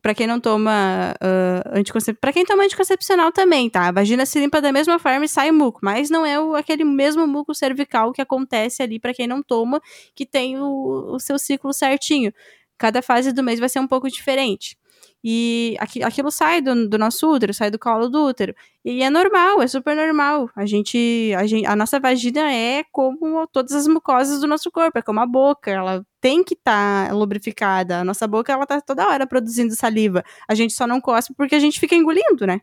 Pra 0.00 0.14
quem 0.14 0.26
não 0.28 0.38
toma 0.38 1.12
uh, 1.20 1.76
anticoncepcional. 1.76 2.20
Pra 2.20 2.32
quem 2.32 2.44
toma 2.44 2.62
anticoncepcional 2.62 3.32
também, 3.32 3.68
tá? 3.68 3.88
A 3.88 3.92
vagina 3.92 4.24
se 4.24 4.38
limpa 4.38 4.60
da 4.60 4.70
mesma 4.70 4.96
forma 4.98 5.24
e 5.24 5.28
sai 5.28 5.50
muco. 5.50 5.80
Mas 5.82 6.08
não 6.08 6.24
é 6.24 6.38
o, 6.38 6.54
aquele 6.54 6.84
mesmo 6.84 7.26
muco 7.26 7.52
cervical 7.52 8.12
que 8.12 8.22
acontece 8.22 8.80
ali 8.80 9.00
para 9.00 9.12
quem 9.12 9.26
não 9.26 9.42
toma, 9.42 9.82
que 10.14 10.24
tem 10.24 10.56
o, 10.56 11.14
o 11.14 11.18
seu 11.18 11.36
ciclo 11.36 11.74
certinho 11.74 12.32
cada 12.78 13.02
fase 13.02 13.32
do 13.32 13.42
mês 13.42 13.58
vai 13.60 13.68
ser 13.68 13.80
um 13.80 13.86
pouco 13.86 14.08
diferente. 14.08 14.76
E 15.22 15.76
aquilo 15.80 16.30
sai 16.30 16.60
do, 16.60 16.88
do, 16.88 16.96
nosso 16.96 17.28
útero, 17.28 17.52
sai 17.52 17.70
do 17.70 17.78
colo 17.78 18.08
do 18.08 18.24
útero. 18.24 18.54
E 18.84 19.02
é 19.02 19.10
normal, 19.10 19.60
é 19.60 19.66
super 19.66 19.96
normal. 19.96 20.48
A 20.54 20.64
gente, 20.64 21.34
a 21.36 21.44
gente, 21.44 21.66
a 21.66 21.74
nossa 21.74 21.98
vagina 21.98 22.52
é 22.52 22.84
como 22.92 23.46
todas 23.48 23.72
as 23.72 23.88
mucosas 23.88 24.40
do 24.40 24.46
nosso 24.46 24.70
corpo, 24.70 24.98
é 24.98 25.02
como 25.02 25.18
a 25.20 25.26
boca, 25.26 25.70
ela 25.70 26.06
tem 26.20 26.44
que 26.44 26.54
estar 26.54 27.08
tá 27.08 27.14
lubrificada. 27.14 27.98
A 27.98 28.04
nossa 28.04 28.28
boca, 28.28 28.52
ela 28.52 28.64
tá 28.64 28.80
toda 28.80 29.08
hora 29.08 29.26
produzindo 29.26 29.74
saliva. 29.74 30.24
A 30.48 30.54
gente 30.54 30.72
só 30.72 30.86
não 30.86 31.00
cospe 31.00 31.34
porque 31.34 31.56
a 31.56 31.60
gente 31.60 31.80
fica 31.80 31.96
engolindo, 31.96 32.46
né? 32.46 32.60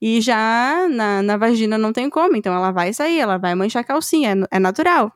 E 0.00 0.20
já 0.20 0.86
na, 0.90 1.22
na 1.22 1.36
vagina 1.38 1.78
não 1.78 1.92
tem 1.92 2.10
como, 2.10 2.36
então 2.36 2.54
ela 2.54 2.70
vai 2.70 2.92
sair, 2.92 3.18
ela 3.18 3.38
vai 3.38 3.54
manchar 3.54 3.80
a 3.80 3.84
calcinha, 3.84 4.32
é, 4.50 4.56
é 4.56 4.58
natural. 4.58 5.10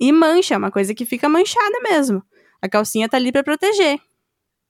E 0.00 0.12
mancha, 0.12 0.54
é 0.54 0.58
uma 0.58 0.70
coisa 0.70 0.94
que 0.94 1.04
fica 1.04 1.28
manchada 1.28 1.80
mesmo. 1.82 2.22
A 2.62 2.68
calcinha 2.68 3.08
tá 3.08 3.16
ali 3.16 3.32
para 3.32 3.42
proteger. 3.42 4.00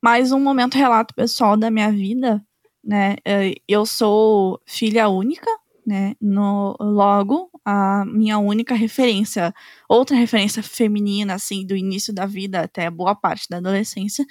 Mais 0.03 0.33
um 0.33 0.41
momento 0.41 0.77
relato 0.77 1.15
pessoal 1.15 1.57
da 1.57 1.71
minha 1.71 1.93
vida, 1.93 2.43
né? 2.83 3.17
É, 3.25 3.55
eu 3.69 3.87
sou 3.87 4.61
filha 4.67 5.09
única, 5.09 5.49
né? 5.87 6.17
No, 6.21 6.77
logo, 6.81 7.51
a 7.65 8.05
minha 8.07 8.39
única 8.39 8.75
referência, 8.75 9.55
outra 9.89 10.17
referência 10.17 10.63
feminina, 10.63 11.35
assim, 11.35 11.67
do 11.67 11.77
início 11.77 12.13
da 12.13 12.27
vida 12.27 12.63
até 12.63 12.91
boa 12.91 13.15
parte 13.15 13.49
da 13.49 13.59
adolescência, 13.59 14.25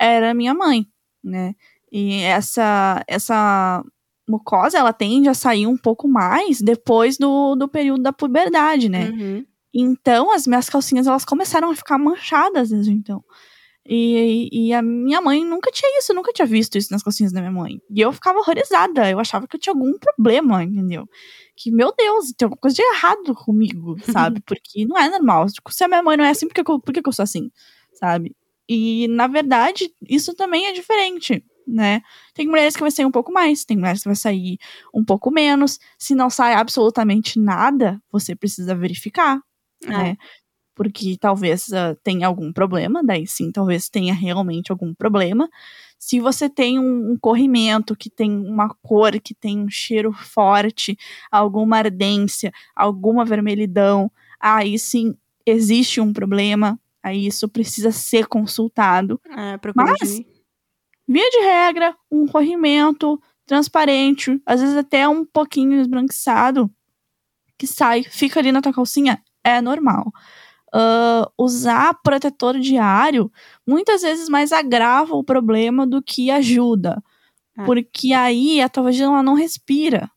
era 0.00 0.32
minha 0.32 0.54
mãe, 0.54 0.86
né? 1.22 1.54
E 1.90 2.20
essa, 2.20 3.02
essa 3.06 3.82
mucosa, 4.28 4.78
ela 4.78 4.92
tende 4.92 5.28
a 5.28 5.34
sair 5.34 5.66
um 5.66 5.76
pouco 5.76 6.06
mais 6.06 6.60
depois 6.60 7.16
do, 7.16 7.54
do 7.56 7.66
período 7.66 8.02
da 8.02 8.12
puberdade, 8.12 8.88
né? 8.88 9.10
Uhum. 9.10 9.46
Então, 9.72 10.32
as 10.32 10.46
minhas 10.46 10.68
calcinhas, 10.68 11.06
elas 11.06 11.24
começaram 11.24 11.70
a 11.70 11.74
ficar 11.76 11.98
manchadas 11.98 12.70
desde 12.70 12.92
então. 12.92 13.22
E, 13.90 14.48
e, 14.52 14.74
a 14.74 14.82
minha 14.82 15.18
mãe 15.18 15.42
nunca 15.42 15.70
tinha 15.70 15.98
isso, 15.98 16.12
nunca 16.12 16.30
tinha 16.30 16.44
visto 16.44 16.76
isso 16.76 16.92
nas 16.92 17.02
calcinhas 17.02 17.32
da 17.32 17.40
minha 17.40 17.50
mãe. 17.50 17.80
E 17.90 17.98
eu 18.02 18.12
ficava 18.12 18.38
horrorizada, 18.38 19.10
eu 19.10 19.18
achava 19.18 19.48
que 19.48 19.56
eu 19.56 19.60
tinha 19.60 19.72
algum 19.72 19.98
problema, 19.98 20.62
entendeu? 20.62 21.08
Que, 21.56 21.70
meu 21.70 21.90
Deus, 21.96 22.34
tem 22.36 22.44
alguma 22.44 22.60
coisa 22.60 22.76
de 22.76 22.82
errado 22.82 23.34
comigo, 23.34 23.96
sabe? 24.12 24.42
Porque 24.42 24.84
não 24.84 24.98
é 24.98 25.08
normal. 25.08 25.46
Tipo, 25.46 25.72
se 25.72 25.84
a 25.84 25.88
minha 25.88 26.02
mãe 26.02 26.18
não 26.18 26.24
é 26.24 26.30
assim, 26.30 26.46
por 26.46 26.54
que, 26.54 26.60
eu, 26.60 26.78
por 26.78 26.92
que 26.92 27.00
eu 27.02 27.12
sou 27.12 27.22
assim, 27.22 27.50
sabe? 27.94 28.36
E, 28.68 29.08
na 29.08 29.26
verdade, 29.26 29.90
isso 30.06 30.34
também 30.34 30.66
é 30.66 30.72
diferente, 30.72 31.42
né? 31.66 32.02
Tem 32.34 32.46
mulheres 32.46 32.74
que 32.74 32.82
vai 32.82 32.90
sair 32.90 33.06
um 33.06 33.10
pouco 33.10 33.32
mais, 33.32 33.64
tem 33.64 33.78
mulheres 33.78 34.02
que 34.02 34.08
vai 34.08 34.16
sair 34.16 34.58
um 34.94 35.02
pouco 35.02 35.30
menos. 35.30 35.78
Se 35.98 36.14
não 36.14 36.28
sai 36.28 36.52
absolutamente 36.52 37.38
nada, 37.38 37.98
você 38.12 38.36
precisa 38.36 38.74
verificar. 38.74 39.40
Né? 39.84 40.16
Porque 40.74 41.16
talvez 41.18 41.68
uh, 41.68 41.98
tenha 42.04 42.26
algum 42.26 42.52
problema, 42.52 43.02
daí 43.02 43.26
sim, 43.26 43.50
talvez 43.50 43.88
tenha 43.88 44.14
realmente 44.14 44.70
algum 44.70 44.94
problema. 44.94 45.48
Se 45.98 46.20
você 46.20 46.48
tem 46.48 46.78
um, 46.78 47.12
um, 47.12 47.18
corrimento 47.18 47.96
que 47.96 48.08
tem 48.08 48.30
uma 48.30 48.72
cor, 48.80 49.20
que 49.20 49.34
tem 49.34 49.58
um 49.58 49.68
cheiro 49.68 50.12
forte, 50.12 50.96
alguma 51.30 51.78
ardência, 51.78 52.52
alguma 52.76 53.24
vermelhidão, 53.24 54.10
aí 54.38 54.78
sim 54.78 55.16
existe 55.44 56.00
um 56.00 56.12
problema, 56.12 56.78
aí 57.02 57.26
isso 57.26 57.48
precisa 57.48 57.90
ser 57.90 58.26
consultado. 58.26 59.20
É, 59.28 59.58
Mas, 59.74 60.20
via 61.08 61.30
de 61.30 61.40
regra, 61.40 61.96
um 62.10 62.26
corrimento 62.26 63.20
transparente, 63.44 64.40
às 64.44 64.60
vezes 64.60 64.76
até 64.76 65.08
um 65.08 65.24
pouquinho 65.24 65.80
esbranquiçado, 65.80 66.70
que 67.56 67.66
sai, 67.66 68.04
fica 68.04 68.38
ali 68.38 68.52
na 68.52 68.60
tua 68.60 68.72
calcinha, 68.72 69.20
é 69.56 69.60
normal. 69.60 70.12
Uh, 70.74 71.24
usar 71.38 71.94
protetor 72.02 72.58
diário 72.58 73.32
muitas 73.66 74.02
vezes 74.02 74.28
mais 74.28 74.52
agrava 74.52 75.14
o 75.14 75.24
problema 75.24 75.86
do 75.86 76.02
que 76.02 76.30
ajuda. 76.30 77.02
É. 77.56 77.64
Porque 77.64 78.12
aí 78.12 78.60
a 78.60 78.68
tua 78.68 78.84
vagina 78.84 79.22
não 79.22 79.34
respira. 79.34 80.10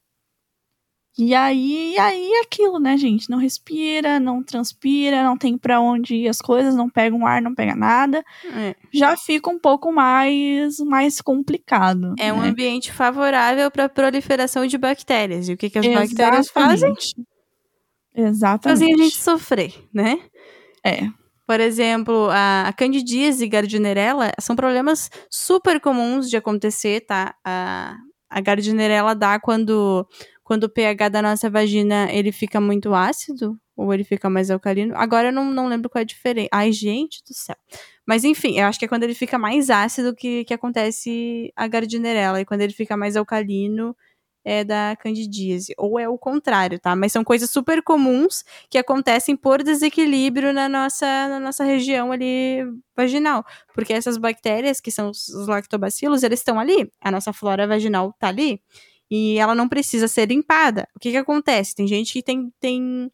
E 1.18 1.36
aí, 1.36 1.98
aí 2.00 2.32
é 2.34 2.42
aquilo, 2.42 2.80
né, 2.80 2.98
gente? 2.98 3.30
Não 3.30 3.38
respira, 3.38 4.20
não 4.20 4.42
transpira, 4.42 5.24
não 5.24 5.38
tem 5.38 5.58
para 5.58 5.80
onde 5.80 6.16
ir 6.16 6.30
as 6.30 6.40
coisas, 6.40 6.74
não 6.74 6.90
pega 6.90 7.16
um 7.16 7.28
ar, 7.28 7.42
não 7.42 7.54
pega 7.54 7.76
nada. 7.76 8.24
É. 8.46 8.76
Já 8.94 9.18
fica 9.18 9.50
um 9.50 9.60
pouco 9.60 9.92
mais, 9.92 10.80
mais 10.80 11.20
complicado. 11.20 12.16
É 12.18 12.32
né? 12.32 12.34
um 12.34 12.42
ambiente 12.42 12.92
favorável 12.94 13.70
para 13.70 13.90
proliferação 13.90 14.66
de 14.66 14.78
bactérias. 14.78 15.50
E 15.50 15.54
o 15.54 15.58
que, 15.58 15.70
que 15.70 15.80
as 15.80 15.86
Exatamente. 15.86 16.16
bactérias 16.16 16.50
fazem? 16.50 16.94
Exatamente. 18.16 18.80
Fazem 18.80 18.94
a 18.94 18.98
gente 18.98 19.18
sofrer, 19.18 19.74
né? 19.94 20.20
É. 20.86 21.08
Por 21.48 21.60
exemplo, 21.60 22.30
a, 22.30 22.68
a 22.68 22.74
candidíase 22.74 23.44
e 23.44 23.48
gardnerella 23.48 24.32
são 24.40 24.56
problemas 24.56 25.10
super 25.30 25.80
comuns 25.80 26.30
de 26.30 26.38
acontecer, 26.38 27.02
tá? 27.02 27.36
A, 27.44 27.98
a 28.30 28.42
gardnerella 28.42 29.14
dá 29.14 29.40
quando, 29.40 30.08
quando 30.44 30.64
o 30.66 30.70
pH 30.70 31.10
da 31.10 31.22
nossa 31.22 31.50
vagina 31.50 32.08
ele 32.12 32.32
fica 32.32 32.62
muito 32.62 32.94
ácido 32.94 33.60
ou 33.76 33.94
ele 33.94 34.04
fica 34.04 34.30
mais 34.30 34.50
alcalino. 34.50 34.96
Agora 34.96 35.30
eu 35.30 35.34
não, 35.34 35.52
não 35.52 35.68
lembro 35.68 35.90
qual 35.90 36.00
é 36.00 36.04
a 36.04 36.06
diferença. 36.06 36.50
Ai, 36.54 36.72
gente 36.72 37.22
do 37.28 37.34
céu. 37.34 37.56
Mas 38.06 38.24
enfim, 38.24 38.60
eu 38.60 38.66
acho 38.68 38.80
que 38.80 38.86
é 38.86 38.88
quando 38.88 39.04
ele 39.04 39.14
fica 39.14 39.38
mais 39.38 39.70
ácido 39.70 40.16
que, 40.16 40.46
que 40.46 40.54
acontece 40.54 41.52
a 41.56 41.68
gardnerella. 41.68 42.40
E 42.40 42.46
quando 42.46 42.62
ele 42.62 42.74
fica 42.74 42.96
mais 42.96 43.16
alcalino, 43.18 43.96
é 44.44 44.64
da 44.64 44.96
candidíase, 45.00 45.74
ou 45.78 46.00
é 46.00 46.10
o 46.10 46.18
contrário, 46.18 46.80
tá? 46.80 46.96
Mas 46.96 47.12
são 47.12 47.24
coisas 47.24 47.50
super 47.50 47.82
comuns 47.84 48.44
que 48.70 48.78
acontecem 48.78 49.36
por 49.36 49.64
desequilíbrio 49.64 50.54
na 50.54 50.68
nossa, 50.68 51.06
na 51.28 51.40
nossa 51.40 51.64
região 51.64 52.12
ali 52.12 52.60
vaginal, 52.96 53.46
porque 53.74 53.94
essas 53.94 54.18
bactérias, 54.18 54.80
que 54.82 54.92
são 54.92 55.10
os 55.10 55.48
lactobacilos, 55.48 56.24
eles 56.24 56.40
estão 56.40 56.60
ali, 56.60 56.92
a 57.00 57.12
nossa 57.12 57.32
flora 57.32 57.68
vaginal 57.68 58.14
tá 58.20 58.28
ali, 58.28 58.62
e 59.10 59.38
ela 59.38 59.54
não 59.54 59.68
precisa 59.68 60.08
ser 60.08 60.28
limpada. 60.28 60.88
O 60.96 61.00
que 61.00 61.12
que 61.12 61.18
acontece? 61.18 61.76
Tem 61.76 61.86
gente 61.86 62.14
que 62.14 62.24
tem, 62.24 62.52
tem 62.60 63.12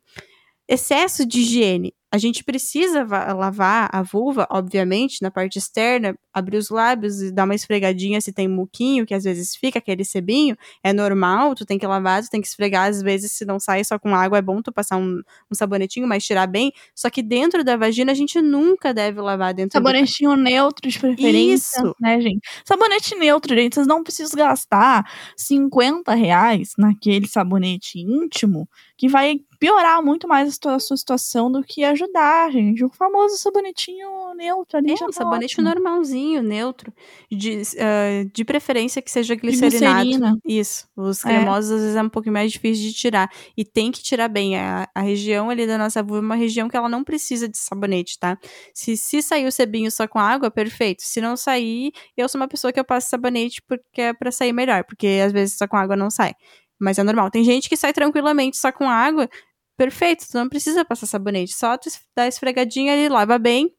excesso 0.67 1.25
de 1.25 1.39
higiene, 1.39 1.93
a 2.09 2.17
gente 2.17 2.43
precisa 2.43 3.03
lavar 3.33 3.89
a 3.91 4.01
vulva, 4.01 4.47
obviamente, 4.49 5.21
na 5.21 5.29
parte 5.29 5.57
externa, 5.57 6.17
abrir 6.33 6.57
os 6.57 6.69
lábios 6.69 7.21
e 7.21 7.31
dar 7.31 7.43
uma 7.43 7.55
esfregadinha 7.55 8.21
se 8.21 8.31
tem 8.31 8.47
muquinho, 8.47 9.05
que 9.05 9.13
às 9.13 9.25
vezes 9.25 9.55
fica 9.55 9.79
aquele 9.79 10.05
sebinho, 10.05 10.55
é 10.81 10.93
normal, 10.93 11.53
tu 11.53 11.65
tem 11.65 11.77
que 11.77 11.85
lavar, 11.85 12.23
tu 12.23 12.29
tem 12.29 12.39
que 12.39 12.47
esfregar, 12.47 12.89
às 12.89 13.01
vezes 13.01 13.33
se 13.33 13.43
não 13.43 13.59
sai 13.59 13.83
só 13.83 13.99
com 13.99 14.15
água, 14.15 14.37
é 14.37 14.41
bom 14.41 14.61
tu 14.61 14.71
passar 14.71 14.97
um, 14.97 15.21
um 15.51 15.55
sabonetinho, 15.55 16.07
mas 16.07 16.23
tirar 16.23 16.47
bem, 16.47 16.71
só 16.95 17.09
que 17.09 17.21
dentro 17.21 17.63
da 17.63 17.75
vagina 17.75 18.13
a 18.13 18.15
gente 18.15 18.41
nunca 18.41 18.93
deve 18.93 19.19
lavar 19.19 19.53
dentro 19.53 19.73
Sabonetinho 19.73 20.35
do... 20.35 20.41
neutro 20.41 20.89
de 20.89 20.97
preferência, 20.97 21.79
Isso. 21.79 21.95
né, 21.99 22.21
gente? 22.21 22.39
Sabonete 22.63 23.15
neutro, 23.15 23.53
gente, 23.53 23.75
vocês 23.75 23.87
não 23.87 24.01
precisam 24.01 24.37
gastar 24.37 25.03
50 25.35 26.13
reais 26.13 26.69
naquele 26.77 27.27
sabonete 27.27 27.99
íntimo, 27.99 28.67
que 28.97 29.07
vai 29.07 29.39
piorar 29.59 30.03
muito 30.03 30.27
mais 30.27 30.59
a 30.65 30.79
sua 30.79 30.97
situação 30.97 31.51
do 31.51 31.63
que 31.63 31.83
ajudar, 31.83 32.51
gente. 32.51 32.83
O 32.83 32.89
famoso 32.89 33.37
sabonetinho 33.37 34.33
neutro 34.35 34.77
ali. 34.77 34.91
É, 34.91 34.93
um 34.95 35.07
tá 35.07 35.11
sabonete 35.11 35.55
ótimo. 35.55 35.69
normalzinho, 35.69 36.41
neutro. 36.41 36.91
De, 37.31 37.61
uh, 37.61 38.29
de 38.33 38.43
preferência 38.43 39.01
que 39.01 39.11
seja 39.11 39.35
glicerinado. 39.35 40.03
Glicerina. 40.03 40.37
Isso. 40.43 40.87
Os 40.95 41.23
é. 41.23 41.29
cremosos 41.29 41.71
é. 41.71 41.75
às 41.75 41.81
vezes 41.81 41.95
é 41.95 42.01
um 42.01 42.09
pouco 42.09 42.31
mais 42.31 42.51
difícil 42.51 42.83
de 42.85 42.93
tirar. 42.93 43.29
E 43.55 43.63
tem 43.63 43.91
que 43.91 44.01
tirar 44.01 44.27
bem. 44.27 44.57
A, 44.57 44.87
a 44.95 45.01
região 45.01 45.49
ali 45.49 45.67
da 45.67 45.77
nossa 45.77 46.01
vulva 46.01 46.17
é 46.17 46.25
uma 46.25 46.35
região 46.35 46.67
que 46.67 46.75
ela 46.75 46.89
não 46.89 47.03
precisa 47.03 47.47
de 47.47 47.57
sabonete, 47.57 48.17
tá? 48.17 48.37
Se, 48.73 48.97
se 48.97 49.21
sair 49.21 49.45
o 49.45 49.51
sebinho 49.51 49.91
só 49.91 50.07
com 50.07 50.17
água, 50.17 50.49
perfeito. 50.49 51.03
Se 51.03 51.21
não 51.21 51.37
sair, 51.37 51.91
eu 52.15 52.27
sou 52.27 52.41
uma 52.41 52.47
pessoa 52.47 52.73
que 52.73 52.79
eu 52.79 52.85
passo 52.85 53.09
sabonete 53.09 53.61
porque 53.61 54.01
é 54.01 54.13
pra 54.13 54.31
sair 54.31 54.53
melhor. 54.53 54.83
Porque 54.85 55.21
às 55.23 55.31
vezes 55.31 55.55
só 55.55 55.67
com 55.67 55.77
água 55.77 55.95
não 55.95 56.09
sai. 56.09 56.33
Mas 56.79 56.97
é 56.97 57.03
normal. 57.03 57.31
Tem 57.31 57.43
gente 57.43 57.69
que 57.69 57.77
sai 57.77 57.93
tranquilamente 57.93 58.57
só 58.57 58.71
com 58.71 58.89
água 58.89 59.29
perfeito, 59.77 60.25
tu 60.27 60.37
não 60.37 60.49
precisa 60.49 60.83
passar 60.83 61.05
sabonete, 61.05 61.53
só 61.53 61.77
tu 61.77 61.87
dá 62.15 62.27
esfregadinha 62.27 62.93
ali, 62.93 63.07
lava 63.07 63.37
bem, 63.37 63.71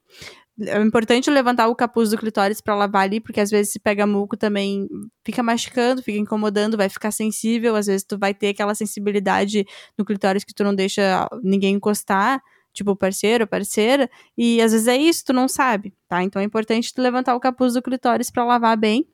é 0.61 0.81
importante 0.81 1.29
levantar 1.29 1.67
o 1.67 1.75
capuz 1.75 2.09
do 2.09 2.17
clitóris 2.17 2.59
para 2.59 2.75
lavar 2.75 3.03
ali, 3.03 3.19
porque 3.19 3.39
às 3.39 3.49
vezes 3.49 3.71
se 3.71 3.79
pega 3.79 4.05
muco 4.05 4.35
também 4.35 4.87
fica 5.25 5.43
machucando, 5.43 6.01
fica 6.01 6.17
incomodando, 6.17 6.77
vai 6.77 6.89
ficar 6.89 7.11
sensível, 7.11 7.75
às 7.75 7.87
vezes 7.87 8.05
tu 8.05 8.17
vai 8.17 8.33
ter 8.33 8.49
aquela 8.49 8.75
sensibilidade 8.75 9.65
no 9.97 10.05
clitóris 10.05 10.43
que 10.43 10.53
tu 10.53 10.63
não 10.63 10.75
deixa 10.75 11.27
ninguém 11.43 11.75
encostar, 11.75 12.41
tipo 12.73 12.95
parceiro, 12.95 13.47
parceira, 13.47 14.09
e 14.37 14.61
às 14.61 14.71
vezes 14.71 14.87
é 14.87 14.97
isso, 14.97 15.25
tu 15.25 15.33
não 15.33 15.47
sabe, 15.47 15.93
tá? 16.07 16.23
Então 16.23 16.41
é 16.41 16.45
importante 16.45 16.93
tu 16.93 17.01
levantar 17.01 17.35
o 17.35 17.39
capuz 17.39 17.73
do 17.73 17.81
clitóris 17.81 18.29
para 18.31 18.43
lavar 18.45 18.77
bem. 18.77 19.05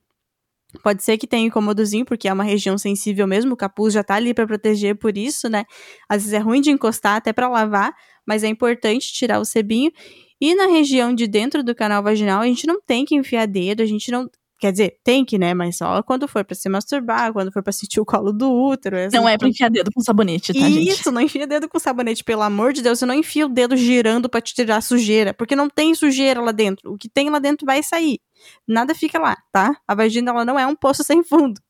Pode 0.84 1.04
ser 1.04 1.18
que 1.18 1.28
tenha 1.28 1.48
incômodozinho, 1.48 2.06
porque 2.06 2.28
é 2.28 2.34
uma 2.34 2.44
região 2.44 2.78
sensível 2.78 3.28
mesmo, 3.28 3.54
o 3.54 3.58
capuz 3.58 3.94
já 3.94 4.04
tá 4.04 4.16
ali 4.16 4.34
para 4.34 4.46
proteger 4.48 4.96
por 4.96 5.18
isso, 5.18 5.50
né? 5.50 5.66
Às 6.08 6.24
vezes 6.24 6.34
é 6.34 6.40
ruim 6.40 6.62
de 6.62 6.72
encostar 6.72 7.16
até 7.18 7.34
para 7.34 7.48
lavar, 7.50 7.94
mas 8.26 8.44
é 8.44 8.48
importante 8.48 9.12
tirar 9.14 9.40
o 9.40 9.46
sebinho. 9.46 9.92
E 10.40 10.54
na 10.54 10.68
região 10.68 11.14
de 11.14 11.28
dentro 11.28 11.64
do 11.64 11.74
canal 11.74 12.04
vaginal, 12.04 12.42
a 12.42 12.46
gente 12.46 12.68
não 12.68 12.82
tem 12.82 13.06
que 13.06 13.16
enfiar 13.16 13.48
dedo, 13.48 13.82
a 13.82 13.86
gente 13.86 14.12
não. 14.12 14.30
Quer 14.58 14.72
dizer, 14.72 14.98
tem 15.04 15.26
que, 15.26 15.38
né? 15.38 15.54
Mas 15.54 15.78
só 15.78 16.02
quando 16.02 16.28
for 16.30 16.44
pra 16.46 16.56
se 16.56 16.70
masturbar, 16.70 17.34
quando 17.34 17.52
for 17.52 17.62
pra 17.62 17.74
sentir 17.74 18.00
o 18.00 18.06
colo 18.06 18.32
do 18.32 18.50
útero. 18.50 18.96
Não 19.12 19.28
é 19.28 19.38
pra 19.38 19.50
enfiar 19.50 19.70
dedo 19.70 19.92
com 19.94 20.02
sabonete, 20.02 20.54
tá, 20.54 20.60
gente? 20.60 20.88
Isso, 20.88 21.12
não 21.12 21.20
enfia 21.20 21.46
dedo 21.46 21.68
com 21.68 21.78
sabonete, 21.78 22.24
pelo 22.24 22.42
amor 22.42 22.72
de 22.72 22.82
Deus. 22.82 23.00
Você 23.00 23.06
não 23.06 23.14
enfia 23.14 23.46
o 23.46 23.50
dedo 23.50 23.76
girando 23.76 24.30
pra 24.30 24.40
te 24.40 24.54
tirar 24.54 24.82
sujeira, 24.82 25.34
porque 25.34 25.56
não 25.58 25.70
tem 25.70 25.94
sujeira 25.94 26.42
lá 26.42 26.54
dentro. 26.54 26.94
O 26.94 26.98
que 26.98 27.10
tem 27.10 27.30
lá 27.30 27.38
dentro 27.38 27.66
vai 27.66 27.84
sair. 27.84 28.20
Nada 28.68 28.94
fica 28.96 29.20
lá, 29.20 29.38
tá? 29.52 29.76
A 29.88 29.96
vagina, 29.96 30.32
ela 30.32 30.46
não 30.46 30.60
é 30.60 30.66
um 30.66 30.76
poço 30.76 31.04
sem 31.04 31.24
fundo. 31.24 31.62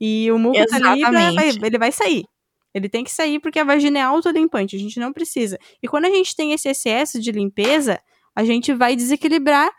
E 0.00 0.30
o 0.32 0.38
muco 0.38 0.56
tá 0.66 0.76
ali, 0.92 1.02
ele 1.62 1.78
vai 1.78 1.92
sair. 1.92 2.24
Ele 2.72 2.88
tem 2.88 3.04
que 3.04 3.10
sair 3.10 3.40
porque 3.40 3.58
a 3.58 3.64
vagina 3.64 3.98
é 3.98 4.02
autolimpante, 4.02 4.76
a 4.76 4.78
gente 4.78 4.98
não 5.00 5.12
precisa. 5.12 5.58
E 5.82 5.88
quando 5.88 6.04
a 6.04 6.10
gente 6.10 6.34
tem 6.34 6.52
esse 6.52 6.68
excesso 6.68 7.20
de 7.20 7.32
limpeza, 7.32 8.00
a 8.34 8.44
gente 8.44 8.72
vai 8.72 8.94
desequilibrar 8.94 9.70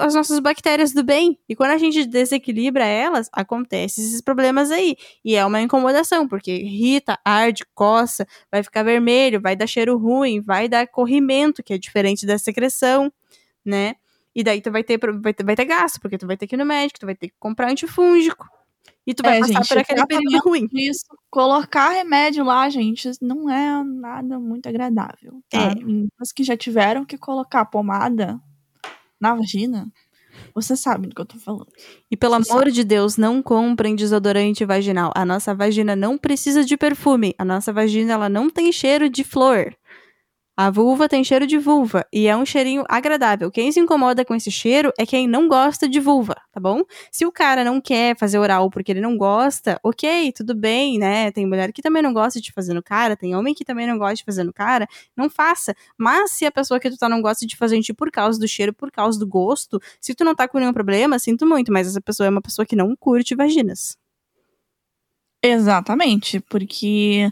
as 0.00 0.14
nossas 0.14 0.38
bactérias 0.38 0.92
do 0.92 1.02
bem. 1.02 1.38
E 1.48 1.54
quando 1.54 1.72
a 1.72 1.78
gente 1.78 2.06
desequilibra 2.06 2.84
elas, 2.84 3.28
acontecem 3.32 4.04
esses 4.04 4.22
problemas 4.22 4.70
aí. 4.70 4.96
E 5.24 5.34
é 5.34 5.44
uma 5.44 5.60
incomodação, 5.60 6.26
porque 6.26 6.52
irrita, 6.52 7.18
arde, 7.24 7.64
coça, 7.74 8.26
vai 8.50 8.62
ficar 8.62 8.82
vermelho, 8.82 9.40
vai 9.40 9.54
dar 9.54 9.66
cheiro 9.66 9.98
ruim, 9.98 10.40
vai 10.40 10.68
dar 10.68 10.86
corrimento, 10.86 11.62
que 11.62 11.74
é 11.74 11.78
diferente 11.78 12.24
da 12.24 12.38
secreção, 12.38 13.12
né? 13.64 13.96
E 14.36 14.44
daí 14.44 14.60
tu 14.60 14.70
vai 14.70 14.84
ter, 14.84 15.00
vai 15.18 15.32
ter, 15.32 15.42
vai 15.42 15.56
ter 15.56 15.64
gasto, 15.64 15.98
porque 15.98 16.18
tu 16.18 16.26
vai 16.26 16.36
ter 16.36 16.46
que 16.46 16.54
ir 16.54 16.58
no 16.58 16.66
médico, 16.66 17.00
tu 17.00 17.06
vai 17.06 17.14
ter 17.14 17.28
que 17.28 17.34
comprar 17.40 17.70
antifúngico. 17.70 18.46
E 19.06 19.14
tu 19.14 19.22
vai 19.22 19.38
é, 19.38 19.40
passar 19.40 19.54
gente, 19.54 19.68
por 19.68 19.78
aquele 19.78 20.06
período 20.06 20.38
ruim. 20.44 20.68
Isso, 20.74 21.06
colocar 21.30 21.88
remédio 21.88 22.44
lá, 22.44 22.68
gente, 22.68 23.10
não 23.22 23.48
é 23.48 23.82
nada 23.82 24.38
muito 24.38 24.68
agradável. 24.68 25.40
Tá? 25.48 25.58
É. 25.58 25.74
As 26.20 26.32
que 26.32 26.44
já 26.44 26.54
tiveram 26.54 27.06
que 27.06 27.16
colocar 27.16 27.64
pomada 27.64 28.38
na 29.18 29.34
vagina, 29.34 29.90
você 30.54 30.76
sabe 30.76 31.06
do 31.06 31.14
que 31.14 31.20
eu 31.22 31.26
tô 31.26 31.38
falando. 31.38 31.72
E 32.10 32.16
pelo 32.16 32.34
você 32.34 32.52
amor 32.52 32.64
sabe. 32.64 32.72
de 32.72 32.84
Deus, 32.84 33.16
não 33.16 33.40
comprem 33.40 33.96
desodorante 33.96 34.66
vaginal. 34.66 35.12
A 35.14 35.24
nossa 35.24 35.54
vagina 35.54 35.96
não 35.96 36.18
precisa 36.18 36.62
de 36.62 36.76
perfume. 36.76 37.34
A 37.38 37.44
nossa 37.44 37.72
vagina, 37.72 38.12
ela 38.12 38.28
não 38.28 38.50
tem 38.50 38.70
cheiro 38.70 39.08
de 39.08 39.24
flor. 39.24 39.74
A 40.58 40.70
vulva 40.70 41.06
tem 41.06 41.22
cheiro 41.22 41.46
de 41.46 41.58
vulva 41.58 42.06
e 42.10 42.26
é 42.26 42.34
um 42.34 42.46
cheirinho 42.46 42.82
agradável. 42.88 43.50
Quem 43.50 43.70
se 43.70 43.78
incomoda 43.78 44.24
com 44.24 44.34
esse 44.34 44.50
cheiro 44.50 44.90
é 44.98 45.04
quem 45.04 45.28
não 45.28 45.48
gosta 45.48 45.86
de 45.86 46.00
vulva, 46.00 46.34
tá 46.50 46.58
bom? 46.58 46.80
Se 47.12 47.26
o 47.26 47.30
cara 47.30 47.62
não 47.62 47.78
quer 47.78 48.16
fazer 48.16 48.38
oral 48.38 48.70
porque 48.70 48.90
ele 48.90 49.02
não 49.02 49.18
gosta, 49.18 49.78
ok, 49.82 50.32
tudo 50.32 50.54
bem, 50.54 50.98
né? 50.98 51.30
Tem 51.30 51.44
mulher 51.44 51.72
que 51.74 51.82
também 51.82 52.02
não 52.02 52.10
gosta 52.14 52.40
de 52.40 52.52
fazer 52.52 52.72
no 52.72 52.82
cara, 52.82 53.14
tem 53.14 53.36
homem 53.36 53.52
que 53.52 53.66
também 53.66 53.86
não 53.86 53.98
gosta 53.98 54.14
de 54.14 54.24
fazer 54.24 54.44
no 54.44 54.52
cara, 54.52 54.88
não 55.14 55.28
faça. 55.28 55.74
Mas 55.98 56.30
se 56.30 56.46
a 56.46 56.50
pessoa 56.50 56.80
que 56.80 56.88
tu 56.88 56.96
tá 56.96 57.06
não 57.06 57.20
gosta 57.20 57.46
de 57.46 57.54
fazer 57.54 57.76
em 57.76 57.82
ti 57.82 57.92
por 57.92 58.10
causa 58.10 58.38
do 58.40 58.48
cheiro, 58.48 58.72
por 58.72 58.90
causa 58.90 59.18
do 59.18 59.26
gosto, 59.26 59.78
se 60.00 60.14
tu 60.14 60.24
não 60.24 60.34
tá 60.34 60.48
com 60.48 60.58
nenhum 60.58 60.72
problema, 60.72 61.18
sinto 61.18 61.46
muito, 61.46 61.70
mas 61.70 61.86
essa 61.86 62.00
pessoa 62.00 62.26
é 62.28 62.30
uma 62.30 62.40
pessoa 62.40 62.64
que 62.64 62.74
não 62.74 62.96
curte 62.96 63.34
vaginas. 63.34 63.98
Exatamente, 65.42 66.40
porque 66.40 67.30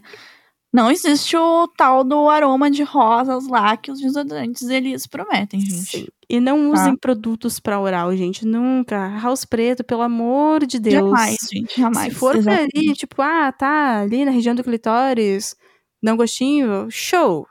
não 0.74 0.90
existe 0.90 1.36
o 1.36 1.68
tal 1.68 2.02
do 2.02 2.28
aroma 2.28 2.68
de 2.68 2.82
rosas 2.82 3.46
lá 3.46 3.76
que 3.76 3.92
os 3.92 4.00
desodorantes 4.00 4.68
eles 4.68 5.06
prometem, 5.06 5.60
gente. 5.60 5.98
Sim. 5.98 6.06
E 6.28 6.40
não 6.40 6.72
tá? 6.72 6.80
usem 6.80 6.96
produtos 6.96 7.60
para 7.60 7.78
oral, 7.78 8.16
gente. 8.16 8.44
Nunca. 8.44 9.16
House 9.20 9.44
preto, 9.44 9.84
pelo 9.84 10.02
amor 10.02 10.66
de 10.66 10.80
Deus. 10.80 11.08
Jamais, 11.08 11.36
gente, 11.52 11.80
jamais. 11.80 12.12
Se 12.12 12.18
for 12.18 12.34
Exatamente. 12.34 12.76
ali, 12.76 12.92
tipo, 12.94 13.22
ah, 13.22 13.52
tá 13.52 14.00
ali 14.00 14.24
na 14.24 14.32
região 14.32 14.52
do 14.52 14.64
clitóris, 14.64 15.54
um 16.04 16.16
gostinho, 16.16 16.88
show. 16.90 17.46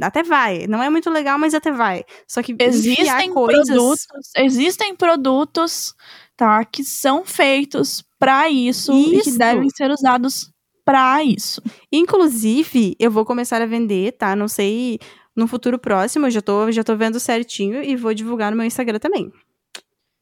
Até 0.00 0.22
vai. 0.22 0.68
Não 0.68 0.80
é 0.80 0.88
muito 0.88 1.10
legal, 1.10 1.36
mas 1.36 1.54
até 1.54 1.72
vai. 1.72 2.04
Só 2.28 2.44
que 2.44 2.54
existem 2.60 3.34
coisas... 3.34 3.66
produtos, 3.66 4.06
existem 4.36 4.94
produtos, 4.94 5.96
tá, 6.36 6.64
que 6.64 6.84
são 6.84 7.24
feitos 7.24 8.04
para 8.20 8.48
isso, 8.48 8.92
isso 8.92 9.14
e 9.14 9.22
que 9.22 9.36
devem 9.36 9.68
ser 9.68 9.90
usados 9.90 10.52
para 10.88 11.22
isso. 11.22 11.60
Inclusive, 11.92 12.96
eu 12.98 13.10
vou 13.10 13.22
começar 13.22 13.60
a 13.60 13.66
vender, 13.66 14.12
tá? 14.12 14.34
Não 14.34 14.48
sei 14.48 14.98
no 15.36 15.46
futuro 15.46 15.78
próximo, 15.78 16.24
eu 16.24 16.30
já 16.30 16.40
tô, 16.40 16.72
já 16.72 16.82
tô 16.82 16.96
vendo 16.96 17.20
certinho 17.20 17.84
e 17.84 17.94
vou 17.94 18.14
divulgar 18.14 18.50
no 18.50 18.56
meu 18.56 18.64
Instagram 18.64 18.98
também. 18.98 19.30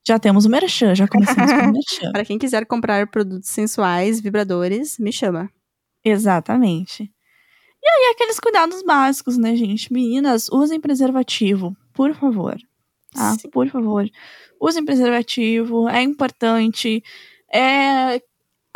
Já 0.05 0.19
temos 0.19 0.45
o 0.45 0.51
merchan, 0.51 0.93
já 0.93 1.07
começamos 1.07 1.53
com 1.53 1.69
o 1.69 1.71
merchan. 1.73 2.11
Para 2.11 2.25
quem 2.25 2.37
quiser 2.37 2.67
comprar 2.67 3.07
produtos 3.07 3.49
sensuais, 3.49 4.21
vibradores, 4.21 4.99
me 4.99 5.13
chama. 5.13 5.49
Exatamente. 6.05 7.05
E 7.81 7.89
aí, 7.89 8.13
aqueles 8.13 8.41
cuidados 8.41 8.83
básicos, 8.83 9.39
né, 9.39 9.55
gente? 9.55 9.93
Meninas, 9.93 10.49
usem 10.51 10.81
preservativo, 10.81 11.77
por 11.95 12.13
favor. 12.13 12.57
Tá? 13.13 13.39
Sim. 13.39 13.51
Por 13.51 13.69
favor. 13.69 14.05
Usem 14.61 14.85
preservativo, 14.85 15.89
é 15.89 16.03
importante. 16.03 17.05
É 17.55 18.21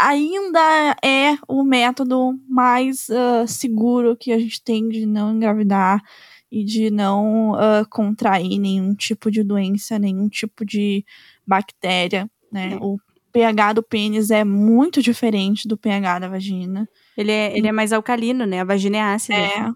ainda 0.01 0.97
é 1.05 1.37
o 1.47 1.63
método 1.63 2.39
mais 2.49 3.09
uh, 3.09 3.47
seguro 3.47 4.17
que 4.17 4.33
a 4.33 4.39
gente 4.39 4.63
tem 4.63 4.89
de 4.89 5.05
não 5.05 5.35
engravidar 5.35 6.03
e 6.51 6.65
de 6.65 6.91
não 6.91 7.53
uh, 7.53 7.89
contrair 7.89 8.59
nenhum 8.59 8.95
tipo 8.95 9.31
de 9.31 9.45
doença, 9.45 9.99
nenhum 9.99 10.29
tipo 10.29 10.65
de 10.65 11.05
bactéria, 11.47 12.29
né? 12.51 12.77
O 12.81 12.99
pH 13.33 13.75
do 13.75 13.83
pênis 13.83 14.31
é 14.31 14.43
muito 14.43 15.01
diferente 15.03 15.69
do 15.69 15.77
pH 15.77 16.19
da 16.19 16.29
vagina. 16.29 16.89
Ele 17.17 17.31
é, 17.31 17.57
ele 17.57 17.69
é 17.69 17.73
mais 17.73 17.93
alcalino, 17.93 18.47
né? 18.47 18.61
A 18.61 18.65
vagina 18.65 18.97
é 18.97 19.01
ácida. 19.03 19.37
É. 19.37 19.71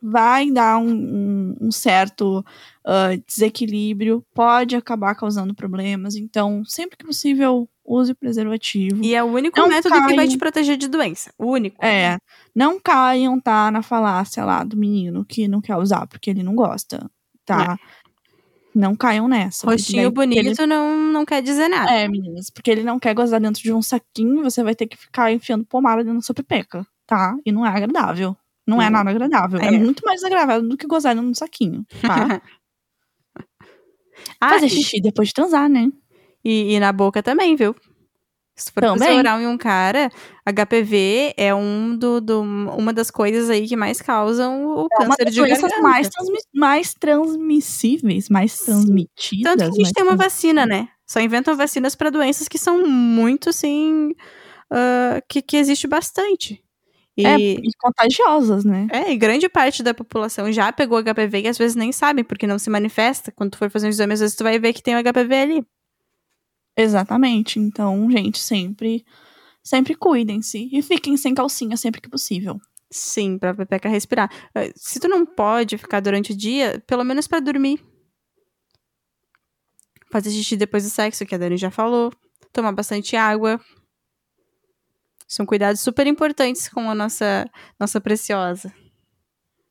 Vai 0.00 0.50
dar 0.50 0.78
um, 0.78 0.92
um, 0.92 1.56
um 1.62 1.72
certo 1.72 2.44
uh, 2.86 3.22
desequilíbrio, 3.26 4.24
pode 4.34 4.76
acabar 4.76 5.14
causando 5.14 5.54
problemas. 5.54 6.14
Então, 6.14 6.64
sempre 6.64 6.96
que 6.96 7.04
possível, 7.06 7.68
use 7.86 8.14
preservativo. 8.14 9.02
E 9.04 9.14
é 9.14 9.22
o 9.22 9.26
único 9.26 9.58
não 9.58 9.68
método 9.68 9.94
caiam, 9.94 10.08
que 10.08 10.16
vai 10.16 10.28
te 10.28 10.36
proteger 10.38 10.76
de 10.76 10.88
doença. 10.88 11.32
O 11.38 11.46
único. 11.46 11.84
É. 11.84 12.18
Não 12.54 12.80
caiam, 12.80 13.40
tá, 13.40 13.70
na 13.70 13.82
falácia 13.82 14.44
lá 14.44 14.64
do 14.64 14.76
menino 14.76 15.24
que 15.24 15.46
não 15.48 15.60
quer 15.60 15.76
usar 15.76 16.06
porque 16.06 16.30
ele 16.30 16.42
não 16.42 16.54
gosta, 16.54 17.10
tá? 17.44 17.78
É. 17.80 18.06
Não 18.74 18.94
caiam 18.94 19.26
nessa. 19.26 19.66
Rostinho 19.66 20.10
bonito 20.10 20.60
ele... 20.62 20.66
não, 20.66 20.96
não 21.10 21.24
quer 21.24 21.40
dizer 21.42 21.66
nada. 21.66 21.90
É, 21.90 22.06
meninas. 22.06 22.50
Porque 22.50 22.70
ele 22.70 22.82
não 22.82 22.98
quer 22.98 23.14
gozar 23.14 23.40
dentro 23.40 23.62
de 23.62 23.72
um 23.72 23.80
saquinho, 23.80 24.42
você 24.42 24.62
vai 24.62 24.74
ter 24.74 24.86
que 24.86 24.98
ficar 24.98 25.32
enfiando 25.32 25.64
pomada 25.64 26.04
dentro 26.04 26.18
da 26.18 26.22
sua 26.22 26.34
pepeca, 26.34 26.86
tá? 27.06 27.34
E 27.46 27.50
não 27.50 27.64
é 27.64 27.70
agradável. 27.70 28.36
Não 28.66 28.78
hum. 28.78 28.82
é 28.82 28.90
nada 28.90 29.08
agradável. 29.08 29.58
É. 29.60 29.68
é. 29.68 29.70
muito 29.78 30.02
mais 30.04 30.22
agradável 30.22 30.68
do 30.68 30.76
que 30.76 30.86
gozar 30.86 31.14
dentro 31.14 31.26
de 31.26 31.32
um 31.32 31.34
saquinho, 31.34 31.86
tá? 32.02 32.42
ah, 34.40 34.48
Fazer 34.50 34.68
xixi 34.68 35.00
depois 35.00 35.28
de 35.28 35.34
transar, 35.34 35.70
né? 35.70 35.90
E, 36.46 36.74
e 36.74 36.78
na 36.78 36.92
boca 36.92 37.20
também, 37.24 37.56
viu? 37.56 37.74
Se 38.54 38.70
for 38.70 38.80
também. 38.80 39.00
fazer 39.00 39.18
oral 39.18 39.40
em 39.40 39.48
um 39.48 39.58
cara, 39.58 40.08
HPV 40.46 41.34
é 41.36 41.52
um 41.52 41.98
do, 41.98 42.20
do, 42.20 42.40
uma 42.40 42.92
das 42.92 43.10
coisas 43.10 43.50
aí 43.50 43.66
que 43.66 43.74
mais 43.74 44.00
causam 44.00 44.64
o 44.64 44.86
é 44.86 44.96
câncer 44.96 45.28
de 45.28 45.40
garganta. 45.40 45.82
Mais, 45.82 46.08
transmi 46.08 46.38
mais 46.54 46.94
transmissíveis, 46.94 48.28
mais 48.28 48.60
transmitidas. 48.60 49.56
Tanto 49.56 49.58
que 49.58 49.82
a 49.82 49.84
gente 49.84 49.92
tem 49.92 50.04
uma 50.04 50.14
vacina, 50.16 50.64
né? 50.64 50.88
Só 51.04 51.20
inventam 51.20 51.56
vacinas 51.56 51.96
para 51.96 52.10
doenças 52.10 52.46
que 52.46 52.58
são 52.58 52.86
muito, 52.86 53.50
assim, 53.50 54.12
uh, 54.72 55.20
que, 55.28 55.42
que 55.42 55.56
existe 55.56 55.88
bastante. 55.88 56.62
E, 57.16 57.26
é, 57.26 57.38
e 57.38 57.70
contagiosas, 57.78 58.64
né? 58.64 58.86
É, 58.92 59.10
e 59.10 59.16
grande 59.16 59.48
parte 59.48 59.82
da 59.82 59.92
população 59.92 60.52
já 60.52 60.70
pegou 60.72 61.02
HPV 61.02 61.40
e 61.40 61.48
às 61.48 61.58
vezes 61.58 61.74
nem 61.74 61.90
sabe, 61.90 62.22
porque 62.22 62.46
não 62.46 62.58
se 62.58 62.70
manifesta. 62.70 63.32
Quando 63.32 63.50
tu 63.50 63.58
for 63.58 63.68
fazer 63.68 63.86
um 63.86 63.90
exame, 63.90 64.12
às 64.14 64.20
vezes 64.20 64.36
tu 64.36 64.44
vai 64.44 64.58
ver 64.58 64.72
que 64.72 64.82
tem 64.82 64.94
o 64.94 65.02
HPV 65.02 65.34
ali. 65.34 65.66
Exatamente. 66.76 67.58
Então, 67.58 68.10
gente, 68.10 68.38
sempre 68.38 69.04
sempre 69.62 69.96
cuidem-se 69.96 70.68
e 70.72 70.80
fiquem 70.80 71.16
sem 71.16 71.34
calcinha 71.34 71.76
sempre 71.76 72.00
que 72.00 72.08
possível. 72.08 72.60
Sim, 72.88 73.36
pra 73.36 73.52
Pepeca 73.52 73.88
respirar. 73.88 74.30
Eh, 74.54 74.72
se 74.76 75.00
tu 75.00 75.08
não 75.08 75.26
pode 75.26 75.76
ficar 75.76 75.98
durante 75.98 76.32
o 76.32 76.36
dia, 76.36 76.80
pelo 76.86 77.02
menos 77.02 77.26
para 77.26 77.40
dormir. 77.40 77.84
Fazer 80.12 80.30
xixi 80.30 80.56
depois 80.56 80.84
do 80.84 80.90
sexo, 80.90 81.26
que 81.26 81.34
a 81.34 81.38
Dani 81.38 81.56
já 81.56 81.68
falou. 81.70 82.12
Tomar 82.52 82.70
bastante 82.70 83.16
água. 83.16 83.60
São 85.26 85.44
cuidados 85.44 85.80
super 85.80 86.06
importantes 86.06 86.68
com 86.68 86.88
a 86.88 86.94
nossa, 86.94 87.50
nossa 87.78 88.00
preciosa. 88.00 88.72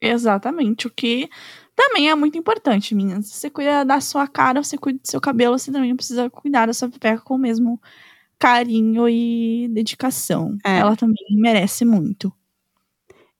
Exatamente. 0.01 0.87
O 0.87 0.91
que 0.91 1.29
também 1.75 2.09
é 2.09 2.15
muito 2.15 2.37
importante, 2.37 2.95
meninas. 2.95 3.27
Você 3.27 3.49
cuida 3.49 3.83
da 3.83 3.99
sua 4.01 4.27
cara, 4.27 4.63
você 4.63 4.77
cuida 4.77 4.99
do 4.99 5.07
seu 5.07 5.19
cabelo, 5.21 5.57
você 5.57 5.71
também 5.71 5.95
precisa 5.95 6.29
cuidar 6.29 6.67
da 6.67 6.73
sua 6.73 6.89
pepeca 6.89 7.21
com 7.21 7.35
o 7.35 7.37
mesmo 7.37 7.79
carinho 8.39 9.07
e 9.09 9.67
dedicação. 9.69 10.57
É. 10.65 10.79
Ela 10.79 10.95
também 10.95 11.15
merece 11.31 11.85
muito. 11.85 12.31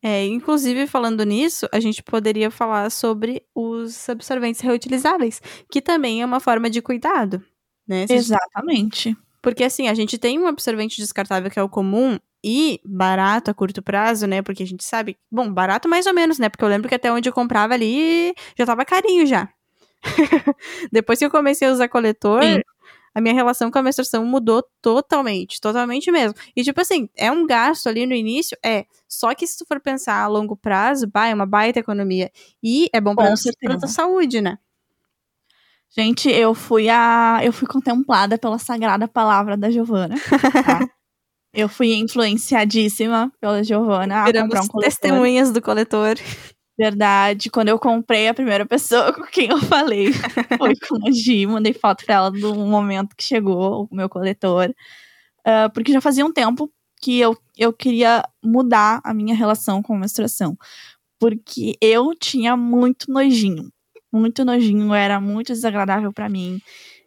É, 0.02 0.26
inclusive, 0.28 0.86
falando 0.86 1.24
nisso, 1.26 1.68
a 1.72 1.80
gente 1.80 2.04
poderia 2.04 2.52
falar 2.52 2.92
sobre 2.92 3.44
os 3.56 4.08
absorventes 4.08 4.62
reutilizáveis, 4.62 5.42
que 5.72 5.82
também 5.82 6.22
é 6.22 6.26
uma 6.26 6.40
forma 6.40 6.70
de 6.70 6.82
cuidado, 6.82 7.44
né? 7.88 8.06
Exatamente. 8.08 9.18
Porque 9.42 9.64
assim, 9.64 9.88
a 9.88 9.94
gente 9.96 10.18
tem 10.18 10.40
um 10.40 10.48
absorvente 10.48 11.02
descartável 11.02 11.50
que 11.50 11.58
é 11.58 11.64
o 11.64 11.70
comum 11.70 12.20
e 12.48 12.80
barato 12.86 13.50
a 13.50 13.56
curto 13.56 13.82
prazo, 13.82 14.28
né? 14.28 14.44
Porque 14.44 14.62
a 14.62 14.68
gente 14.68 14.84
sabe, 14.84 15.18
bom, 15.32 15.52
barato 15.52 15.90
mais 15.90 16.06
ou 16.06 16.14
menos, 16.14 16.38
né? 16.38 16.48
Porque 16.48 16.64
eu 16.64 16.70
lembro 16.70 16.88
que 16.88 16.94
até 16.94 17.12
onde 17.12 17.28
eu 17.28 17.34
comprava 17.34 17.74
ali 17.74 18.36
já 18.56 18.68
tava 18.68 18.86
carinho 18.86 19.26
já. 19.26 19.50
Depois 20.92 21.18
que 21.18 21.26
eu 21.26 21.32
comecei 21.32 21.68
a 21.68 21.72
usar 21.72 21.88
coletor, 21.88 22.44
Sim. 22.44 22.62
a 23.16 23.20
minha 23.20 23.34
relação 23.34 23.72
com 23.72 23.80
a 23.80 23.82
menstruação 23.82 24.24
mudou 24.24 24.64
totalmente, 24.80 25.60
totalmente 25.60 26.12
mesmo. 26.12 26.38
E 26.56 26.62
tipo 26.62 26.80
assim, 26.80 27.10
é 27.18 27.32
um 27.32 27.48
gasto 27.48 27.90
ali 27.90 28.06
no 28.06 28.14
início, 28.14 28.56
é. 28.64 28.86
Só 29.10 29.34
que 29.34 29.48
se 29.48 29.58
tu 29.58 29.66
for 29.68 29.80
pensar 29.80 30.22
a 30.22 30.28
longo 30.28 30.56
prazo, 30.56 31.08
bah, 31.08 31.28
é 31.28 31.34
uma 31.34 31.48
baita 31.48 31.80
economia. 31.80 32.32
E 32.62 32.92
é 32.94 33.02
bom 33.02 33.16
pra, 33.16 33.34
pra 33.60 33.80
tua 33.80 33.88
saúde, 33.88 34.40
né? 34.40 34.60
Gente, 35.90 36.30
eu 36.30 36.54
fui 36.54 36.90
a. 36.90 37.40
Eu 37.42 37.52
fui 37.52 37.68
contemplada 37.68 38.38
pela 38.38 38.60
sagrada 38.60 39.08
palavra 39.08 39.58
da 39.58 39.72
Giovana. 39.72 40.16
tá? 40.64 40.88
eu 41.56 41.70
fui 41.70 41.94
influenciadíssima 41.96 43.32
pela 43.40 43.64
Giovana 43.64 44.22
a 44.22 44.26
Viramos 44.26 44.50
comprar 44.50 44.64
um 44.64 44.68
coletor. 44.68 44.92
testemunhas 44.92 45.52
do 45.52 45.62
coletor. 45.62 46.16
Verdade. 46.78 47.50
Quando 47.50 47.70
eu 47.70 47.80
comprei, 47.80 48.28
a 48.28 48.34
primeira 48.34 48.66
pessoa 48.66 49.14
com 49.14 49.24
quem 49.24 49.50
eu 49.50 49.58
falei 49.60 50.12
foi 50.58 50.76
com 50.76 51.08
a 51.08 51.12
Gi. 51.12 51.48
Mandei 51.48 51.74
foto 51.74 52.06
pra 52.06 52.16
ela 52.16 52.32
do 52.32 52.54
momento 52.56 53.16
que 53.16 53.24
chegou 53.24 53.88
o 53.90 53.96
meu 53.96 54.10
coletor. 54.10 54.74
Ah, 55.46 55.70
porque 55.70 55.94
já 55.94 56.02
fazia 56.02 56.26
um 56.26 56.34
tempo 56.34 56.70
que 57.02 57.20
eu, 57.20 57.38
eu 57.58 57.72
queria 57.72 58.24
mudar 58.44 59.00
a 59.04 59.14
minha 59.14 59.36
relação 59.36 59.82
com 59.82 59.96
a 59.96 60.00
menstruação. 60.00 60.58
Porque 61.20 61.78
eu 61.80 62.14
tinha 62.20 62.58
muito 62.58 63.12
nojinho. 63.12 63.72
Muito 64.12 64.44
nojinho, 64.44 64.94
era 64.94 65.20
muito 65.22 65.54
desagradável 65.54 66.12
pra 66.12 66.28
mim. 66.28 66.60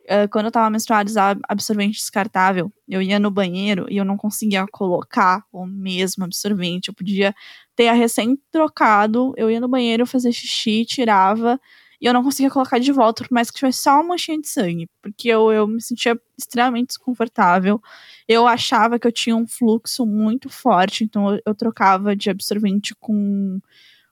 Ah, 0.08 0.26
quando 0.28 0.46
eu 0.46 0.50
tava 0.50 0.70
menstruada, 0.70 1.08
usava 1.08 1.38
absorvente 1.48 1.98
descartável. 1.98 2.72
Eu 2.88 3.02
ia 3.02 3.18
no 3.18 3.30
banheiro 3.30 3.86
e 3.90 3.98
eu 3.98 4.04
não 4.04 4.16
conseguia 4.16 4.66
colocar 4.72 5.44
o 5.52 5.66
mesmo 5.66 6.24
absorvente. 6.24 6.88
Eu 6.88 6.94
podia 6.94 7.34
ter 7.76 7.88
a 7.88 7.92
recém 7.92 8.38
trocado, 8.50 9.34
eu 9.36 9.50
ia 9.50 9.60
no 9.60 9.68
banheiro 9.68 10.06
fazer 10.06 10.32
xixi, 10.32 10.84
tirava, 10.86 11.60
e 12.00 12.06
eu 12.06 12.12
não 12.12 12.22
conseguia 12.22 12.50
colocar 12.50 12.78
de 12.78 12.92
volta, 12.92 13.24
por 13.24 13.32
mais 13.32 13.50
que 13.50 13.58
tivesse 13.58 13.82
só 13.82 13.94
uma 13.94 14.04
manchinha 14.04 14.40
de 14.40 14.48
sangue, 14.48 14.88
porque 15.02 15.28
eu, 15.28 15.52
eu 15.52 15.66
me 15.66 15.82
sentia 15.82 16.18
extremamente 16.38 16.88
desconfortável. 16.88 17.80
Eu 18.26 18.46
achava 18.46 18.98
que 18.98 19.06
eu 19.06 19.12
tinha 19.12 19.36
um 19.36 19.46
fluxo 19.46 20.06
muito 20.06 20.48
forte, 20.48 21.04
então 21.04 21.34
eu, 21.34 21.42
eu 21.46 21.54
trocava 21.54 22.16
de 22.16 22.30
absorvente 22.30 22.94
com, 22.98 23.60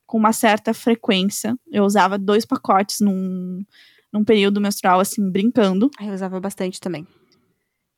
com 0.07 0.19
uma 0.19 0.33
certa 0.33 0.75
frequência. 0.75 1.57
Eu 1.71 1.85
usava 1.85 2.19
dois 2.19 2.45
pacotes 2.45 3.01
num, 3.01 3.65
num 4.17 4.25
período 4.25 4.61
menstrual, 4.61 5.01
assim, 5.01 5.31
brincando. 5.31 5.91
Aí 5.99 6.09
eu 6.09 6.15
usava 6.15 6.41
bastante 6.41 6.81
também. 6.81 7.07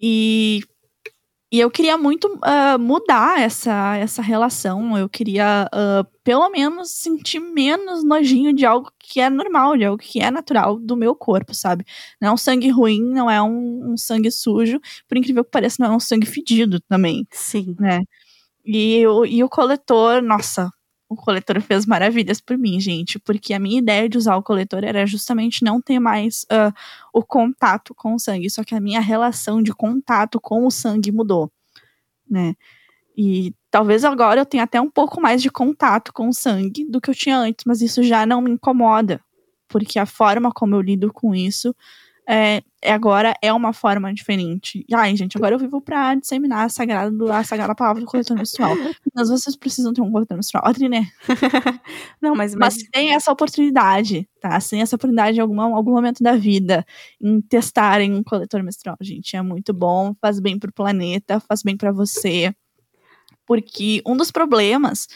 E, 0.00 0.60
e 1.50 1.58
eu 1.60 1.70
queria 1.70 1.96
muito 1.96 2.38
ah, 2.42 2.76
mudar 2.78 3.40
essa, 3.40 3.96
essa 3.96 4.20
relação. 4.22 4.96
Eu 4.98 5.08
queria, 5.08 5.68
ah, 5.72 6.06
pelo 6.22 6.48
menos, 6.50 6.90
sentir 6.90 7.40
menos 7.40 8.04
nojinho 8.04 8.52
de 8.52 8.66
algo 8.66 8.90
que 8.98 9.20
é 9.20 9.30
normal, 9.30 9.76
de 9.76 9.84
algo 9.84 9.98
que 10.02 10.20
é 10.20 10.30
natural 10.30 10.78
do 10.78 10.96
meu 10.96 11.14
corpo, 11.14 11.54
sabe? 11.54 11.84
Não 12.20 12.28
é 12.30 12.32
um 12.32 12.36
sangue 12.36 12.68
ruim, 12.70 13.00
não 13.02 13.30
é 13.30 13.40
um, 13.42 13.92
um 13.92 13.96
sangue 13.96 14.30
sujo. 14.30 14.78
Por 15.08 15.16
incrível 15.16 15.44
que 15.44 15.50
pareça, 15.50 15.76
não 15.82 15.92
é 15.94 15.96
um 15.96 16.00
sangue 16.00 16.26
fedido 16.26 16.80
também, 16.88 17.26
Sim. 17.32 17.74
né? 17.80 18.00
E, 18.64 19.06
o- 19.06 19.24
e 19.24 19.42
o 19.42 19.48
coletor, 19.48 20.20
nossa, 20.22 20.70
o 21.08 21.16
coletor 21.16 21.60
fez 21.60 21.86
maravilhas 21.86 22.40
por 22.40 22.58
mim, 22.58 22.78
gente, 22.78 23.18
porque 23.18 23.54
a 23.54 23.58
minha 23.58 23.78
ideia 23.78 24.08
de 24.08 24.18
usar 24.18 24.36
o 24.36 24.42
coletor 24.42 24.84
era 24.84 25.06
justamente 25.06 25.64
não 25.64 25.80
ter 25.80 25.98
mais 25.98 26.44
ah, 26.50 26.72
o 27.12 27.22
contato 27.22 27.94
com 27.94 28.14
o 28.14 28.18
sangue, 28.18 28.50
só 28.50 28.62
que 28.62 28.74
a 28.74 28.80
minha 28.80 29.00
relação 29.00 29.62
de 29.62 29.72
contato 29.72 30.38
com 30.40 30.66
o 30.66 30.70
sangue 30.70 31.10
mudou, 31.10 31.50
né? 32.28 32.54
E 33.16 33.54
talvez 33.70 34.04
agora 34.04 34.42
eu 34.42 34.46
tenha 34.46 34.62
até 34.62 34.80
um 34.80 34.90
pouco 34.90 35.20
mais 35.20 35.42
de 35.42 35.50
contato 35.50 36.12
com 36.12 36.28
o 36.28 36.32
sangue 36.32 36.84
do 36.84 37.00
que 37.00 37.10
eu 37.10 37.14
tinha 37.14 37.38
antes, 37.38 37.64
mas 37.66 37.80
isso 37.80 38.02
já 38.02 38.26
não 38.26 38.40
me 38.42 38.50
incomoda, 38.50 39.20
porque 39.66 39.98
a 39.98 40.06
forma 40.06 40.52
como 40.52 40.76
eu 40.76 40.80
lido 40.80 41.12
com 41.12 41.34
isso 41.34 41.74
é, 42.30 42.62
agora 42.84 43.32
é 43.40 43.50
uma 43.50 43.72
forma 43.72 44.12
diferente. 44.12 44.84
E, 44.86 44.94
ai, 44.94 45.16
gente, 45.16 45.38
agora 45.38 45.54
eu 45.54 45.58
vivo 45.58 45.80
pra 45.80 46.14
disseminar 46.14 46.66
a 46.66 46.68
sagrada, 46.68 47.10
a 47.34 47.42
sagrada 47.42 47.74
palavra 47.74 48.02
do 48.02 48.06
coletor 48.06 48.36
menstrual. 48.36 48.74
Mas 49.14 49.30
vocês 49.30 49.56
precisam 49.56 49.94
ter 49.94 50.02
um 50.02 50.12
coletor 50.12 50.36
menstrual. 50.36 50.66
Adri, 50.66 50.90
né? 50.90 51.06
Não, 52.20 52.34
mas, 52.34 52.54
Mas 52.54 52.76
mas 52.76 52.88
tem 52.92 53.14
essa 53.14 53.32
oportunidade, 53.32 54.28
tá? 54.40 54.60
Se 54.60 54.70
tem 54.70 54.82
essa 54.82 54.96
oportunidade 54.96 55.38
em 55.38 55.40
alguma, 55.40 55.74
algum 55.74 55.92
momento 55.92 56.22
da 56.22 56.36
vida 56.36 56.84
em 57.18 57.40
testarem 57.40 58.12
um 58.12 58.22
coletor 58.22 58.62
menstrual, 58.62 58.98
gente, 59.00 59.34
é 59.34 59.40
muito 59.40 59.72
bom, 59.72 60.14
faz 60.20 60.38
bem 60.38 60.58
pro 60.58 60.70
planeta, 60.72 61.40
faz 61.40 61.62
bem 61.62 61.78
pra 61.78 61.92
você. 61.92 62.54
Porque 63.46 64.02
um 64.06 64.14
dos 64.16 64.30
problemas 64.30 65.06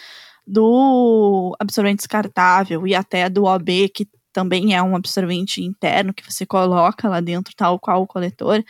do 0.46 1.54
absorvente 1.60 1.98
descartável 1.98 2.86
e 2.86 2.94
até 2.94 3.28
do 3.28 3.44
OB, 3.44 3.90
que 3.90 4.08
também 4.32 4.74
é 4.74 4.82
um 4.82 4.96
absorvente 4.96 5.62
interno 5.62 6.14
que 6.14 6.24
você 6.24 6.46
coloca 6.46 7.08
lá 7.08 7.20
dentro, 7.20 7.54
tal 7.56 7.78
qual 7.78 8.02
o 8.02 8.06
coletor, 8.06 8.62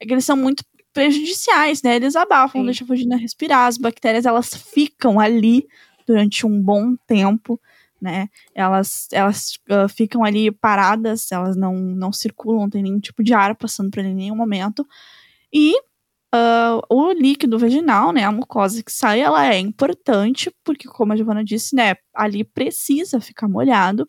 é 0.00 0.06
que 0.06 0.12
eles 0.12 0.24
são 0.24 0.36
muito 0.36 0.64
prejudiciais, 0.92 1.82
né? 1.82 1.96
Eles 1.96 2.16
abafam, 2.16 2.62
Sim. 2.62 2.64
deixam 2.66 2.86
a 2.86 2.88
vagina 2.88 3.16
respirar, 3.16 3.66
as 3.66 3.76
bactérias 3.76 4.24
elas 4.24 4.54
ficam 4.54 5.20
ali 5.20 5.66
durante 6.06 6.46
um 6.46 6.62
bom 6.62 6.96
tempo, 7.06 7.60
né? 8.00 8.28
Elas, 8.54 9.08
elas 9.12 9.58
ah, 9.68 9.88
ficam 9.88 10.24
ali 10.24 10.50
paradas, 10.50 11.30
elas 11.32 11.56
não, 11.56 11.74
não 11.74 12.12
circulam, 12.12 12.62
não 12.62 12.70
tem 12.70 12.82
nenhum 12.82 13.00
tipo 13.00 13.22
de 13.22 13.34
ar 13.34 13.54
passando 13.56 13.90
por 13.90 14.00
ali 14.00 14.10
em 14.10 14.14
nenhum 14.14 14.36
momento. 14.36 14.86
E 15.52 15.74
ah, 16.32 16.80
o 16.90 17.12
líquido 17.12 17.58
vaginal, 17.58 18.12
né, 18.12 18.24
a 18.24 18.32
mucosa 18.32 18.82
que 18.82 18.92
sai, 18.92 19.20
ela 19.20 19.46
é 19.52 19.58
importante, 19.58 20.50
porque, 20.64 20.88
como 20.88 21.12
a 21.12 21.16
Giovana 21.16 21.44
disse, 21.44 21.74
né, 21.74 21.94
ali 22.14 22.44
precisa 22.44 23.20
ficar 23.20 23.48
molhado. 23.48 24.08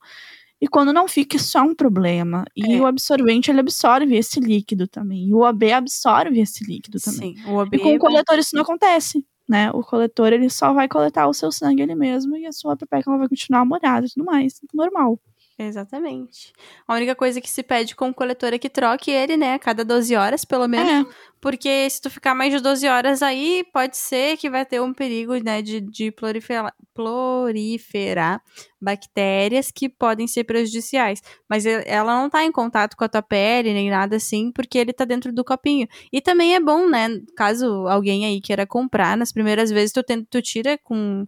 E 0.62 0.68
quando 0.68 0.92
não 0.92 1.08
fica, 1.08 1.36
isso 1.38 1.58
é 1.58 1.62
um 1.62 1.76
problema. 1.76 2.44
E 2.56 2.76
É. 2.76 2.82
o 2.82 2.86
absorvente, 2.88 3.52
ele 3.52 3.60
absorve 3.60 4.16
esse 4.16 4.40
líquido 4.40 4.88
também. 4.88 5.28
E 5.30 5.34
o 5.34 5.46
AB 5.46 5.72
absorve 5.72 6.40
esse 6.40 6.64
líquido 6.66 7.00
também. 7.00 7.36
sim, 7.36 7.44
o 7.46 7.56
OB 7.58 7.78
E 7.78 7.80
com 7.80 7.94
o 7.96 8.00
coletor 8.00 8.40
isso 8.40 8.56
não 8.56 8.64
acontece, 8.64 9.24
né? 9.48 9.70
O 9.72 9.82
coletor, 9.84 10.34
ele 10.34 10.50
só 10.50 10.74
vai 10.74 10.88
coletar 10.88 11.28
o 11.28 11.34
seu 11.34 11.52
sangue 11.52 11.82
ele 11.84 11.96
mesmo 11.96 12.36
e 12.36 12.46
a 12.46 12.52
sua 12.52 12.76
pepeca 12.76 13.10
ela 13.10 13.20
vai 13.20 13.30
continuar 13.30 13.66
molhada 13.66 14.08
e 14.08 14.10
tudo 14.10 14.26
mais. 14.26 14.60
Normal. 14.74 15.20
Exatamente. 15.60 16.54
A 16.88 16.94
única 16.94 17.16
coisa 17.16 17.42
que 17.42 17.50
se 17.50 17.64
pede 17.64 17.96
com 17.96 18.10
o 18.10 18.14
coletor 18.14 18.54
é 18.54 18.60
que 18.60 18.70
troque 18.70 19.10
ele, 19.10 19.36
né, 19.36 19.56
a 19.56 19.60
cada 19.60 19.84
12 19.84 20.16
horas, 20.16 20.46
pelo 20.46 20.68
menos. 20.68 21.10
É, 21.10 21.14
Porque 21.42 21.90
se 21.90 22.00
tu 22.00 22.12
ficar 22.12 22.36
mais 22.36 22.54
de 22.54 22.60
12 22.60 22.88
horas 22.88 23.24
aí, 23.24 23.66
pode 23.74 23.98
ser 23.98 24.38
que 24.38 24.52
vai 24.52 24.64
ter 24.68 24.80
um 24.80 24.94
perigo, 24.94 25.36
né, 25.44 25.64
de, 25.64 25.82
de 25.82 26.12
proliferar, 26.12 26.72
proliferar 26.94 28.40
bactérias 28.80 29.72
que 29.72 29.90
podem 29.90 30.28
ser 30.28 30.44
prejudiciais. 30.44 31.24
Mas 31.50 31.66
ela 31.66 32.22
não 32.22 32.30
tá 32.30 32.44
em 32.44 32.52
contato 32.52 32.96
com 32.96 33.04
a 33.04 33.10
tua 33.10 33.24
pele, 33.24 33.74
nem 33.74 33.90
nada 33.90 34.18
assim, 34.18 34.52
porque 34.52 34.78
ele 34.78 34.94
tá 34.94 35.06
dentro 35.06 35.34
do 35.34 35.44
copinho. 35.44 35.88
E 36.14 36.22
também 36.22 36.54
é 36.54 36.60
bom, 36.60 36.88
né, 36.88 37.10
caso 37.36 37.88
alguém 37.88 38.28
aí 38.28 38.40
queira 38.40 38.68
comprar, 38.68 39.18
nas 39.18 39.32
primeiras 39.32 39.72
vezes 39.72 39.92
tu, 39.92 40.04
tenta, 40.04 40.28
tu 40.30 40.40
tira 40.40 40.78
com 40.78 41.26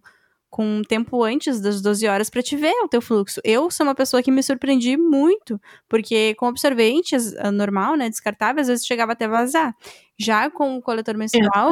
com 0.50 0.66
um 0.78 0.82
tempo 0.82 1.22
antes 1.22 1.60
das 1.60 1.80
12 1.80 2.06
horas 2.08 2.28
pra 2.28 2.42
te 2.42 2.56
ver 2.56 2.74
o 2.82 2.88
teu 2.88 3.00
fluxo. 3.00 3.40
Eu 3.44 3.70
sou 3.70 3.86
uma 3.86 3.94
pessoa 3.94 4.20
que 4.22 4.32
me 4.32 4.42
surpreendi 4.42 4.96
muito, 4.96 5.60
porque 5.88 6.34
com 6.34 6.46
absorventes 6.46 7.34
ah, 7.38 7.52
normal, 7.52 7.94
né, 7.96 8.10
descartável, 8.10 8.60
às 8.60 8.66
vezes 8.66 8.84
chegava 8.84 9.12
até 9.12 9.28
vazar. 9.28 9.74
Já 10.18 10.50
com 10.50 10.76
o 10.76 10.82
coletor 10.82 11.16
menstrual, 11.16 11.70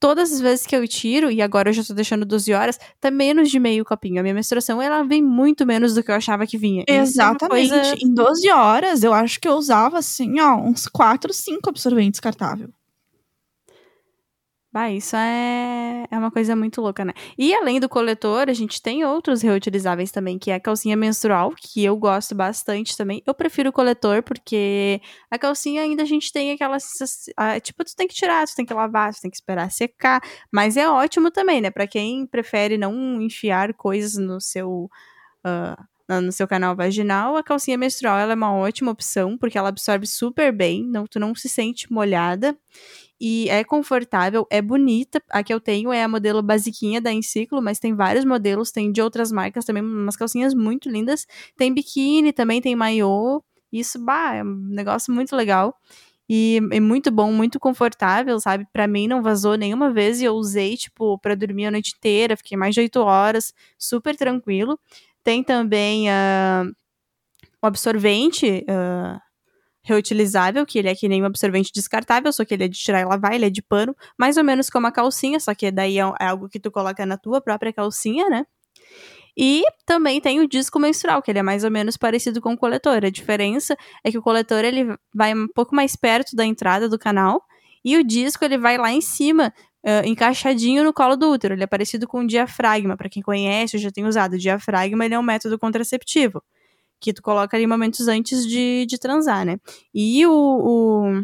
todas 0.00 0.32
as 0.32 0.40
vezes 0.40 0.66
que 0.66 0.74
eu 0.76 0.86
tiro, 0.86 1.30
e 1.30 1.40
agora 1.40 1.70
eu 1.70 1.72
já 1.72 1.82
tô 1.84 1.94
deixando 1.94 2.26
12 2.26 2.52
horas, 2.52 2.78
tá 3.00 3.10
menos 3.10 3.48
de 3.50 3.58
meio 3.58 3.84
copinho. 3.84 4.18
A 4.20 4.22
minha 4.22 4.34
menstruação, 4.34 4.82
ela 4.82 5.02
vem 5.04 5.22
muito 5.22 5.64
menos 5.64 5.94
do 5.94 6.02
que 6.02 6.10
eu 6.10 6.14
achava 6.16 6.46
que 6.46 6.58
vinha. 6.58 6.84
É 6.88 6.96
Exatamente. 6.96 7.68
coisa- 7.70 7.94
Em 8.02 8.12
12 8.12 8.50
horas, 8.50 9.02
eu 9.04 9.12
acho 9.14 9.40
que 9.40 9.48
eu 9.48 9.54
usava, 9.54 9.98
assim, 9.98 10.38
ó, 10.40 10.56
uns 10.56 10.86
4, 10.88 11.32
5 11.32 11.70
absorventes 11.70 12.18
descartável. 12.18 12.68
Isso 14.92 15.16
é, 15.16 16.04
é 16.10 16.18
uma 16.18 16.30
coisa 16.30 16.54
muito 16.54 16.80
louca, 16.82 17.04
né? 17.04 17.12
E 17.38 17.54
além 17.54 17.80
do 17.80 17.88
coletor, 17.88 18.50
a 18.50 18.52
gente 18.52 18.82
tem 18.82 19.04
outros 19.04 19.40
reutilizáveis 19.40 20.10
também, 20.10 20.38
que 20.38 20.50
é 20.50 20.54
a 20.56 20.60
calcinha 20.60 20.96
menstrual, 20.96 21.52
que 21.56 21.82
eu 21.82 21.96
gosto 21.96 22.34
bastante 22.34 22.96
também. 22.96 23.22
Eu 23.26 23.32
prefiro 23.32 23.70
o 23.70 23.72
coletor, 23.72 24.22
porque 24.22 25.00
a 25.30 25.38
calcinha 25.38 25.80
ainda 25.82 26.02
a 26.02 26.06
gente 26.06 26.30
tem 26.32 26.52
aquela. 26.52 26.76
Tipo, 27.62 27.84
tu 27.84 27.96
tem 27.96 28.06
que 28.06 28.14
tirar, 28.14 28.46
tu 28.46 28.54
tem 28.54 28.66
que 28.66 28.74
lavar, 28.74 29.14
tu 29.14 29.20
tem 29.22 29.30
que 29.30 29.36
esperar 29.36 29.70
secar. 29.70 30.20
Mas 30.52 30.76
é 30.76 30.88
ótimo 30.88 31.30
também, 31.30 31.60
né? 31.60 31.70
Pra 31.70 31.86
quem 31.86 32.26
prefere 32.26 32.76
não 32.76 33.20
enfiar 33.22 33.72
coisas 33.74 34.16
no 34.16 34.40
seu. 34.40 34.90
ah, 35.44 35.76
no 36.22 36.30
seu 36.30 36.46
canal 36.46 36.76
vaginal, 36.76 37.36
a 37.36 37.42
calcinha 37.42 37.76
menstrual 37.76 38.16
ela 38.18 38.32
é 38.32 38.36
uma 38.36 38.52
ótima 38.54 38.92
opção, 38.92 39.36
porque 39.36 39.58
ela 39.58 39.70
absorve 39.70 40.06
super 40.06 40.52
bem, 40.52 40.84
não, 40.86 41.04
tu 41.04 41.18
não 41.18 41.34
se 41.34 41.48
sente 41.48 41.92
molhada. 41.92 42.56
E 43.20 43.48
é 43.48 43.64
confortável, 43.64 44.46
é 44.50 44.60
bonita. 44.60 45.22
A 45.30 45.42
que 45.42 45.52
eu 45.52 45.60
tenho 45.60 45.92
é 45.92 46.02
a 46.02 46.08
modelo 46.08 46.42
basiquinha 46.42 47.00
da 47.00 47.12
Enciclo, 47.12 47.62
mas 47.62 47.78
tem 47.78 47.94
vários 47.94 48.24
modelos, 48.24 48.70
tem 48.70 48.92
de 48.92 49.00
outras 49.00 49.32
marcas 49.32 49.64
também, 49.64 49.82
umas 49.82 50.16
calcinhas 50.16 50.54
muito 50.54 50.88
lindas. 50.90 51.26
Tem 51.56 51.72
biquíni 51.72 52.32
também, 52.32 52.60
tem 52.60 52.76
maiô. 52.76 53.42
Isso, 53.72 53.98
bah, 54.04 54.34
é 54.34 54.42
um 54.44 54.68
negócio 54.68 55.12
muito 55.12 55.34
legal. 55.34 55.74
E 56.28 56.60
é 56.72 56.80
muito 56.80 57.10
bom, 57.10 57.32
muito 57.32 57.58
confortável, 57.60 58.38
sabe? 58.40 58.66
Para 58.72 58.88
mim 58.88 59.06
não 59.06 59.22
vazou 59.22 59.56
nenhuma 59.56 59.92
vez 59.92 60.20
e 60.20 60.24
eu 60.24 60.34
usei, 60.34 60.76
tipo, 60.76 61.18
para 61.18 61.36
dormir 61.36 61.66
a 61.66 61.70
noite 61.70 61.94
inteira, 61.96 62.36
fiquei 62.36 62.56
mais 62.56 62.74
de 62.74 62.80
oito 62.80 63.00
horas, 63.00 63.54
super 63.78 64.16
tranquilo. 64.16 64.78
Tem 65.22 65.42
também 65.44 66.08
uh, 66.10 66.68
o 67.62 67.66
absorvente 67.66 68.64
uh, 68.68 69.20
reutilizável, 69.86 70.66
que 70.66 70.78
ele 70.78 70.88
é 70.88 70.94
que 70.94 71.08
nem 71.08 71.22
um 71.22 71.26
absorvente 71.26 71.70
descartável, 71.72 72.32
só 72.32 72.44
que 72.44 72.52
ele 72.52 72.64
é 72.64 72.68
de 72.68 72.78
tirar 72.78 73.00
e 73.00 73.04
lavar, 73.04 73.32
ele 73.32 73.46
é 73.46 73.50
de 73.50 73.62
pano, 73.62 73.94
mais 74.18 74.36
ou 74.36 74.44
menos 74.44 74.68
como 74.68 74.86
a 74.86 74.92
calcinha, 74.92 75.38
só 75.38 75.54
que 75.54 75.70
daí 75.70 75.98
é, 75.98 76.02
é 76.20 76.26
algo 76.26 76.48
que 76.48 76.58
tu 76.58 76.70
coloca 76.70 77.06
na 77.06 77.16
tua 77.16 77.40
própria 77.40 77.72
calcinha, 77.72 78.28
né? 78.28 78.44
E 79.38 79.62
também 79.84 80.20
tem 80.20 80.40
o 80.40 80.48
disco 80.48 80.78
menstrual, 80.78 81.22
que 81.22 81.30
ele 81.30 81.38
é 81.38 81.42
mais 81.42 81.62
ou 81.62 81.70
menos 81.70 81.96
parecido 81.96 82.40
com 82.40 82.54
o 82.54 82.56
coletor. 82.56 83.04
A 83.04 83.10
diferença 83.10 83.76
é 84.02 84.10
que 84.10 84.18
o 84.18 84.22
coletor 84.22 84.64
ele 84.64 84.96
vai 85.14 85.34
um 85.34 85.46
pouco 85.54 85.74
mais 85.74 85.94
perto 85.94 86.34
da 86.34 86.44
entrada 86.44 86.88
do 86.88 86.98
canal 86.98 87.42
e 87.84 87.98
o 87.98 88.02
disco 88.04 88.44
ele 88.44 88.56
vai 88.56 88.78
lá 88.78 88.90
em 88.90 89.02
cima 89.02 89.52
uh, 89.84 90.06
encaixadinho 90.06 90.82
no 90.82 90.92
colo 90.92 91.16
do 91.16 91.30
útero. 91.30 91.52
Ele 91.52 91.64
é 91.64 91.66
parecido 91.66 92.08
com 92.08 92.20
o 92.20 92.26
diafragma. 92.26 92.96
Para 92.96 93.10
quem 93.10 93.22
conhece, 93.22 93.76
eu 93.76 93.80
já 93.80 93.90
tenho 93.90 94.08
usado. 94.08 94.34
O 94.34 94.38
diafragma 94.38 95.04
ele 95.04 95.14
é 95.14 95.18
um 95.18 95.22
método 95.22 95.58
contraceptivo 95.58 96.42
que 97.00 97.12
tu 97.12 97.22
coloca 97.22 97.56
ali 97.56 97.66
momentos 97.66 98.08
antes 98.08 98.46
de, 98.46 98.86
de 98.86 98.98
transar, 98.98 99.44
né? 99.44 99.58
E 99.94 100.26
o, 100.26 100.32
o, 100.32 101.22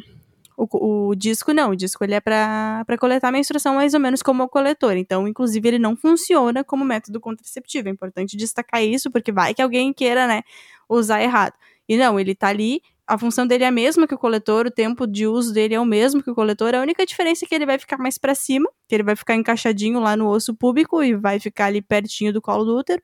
o, 0.56 1.08
o 1.08 1.14
disco 1.14 1.52
não, 1.52 1.70
o 1.70 1.76
disco 1.76 2.04
ele 2.04 2.14
é 2.14 2.20
para 2.20 2.84
coletar 2.98 3.28
a 3.28 3.32
menstruação 3.32 3.74
mais 3.74 3.94
ou 3.94 4.00
menos 4.00 4.22
como 4.22 4.42
o 4.42 4.48
coletor. 4.48 4.96
Então, 4.96 5.26
inclusive, 5.26 5.66
ele 5.66 5.78
não 5.78 5.96
funciona 5.96 6.62
como 6.62 6.84
método 6.84 7.20
contraceptivo. 7.20 7.88
É 7.88 7.90
importante 7.90 8.36
destacar 8.36 8.82
isso, 8.82 9.10
porque 9.10 9.32
vai 9.32 9.54
que 9.54 9.62
alguém 9.62 9.92
queira, 9.92 10.26
né, 10.26 10.42
usar 10.88 11.22
errado. 11.22 11.54
E 11.88 11.96
não, 11.96 12.18
ele 12.18 12.34
tá 12.34 12.48
ali 12.48 12.80
a 13.06 13.18
função 13.18 13.46
dele 13.46 13.64
é 13.64 13.66
a 13.66 13.70
mesma 13.70 14.06
que 14.06 14.14
o 14.14 14.18
coletor, 14.18 14.66
o 14.66 14.70
tempo 14.70 15.06
de 15.06 15.26
uso 15.26 15.52
dele 15.52 15.74
é 15.74 15.80
o 15.80 15.84
mesmo 15.84 16.22
que 16.22 16.30
o 16.30 16.34
coletor, 16.34 16.74
a 16.74 16.80
única 16.80 17.04
diferença 17.04 17.44
é 17.44 17.48
que 17.48 17.54
ele 17.54 17.66
vai 17.66 17.78
ficar 17.78 17.98
mais 17.98 18.16
para 18.16 18.34
cima, 18.34 18.70
que 18.88 18.94
ele 18.94 19.02
vai 19.02 19.16
ficar 19.16 19.34
encaixadinho 19.34 20.00
lá 20.00 20.16
no 20.16 20.28
osso 20.28 20.54
púbico 20.54 21.02
e 21.02 21.14
vai 21.14 21.38
ficar 21.40 21.66
ali 21.66 21.82
pertinho 21.82 22.32
do 22.32 22.40
colo 22.40 22.64
do 22.64 22.76
útero. 22.76 23.02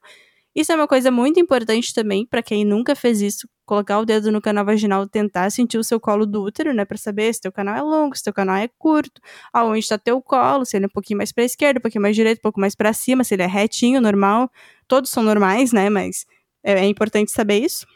Isso 0.59 0.73
é 0.73 0.75
uma 0.75 0.89
coisa 0.89 1.09
muito 1.09 1.39
importante 1.39 1.95
também 1.95 2.27
para 2.27 2.43
quem 2.43 2.65
nunca 2.65 2.97
fez 2.97 3.21
isso, 3.21 3.49
colocar 3.65 4.01
o 4.01 4.05
dedo 4.05 4.33
no 4.33 4.41
canal 4.41 4.65
vaginal, 4.65 5.07
tentar 5.07 5.49
sentir 5.51 5.79
o 5.79 5.85
seu 5.85 6.01
colo 6.01 6.27
do 6.27 6.43
útero, 6.43 6.75
né, 6.75 6.85
para 6.85 6.99
saber 6.99 7.33
se 7.33 7.41
teu 7.41 7.53
canal 7.53 7.77
é 7.77 7.81
longo, 7.81 8.17
se 8.17 8.25
teu 8.25 8.33
canal 8.33 8.57
é 8.57 8.67
curto, 8.77 9.21
aonde 9.53 9.79
está 9.79 9.97
teu 9.97 10.21
colo, 10.21 10.65
se 10.65 10.77
ele 10.77 10.87
é 10.87 10.89
um 10.89 10.91
pouquinho 10.91 11.19
mais 11.19 11.31
para 11.31 11.45
esquerda, 11.45 11.79
um 11.79 11.81
pouquinho 11.81 12.03
mais 12.03 12.17
direito, 12.17 12.39
um 12.39 12.43
pouco 12.43 12.59
mais 12.59 12.75
para 12.75 12.93
cima, 12.93 13.23
se 13.23 13.37
ele 13.37 13.45
é 13.45 13.47
retinho, 13.47 14.01
normal. 14.01 14.51
Todos 14.89 15.11
são 15.13 15.23
normais, 15.23 15.73
né, 15.73 15.89
mas 15.89 16.27
é, 16.65 16.73
é 16.73 16.87
importante 16.87 17.31
saber 17.31 17.59
isso. 17.59 17.87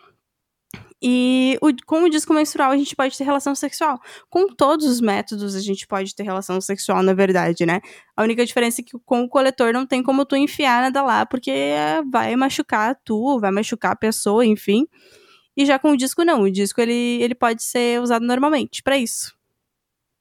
E 1.03 1.59
o, 1.61 1.71
com 1.85 2.05
o 2.05 2.09
disco 2.09 2.33
menstrual 2.33 2.71
a 2.71 2.77
gente 2.77 2.95
pode 2.95 3.19
ter 3.19 3.25
relação 3.25 3.55
sexual. 3.55 4.01
Com 4.31 4.47
todos 4.47 4.87
os 4.87 5.01
métodos 5.01 5.57
a 5.57 5.61
gente 5.61 5.85
pode 5.87 6.15
ter 6.15 6.23
relação 6.23 6.61
sexual, 6.61 7.03
na 7.03 7.13
verdade, 7.13 7.67
né? 7.67 7.81
A 8.17 8.23
única 8.23 8.47
diferença 8.47 8.81
é 8.81 8.85
que 8.85 8.97
com 9.05 9.25
o 9.25 9.29
coletor 9.29 9.73
não 9.73 9.85
tem 9.85 10.03
como 10.03 10.25
tu 10.25 10.37
enfiar 10.37 10.83
nada 10.83 11.03
lá, 11.03 11.27
porque 11.27 11.53
vai 12.11 12.37
machucar 12.37 12.97
tu, 13.05 13.41
vai 13.41 13.51
machucar 13.51 13.93
a 13.93 13.97
pessoa, 13.97 14.47
enfim. 14.47 14.87
E 15.57 15.67
já 15.67 15.79
com 15.79 15.91
o 15.91 15.97
disco 15.97 16.25
não, 16.25 16.43
o 16.43 16.51
disco 16.51 16.81
ele, 16.81 17.21
ele 17.21 17.35
pode 17.35 17.63
ser 17.63 18.01
usado 18.01 18.25
normalmente 18.25 18.83
para 18.83 18.97
isso. 18.97 19.35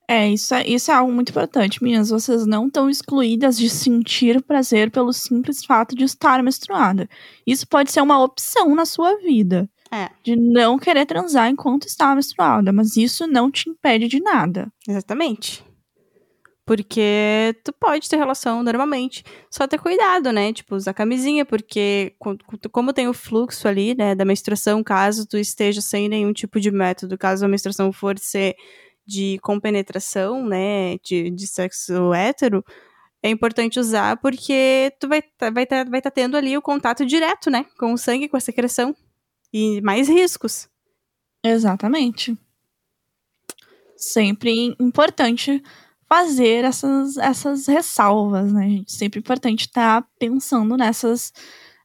É 0.08 0.28
isso, 0.28 0.54
é, 0.54 0.68
isso 0.68 0.92
é 0.92 0.94
algo 0.94 1.14
muito 1.14 1.30
importante, 1.30 1.82
meninas. 1.82 2.10
Vocês 2.10 2.46
não 2.46 2.68
estão 2.68 2.90
excluídas 2.90 3.58
de 3.58 3.70
sentir 3.70 4.42
prazer 4.44 4.92
pelo 4.92 5.14
simples 5.14 5.64
fato 5.64 5.96
de 5.96 6.04
estar 6.04 6.44
menstruada. 6.44 7.08
Isso 7.48 7.66
pode 7.66 7.92
ser 7.94 8.02
uma 8.02 8.22
opção 8.22 8.76
na 8.76 8.86
sua 8.86 9.16
vida. 9.20 9.70
É. 9.92 10.10
De 10.24 10.38
não 10.38 10.80
querer 10.80 11.06
transar 11.06 11.50
enquanto 11.50 11.86
está 11.86 12.16
menstruada, 12.16 12.72
mas 12.72 12.96
isso 12.96 13.28
não 13.28 13.52
te 13.52 13.70
impede 13.70 14.08
de 14.08 14.22
nada. 14.22 14.72
Exatamente. 14.88 15.64
Porque 16.66 17.54
tu 17.66 17.74
pode 17.74 18.08
ter 18.08 18.16
relação 18.16 18.64
normalmente. 18.64 19.26
Só 19.50 19.68
ter 19.68 19.78
cuidado, 19.78 20.32
né? 20.32 20.54
Tipo, 20.54 20.76
usar 20.76 20.94
camisinha, 20.94 21.46
porque 21.46 22.16
como 22.72 22.94
tem 22.94 23.10
o 23.10 23.14
fluxo 23.14 23.68
ali, 23.68 23.94
né, 23.94 24.16
da 24.16 24.24
menstruação, 24.24 24.82
caso 24.82 25.28
tu 25.28 25.38
esteja 25.38 25.82
sem 25.82 26.08
nenhum 26.08 26.32
tipo 26.32 26.60
de 26.62 26.72
método, 26.72 27.18
caso 27.18 27.44
a 27.44 27.50
menstruação 27.50 27.92
for 27.92 28.18
ser 28.18 28.56
de 29.06 29.38
compenetração, 29.42 30.46
né, 30.46 30.98
de, 31.04 31.30
de 31.32 31.48
sexo 31.48 32.14
hétero, 32.14 32.64
é 33.22 33.30
importante 33.30 33.80
usar 33.80 34.18
porque 34.18 34.94
tu 35.00 35.08
vai 35.10 35.22
tá, 35.22 35.50
vai 35.50 35.66
tá, 35.66 35.84
vai 35.84 36.02
tá 36.02 36.10
tendo 36.12 36.38
ali 36.38 36.56
o 36.58 36.62
contato 36.62 37.06
direto, 37.06 37.50
né, 37.50 37.66
com 37.78 37.94
o 37.94 37.98
sangue, 37.98 38.30
com 38.30 38.38
a 38.38 38.40
secreção 38.40 38.96
e 39.54 39.82
mais 39.82 40.08
riscos. 40.08 40.70
Exatamente. 41.44 42.38
Sempre 43.96 44.76
importante 44.80 45.62
fazer 46.12 46.66
essas, 46.66 47.16
essas 47.18 47.68
ressalvas, 47.68 48.52
né, 48.52 48.68
gente? 48.70 48.92
Sempre 48.92 49.20
importante 49.20 49.62
estar 49.62 50.02
tá 50.02 50.08
pensando 50.20 50.76
nessas, 50.76 51.32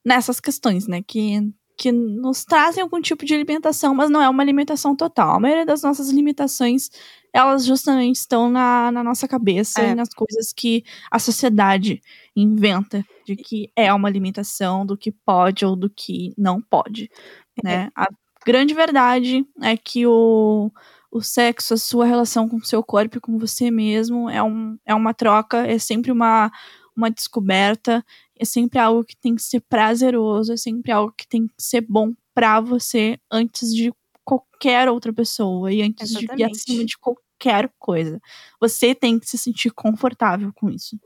nessas 0.04 0.40
questões, 0.40 0.86
né? 0.88 1.00
Que, 1.06 1.52
que 1.78 1.92
nos 1.92 2.44
trazem 2.44 2.82
algum 2.82 3.00
tipo 3.00 3.24
de 3.24 3.34
alimentação, 3.34 3.94
mas 3.94 4.10
não 4.10 4.20
é 4.20 4.28
uma 4.28 4.42
alimentação 4.42 4.96
total. 4.96 5.36
A 5.36 5.40
maioria 5.40 5.64
das 5.64 5.82
nossas 5.82 6.10
limitações, 6.10 6.90
elas 7.32 7.64
justamente 7.64 8.16
estão 8.16 8.50
na, 8.50 8.90
na 8.90 9.04
nossa 9.04 9.28
cabeça 9.28 9.80
é. 9.80 9.90
e 9.90 9.94
nas 9.94 10.08
coisas 10.08 10.52
que 10.52 10.82
a 11.08 11.18
sociedade 11.18 12.02
inventa 12.34 13.04
de 13.24 13.36
que 13.36 13.70
é 13.76 13.92
uma 13.92 14.10
limitação, 14.10 14.84
do 14.84 14.96
que 14.96 15.12
pode 15.12 15.64
ou 15.64 15.76
do 15.76 15.88
que 15.88 16.34
não 16.36 16.60
pode 16.60 17.10
né? 17.62 17.90
A 17.94 18.06
grande 18.44 18.74
verdade 18.74 19.44
é 19.62 19.76
que 19.76 20.06
o, 20.06 20.70
o 21.10 21.20
sexo, 21.20 21.74
a 21.74 21.76
sua 21.76 22.06
relação 22.06 22.48
com 22.48 22.56
o 22.56 22.64
seu 22.64 22.82
corpo 22.82 23.18
e 23.18 23.20
com 23.20 23.38
você 23.38 23.70
mesmo 23.70 24.30
é, 24.30 24.42
um, 24.42 24.78
é 24.84 24.94
uma 24.94 25.12
troca, 25.12 25.66
é 25.66 25.78
sempre 25.78 26.12
uma, 26.12 26.50
uma 26.96 27.10
descoberta, 27.10 28.04
é 28.38 28.44
sempre 28.44 28.78
algo 28.78 29.04
que 29.04 29.16
tem 29.16 29.34
que 29.34 29.42
ser 29.42 29.60
prazeroso, 29.60 30.52
é 30.52 30.56
sempre 30.56 30.92
algo 30.92 31.12
que 31.16 31.26
tem 31.26 31.46
que 31.46 31.54
ser 31.58 31.80
bom 31.80 32.12
para 32.34 32.60
você 32.60 33.18
antes 33.30 33.74
de 33.74 33.92
qualquer 34.24 34.88
outra 34.88 35.12
pessoa 35.12 35.72
e 35.72 35.82
antes 35.82 36.10
Exatamente. 36.10 36.36
de 36.36 36.42
e 36.42 36.44
acima 36.44 36.84
de 36.84 36.98
qualquer 36.98 37.70
coisa. 37.78 38.20
Você 38.60 38.94
tem 38.94 39.18
que 39.18 39.28
se 39.28 39.38
sentir 39.38 39.70
confortável 39.70 40.52
com 40.54 40.68
isso. 40.68 40.98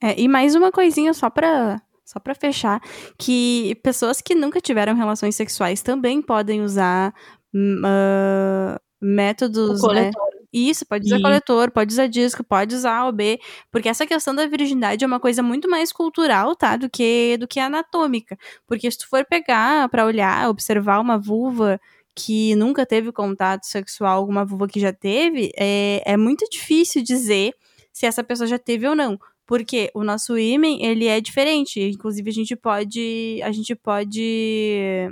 É, 0.00 0.18
e 0.18 0.28
mais 0.28 0.54
uma 0.54 0.70
coisinha 0.70 1.12
só 1.12 1.28
para 1.28 1.82
só 2.08 2.18
para 2.18 2.34
fechar, 2.34 2.80
que 3.18 3.78
pessoas 3.82 4.22
que 4.22 4.34
nunca 4.34 4.62
tiveram 4.62 4.94
relações 4.94 5.36
sexuais 5.36 5.82
também 5.82 6.22
podem 6.22 6.62
usar 6.62 7.12
uh, 7.54 8.80
métodos. 8.98 9.82
Né? 9.82 10.10
Isso, 10.50 10.86
pode 10.86 11.04
usar 11.04 11.18
e... 11.18 11.22
coletor, 11.22 11.70
pode 11.70 11.92
usar 11.92 12.06
disco, 12.06 12.42
pode 12.42 12.74
usar 12.74 12.96
A 12.96 13.04
ou 13.04 13.12
B, 13.12 13.38
porque 13.70 13.90
essa 13.90 14.06
questão 14.06 14.34
da 14.34 14.46
virgindade 14.46 15.04
é 15.04 15.06
uma 15.06 15.20
coisa 15.20 15.42
muito 15.42 15.68
mais 15.68 15.92
cultural, 15.92 16.56
tá? 16.56 16.76
Do 16.76 16.88
que, 16.88 17.36
do 17.36 17.46
que 17.46 17.60
anatômica. 17.60 18.38
Porque 18.66 18.90
se 18.90 18.96
tu 18.96 19.06
for 19.06 19.26
pegar 19.26 19.86
para 19.90 20.06
olhar, 20.06 20.48
observar 20.48 21.00
uma 21.00 21.18
vulva 21.18 21.78
que 22.16 22.56
nunca 22.56 22.86
teve 22.86 23.12
contato 23.12 23.66
sexual, 23.66 24.16
alguma 24.16 24.46
vulva 24.46 24.66
que 24.66 24.80
já 24.80 24.94
teve, 24.94 25.52
é, 25.58 26.02
é 26.06 26.16
muito 26.16 26.46
difícil 26.50 27.02
dizer 27.02 27.52
se 27.92 28.06
essa 28.06 28.24
pessoa 28.24 28.46
já 28.46 28.58
teve 28.58 28.88
ou 28.88 28.96
não. 28.96 29.18
Porque 29.48 29.90
o 29.94 30.04
nosso 30.04 30.36
ímen, 30.38 30.84
ele 30.84 31.06
é 31.06 31.22
diferente. 31.22 31.80
Inclusive, 31.80 32.30
a 32.30 32.34
gente 32.34 32.54
pode. 32.54 33.40
A 33.42 33.50
gente 33.50 33.74
pode 33.74 35.08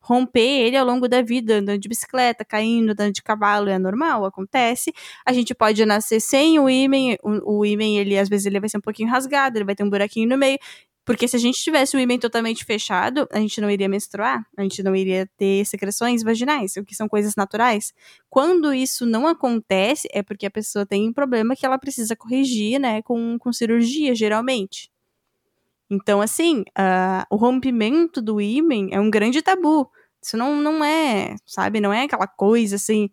romper 0.00 0.40
ele 0.40 0.76
ao 0.76 0.86
longo 0.86 1.08
da 1.08 1.22
vida, 1.22 1.56
andando 1.56 1.78
de 1.80 1.88
bicicleta, 1.88 2.44
caindo, 2.44 2.92
andando 2.92 3.12
de 3.12 3.22
cavalo, 3.22 3.68
é 3.68 3.78
normal, 3.78 4.24
acontece. 4.24 4.92
A 5.26 5.32
gente 5.32 5.54
pode 5.54 5.84
nascer 5.84 6.20
sem 6.20 6.58
o 6.58 6.70
ímen, 6.70 7.18
o, 7.22 7.58
o 7.58 7.66
ímen, 7.66 7.98
ele 7.98 8.18
às 8.18 8.28
vezes 8.28 8.46
ele 8.46 8.60
vai 8.60 8.68
ser 8.68 8.78
um 8.78 8.80
pouquinho 8.80 9.10
rasgado, 9.10 9.58
ele 9.58 9.64
vai 9.64 9.74
ter 9.74 9.84
um 9.84 9.90
buraquinho 9.90 10.28
no 10.28 10.38
meio. 10.38 10.58
Porque 11.10 11.26
se 11.26 11.34
a 11.34 11.40
gente 11.40 11.60
tivesse 11.60 11.96
o 11.96 11.98
ímã 11.98 12.16
totalmente 12.16 12.64
fechado, 12.64 13.26
a 13.32 13.40
gente 13.40 13.60
não 13.60 13.68
iria 13.68 13.88
menstruar, 13.88 14.46
a 14.56 14.62
gente 14.62 14.80
não 14.80 14.94
iria 14.94 15.28
ter 15.36 15.66
secreções 15.66 16.22
vaginais, 16.22 16.76
o 16.76 16.84
que 16.84 16.94
são 16.94 17.08
coisas 17.08 17.34
naturais. 17.34 17.92
Quando 18.28 18.72
isso 18.72 19.04
não 19.04 19.26
acontece, 19.26 20.06
é 20.12 20.22
porque 20.22 20.46
a 20.46 20.50
pessoa 20.52 20.86
tem 20.86 21.08
um 21.08 21.12
problema 21.12 21.56
que 21.56 21.66
ela 21.66 21.76
precisa 21.80 22.14
corrigir, 22.14 22.78
né, 22.78 23.02
com, 23.02 23.36
com 23.40 23.52
cirurgia, 23.52 24.14
geralmente. 24.14 24.88
Então, 25.90 26.20
assim, 26.20 26.60
uh, 26.78 27.26
o 27.28 27.34
rompimento 27.34 28.22
do 28.22 28.40
ímã 28.40 28.86
é 28.92 29.00
um 29.00 29.10
grande 29.10 29.42
tabu. 29.42 29.90
Isso 30.22 30.36
não, 30.36 30.54
não 30.62 30.84
é, 30.84 31.34
sabe, 31.44 31.80
não 31.80 31.92
é 31.92 32.04
aquela 32.04 32.28
coisa 32.28 32.76
assim. 32.76 33.10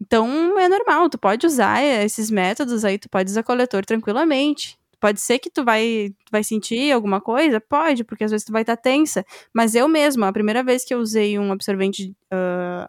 Então, 0.00 0.56
é 0.56 0.68
normal, 0.68 1.10
tu 1.10 1.18
pode 1.18 1.48
usar 1.48 1.82
esses 1.82 2.30
métodos 2.30 2.84
aí, 2.84 2.96
tu 2.96 3.08
pode 3.08 3.28
usar 3.28 3.42
coletor 3.42 3.84
tranquilamente 3.84 4.80
Pode 5.02 5.20
ser 5.20 5.40
que 5.40 5.50
tu 5.50 5.64
vai, 5.64 6.14
tu 6.24 6.30
vai 6.30 6.44
sentir 6.44 6.92
alguma 6.92 7.20
coisa? 7.20 7.60
Pode, 7.60 8.04
porque 8.04 8.22
às 8.22 8.30
vezes 8.30 8.46
tu 8.46 8.52
vai 8.52 8.62
estar 8.62 8.76
tá 8.76 8.82
tensa. 8.82 9.26
Mas 9.52 9.74
eu 9.74 9.88
mesma, 9.88 10.28
a 10.28 10.32
primeira 10.32 10.62
vez 10.62 10.84
que 10.84 10.94
eu 10.94 11.00
usei 11.00 11.36
um 11.40 11.50
absorvente 11.50 12.14
uh, 12.32 12.88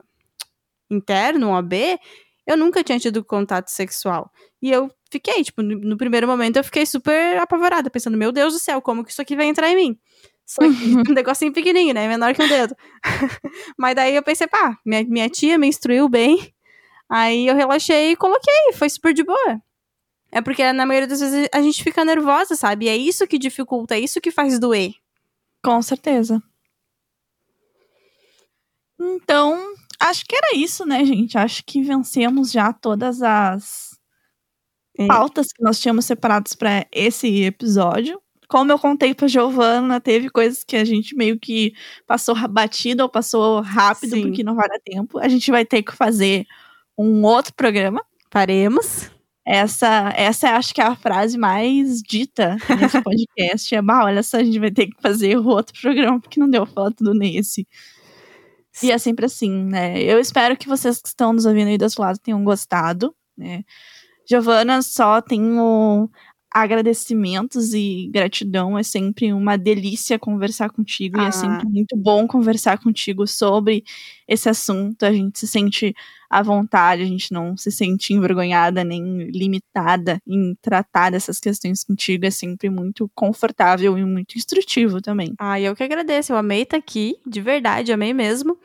interno, 0.91 1.47
um 1.47 1.55
AB, 1.55 1.99
eu 2.45 2.55
nunca 2.55 2.83
tinha 2.83 2.99
tido 2.99 3.25
contato 3.25 3.69
sexual. 3.69 4.31
E 4.61 4.69
eu 4.71 4.91
fiquei, 5.11 5.43
tipo, 5.43 5.63
no, 5.63 5.75
no 5.79 5.97
primeiro 5.97 6.27
momento 6.27 6.57
eu 6.57 6.63
fiquei 6.63 6.85
super 6.85 7.39
apavorada, 7.39 7.89
pensando, 7.89 8.15
meu 8.15 8.31
Deus 8.31 8.53
do 8.53 8.59
céu, 8.59 8.79
como 8.79 9.03
que 9.03 9.09
isso 9.09 9.21
aqui 9.21 9.35
vai 9.35 9.47
entrar 9.47 9.71
em 9.71 9.75
mim? 9.75 9.99
Só 10.45 10.61
que 10.61 10.67
um 11.09 11.13
negocinho 11.15 11.51
pequenininho, 11.51 11.95
né? 11.95 12.07
Menor 12.07 12.35
que 12.35 12.43
um 12.43 12.47
dedo. 12.47 12.75
Mas 13.75 13.95
daí 13.95 14.15
eu 14.15 14.21
pensei, 14.21 14.45
pá, 14.45 14.77
minha, 14.85 15.03
minha 15.03 15.29
tia 15.31 15.57
me 15.57 15.65
instruiu 15.65 16.07
bem. 16.07 16.53
Aí 17.09 17.47
eu 17.47 17.55
relaxei 17.55 18.11
e 18.11 18.15
coloquei, 18.15 18.71
foi 18.73 18.87
super 18.87 19.15
de 19.15 19.23
boa. 19.23 19.59
É 20.33 20.41
porque 20.41 20.73
na 20.73 20.85
maioria 20.85 21.07
das 21.07 21.19
vezes 21.19 21.47
a 21.53 21.61
gente 21.61 21.83
fica 21.83 22.03
nervosa, 22.03 22.55
sabe? 22.55 22.85
E 22.85 22.89
é 22.89 22.97
isso 22.97 23.27
que 23.27 23.37
dificulta, 23.37 23.95
é 23.95 23.99
isso 23.99 24.19
que 24.19 24.31
faz 24.31 24.57
doer. 24.57 24.93
Com 25.63 25.79
certeza. 25.81 26.41
Então, 28.99 29.75
acho 29.99 30.25
que 30.25 30.35
era 30.35 30.55
isso, 30.55 30.85
né, 30.85 31.05
gente? 31.05 31.37
Acho 31.37 31.63
que 31.63 31.83
vencemos 31.83 32.51
já 32.51 32.73
todas 32.73 33.21
as 33.21 33.99
é. 34.97 35.05
pautas 35.05 35.53
que 35.53 35.61
nós 35.61 35.79
tínhamos 35.79 36.05
separados 36.05 36.53
para 36.53 36.87
esse 36.91 37.43
episódio 37.43 38.19
como 38.53 38.71
eu 38.71 38.77
contei 38.77 39.15
pra 39.15 39.27
Giovana, 39.27 39.99
teve 39.99 40.29
coisas 40.29 40.63
que 40.63 40.75
a 40.75 40.85
gente 40.85 41.15
meio 41.15 41.39
que 41.39 41.73
passou 42.05 42.35
batido 42.47 43.01
ou 43.01 43.09
passou 43.09 43.61
rápido, 43.61 44.11
Sim. 44.11 44.21
porque 44.27 44.43
não 44.43 44.53
vai 44.53 44.67
dar 44.67 44.79
tempo. 44.79 45.17
A 45.17 45.27
gente 45.27 45.49
vai 45.49 45.65
ter 45.65 45.81
que 45.81 45.91
fazer 45.91 46.45
um 46.95 47.23
outro 47.25 47.51
programa. 47.55 48.05
Faremos. 48.29 49.09
Essa, 49.45 50.13
essa 50.15 50.55
acho 50.55 50.73
que 50.73 50.79
é 50.81 50.85
a 50.85 50.95
frase 50.95 51.37
mais 51.37 52.01
dita 52.01 52.57
nesse 52.79 53.01
podcast. 53.03 53.75
é, 53.75 53.81
bah, 53.81 54.05
olha 54.05 54.23
só, 54.23 54.37
a 54.37 54.43
gente 54.43 54.59
vai 54.59 54.71
ter 54.71 54.87
que 54.87 55.01
fazer 55.01 55.37
o 55.37 55.47
outro 55.47 55.79
programa, 55.81 56.19
porque 56.19 56.39
não 56.39 56.49
deu 56.49 56.65
falar 56.65 56.91
tudo 56.91 57.13
nesse. 57.13 57.67
E 58.81 58.91
é 58.91 58.97
sempre 58.97 59.25
assim, 59.25 59.51
né? 59.65 60.01
Eu 60.01 60.19
espero 60.19 60.57
que 60.57 60.67
vocês 60.67 61.01
que 61.01 61.07
estão 61.09 61.33
nos 61.33 61.45
ouvindo 61.45 61.67
aí 61.67 61.77
do 61.77 61.83
outro 61.83 62.01
lado 62.01 62.19
tenham 62.19 62.43
gostado, 62.43 63.13
né? 63.37 63.63
Giovana, 64.27 64.81
só 64.81 65.21
tenho 65.21 66.09
agradecimentos 66.53 67.73
e 67.73 68.09
gratidão. 68.13 68.77
É 68.77 68.83
sempre 68.83 69.33
uma 69.33 69.57
delícia 69.57 70.19
conversar 70.19 70.69
contigo 70.69 71.19
ah. 71.19 71.23
e 71.23 71.27
é 71.27 71.31
sempre 71.31 71.65
ah. 71.65 71.69
muito 71.69 71.97
bom 71.97 72.27
conversar 72.27 72.77
contigo 72.77 73.25
sobre 73.25 73.83
esse 74.27 74.47
assunto. 74.47 75.03
A 75.03 75.11
gente 75.11 75.39
se 75.39 75.47
sente 75.47 75.95
à 76.29 76.41
vontade, 76.41 77.01
a 77.01 77.05
gente 77.05 77.31
não 77.31 77.57
se 77.57 77.71
sente 77.71 78.13
envergonhada 78.13 78.83
nem 78.83 79.29
limitada 79.31 80.21
em 80.27 80.55
tratar 80.61 81.11
dessas 81.11 81.39
questões 81.39 81.83
contigo. 81.83 82.25
É 82.25 82.31
sempre 82.31 82.69
muito 82.69 83.09
confortável 83.15 83.97
e 83.97 84.05
muito 84.05 84.37
instrutivo 84.37 85.01
também. 85.01 85.33
Ah, 85.39 85.59
eu 85.59 85.75
que 85.75 85.83
agradeço. 85.83 86.33
Eu 86.33 86.37
amei 86.37 86.61
estar 86.61 86.77
aqui, 86.77 87.17
de 87.25 87.41
verdade, 87.41 87.91
amei 87.91 88.13
mesmo. 88.13 88.57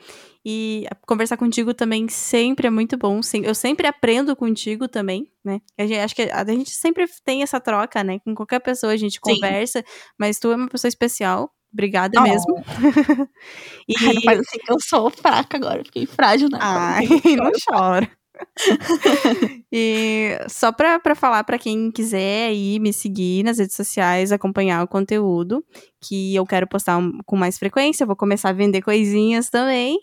E 0.51 0.87
conversar 1.05 1.37
contigo 1.37 1.75
também 1.75 2.07
sempre 2.09 2.65
é 2.65 2.71
muito 2.71 2.97
bom. 2.97 3.21
Eu 3.43 3.53
sempre 3.53 3.85
aprendo 3.85 4.35
contigo 4.35 4.87
também, 4.87 5.31
né? 5.45 5.61
Gente, 5.79 5.99
acho 5.99 6.15
que 6.15 6.23
a 6.23 6.43
gente 6.43 6.71
sempre 6.71 7.05
tem 7.23 7.43
essa 7.43 7.59
troca, 7.59 8.03
né? 8.03 8.17
Com 8.25 8.33
qualquer 8.33 8.59
pessoa 8.59 8.91
a 8.91 8.97
gente 8.97 9.21
conversa, 9.21 9.79
Sim. 9.79 9.85
mas 10.17 10.39
tu 10.39 10.51
é 10.51 10.55
uma 10.55 10.67
pessoa 10.67 10.89
especial. 10.89 11.51
Obrigada 11.71 12.19
oh. 12.19 12.23
mesmo. 12.23 12.63
e 13.87 13.93
Ai, 14.01 14.13
não 14.15 14.21
faz 14.23 14.39
assim 14.39 14.57
que 14.57 14.71
eu 14.71 14.77
sou 14.79 15.11
fraca 15.11 15.55
agora, 15.55 15.85
fiquei 15.85 16.07
frágil, 16.07 16.49
né? 16.49 16.57
Ai, 16.59 17.05
não 17.37 17.51
chora. 17.69 18.09
e 19.71 20.29
só 20.47 20.71
pra, 20.71 20.97
pra 20.97 21.13
falar 21.13 21.43
para 21.43 21.59
quem 21.59 21.91
quiser 21.91 22.47
aí 22.47 22.79
me 22.79 22.91
seguir 22.91 23.43
nas 23.43 23.59
redes 23.59 23.75
sociais, 23.75 24.31
acompanhar 24.31 24.83
o 24.83 24.87
conteúdo, 24.87 25.63
que 26.01 26.33
eu 26.33 26.43
quero 26.43 26.65
postar 26.65 26.97
um, 26.97 27.19
com 27.23 27.35
mais 27.35 27.59
frequência, 27.59 28.03
eu 28.03 28.07
vou 28.07 28.15
começar 28.15 28.49
a 28.49 28.53
vender 28.53 28.81
coisinhas 28.81 29.49
também. 29.51 29.99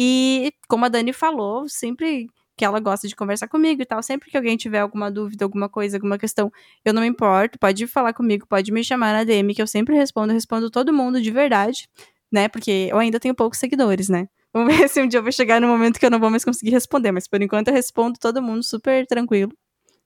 E 0.00 0.52
como 0.68 0.84
a 0.84 0.88
Dani 0.88 1.12
falou, 1.12 1.68
sempre 1.68 2.28
que 2.56 2.64
ela 2.64 2.78
gosta 2.78 3.08
de 3.08 3.16
conversar 3.16 3.48
comigo 3.48 3.82
e 3.82 3.84
tal, 3.84 4.00
sempre 4.00 4.30
que 4.30 4.36
alguém 4.36 4.56
tiver 4.56 4.78
alguma 4.78 5.10
dúvida, 5.10 5.44
alguma 5.44 5.68
coisa, 5.68 5.96
alguma 5.96 6.16
questão, 6.16 6.52
eu 6.84 6.94
não 6.94 7.02
me 7.02 7.08
importo, 7.08 7.58
pode 7.58 7.84
falar 7.88 8.12
comigo, 8.12 8.46
pode 8.46 8.70
me 8.70 8.84
chamar 8.84 9.12
na 9.12 9.24
DM, 9.24 9.56
que 9.56 9.62
eu 9.62 9.66
sempre 9.66 9.96
respondo, 9.96 10.30
eu 10.30 10.34
respondo 10.34 10.70
todo 10.70 10.92
mundo 10.92 11.20
de 11.20 11.32
verdade, 11.32 11.88
né? 12.30 12.48
Porque 12.48 12.86
eu 12.90 12.98
ainda 12.98 13.18
tenho 13.18 13.34
poucos 13.34 13.58
seguidores, 13.58 14.08
né? 14.08 14.28
Vamos 14.54 14.76
ver 14.76 14.88
se 14.88 15.02
um 15.02 15.08
dia 15.08 15.18
eu 15.18 15.22
vou 15.22 15.32
chegar 15.32 15.60
no 15.60 15.66
momento 15.66 15.98
que 15.98 16.06
eu 16.06 16.10
não 16.10 16.20
vou 16.20 16.30
mais 16.30 16.44
conseguir 16.44 16.70
responder, 16.70 17.10
mas 17.10 17.26
por 17.26 17.42
enquanto 17.42 17.68
eu 17.68 17.74
respondo 17.74 18.18
todo 18.20 18.40
mundo 18.40 18.62
super 18.62 19.04
tranquilo, 19.04 19.50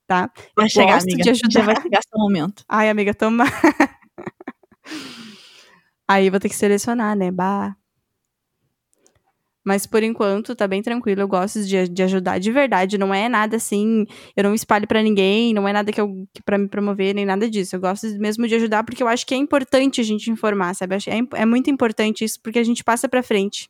tá? 0.07 0.31
Vai 0.55 0.65
eu 0.65 0.69
chegar, 0.71 1.01
amiga. 1.01 1.23
De 1.23 1.29
ajudar. 1.29 1.51
Já 1.51 1.61
vai 1.61 1.81
chegar 1.81 2.01
seu 2.01 2.19
momento. 2.19 2.63
Ai, 2.67 2.89
amiga, 2.89 3.13
toma. 3.13 3.45
Aí 6.07 6.27
eu 6.27 6.31
vou 6.31 6.39
ter 6.39 6.49
que 6.49 6.55
selecionar, 6.55 7.15
né? 7.15 7.31
Bah. 7.31 7.75
Mas 9.65 9.85
por 9.85 10.03
enquanto 10.03 10.55
tá 10.55 10.67
bem 10.67 10.81
tranquilo. 10.81 11.21
Eu 11.21 11.27
gosto 11.27 11.63
de, 11.63 11.87
de 11.87 12.03
ajudar 12.03 12.39
de 12.39 12.51
verdade. 12.51 12.97
Não 12.97 13.13
é 13.13 13.29
nada 13.29 13.55
assim, 13.55 14.05
eu 14.35 14.43
não 14.43 14.53
espalho 14.53 14.87
para 14.87 15.01
ninguém, 15.01 15.53
não 15.53 15.67
é 15.67 15.71
nada 15.73 15.91
que 15.91 16.01
eu 16.01 16.27
que 16.33 16.43
para 16.43 16.57
me 16.57 16.67
promover, 16.67 17.15
nem 17.15 17.25
nada 17.25 17.49
disso. 17.49 17.75
Eu 17.75 17.79
gosto 17.79 18.07
mesmo 18.19 18.47
de 18.47 18.55
ajudar 18.55 18.83
porque 18.83 19.01
eu 19.01 19.07
acho 19.07 19.25
que 19.25 19.33
é 19.33 19.37
importante 19.37 20.01
a 20.01 20.03
gente 20.03 20.29
informar, 20.29 20.75
sabe? 20.75 20.95
É, 20.95 21.41
é 21.41 21.45
muito 21.45 21.69
importante 21.69 22.25
isso 22.25 22.39
porque 22.41 22.59
a 22.59 22.63
gente 22.63 22.83
passa 22.83 23.07
para 23.07 23.23
frente. 23.23 23.69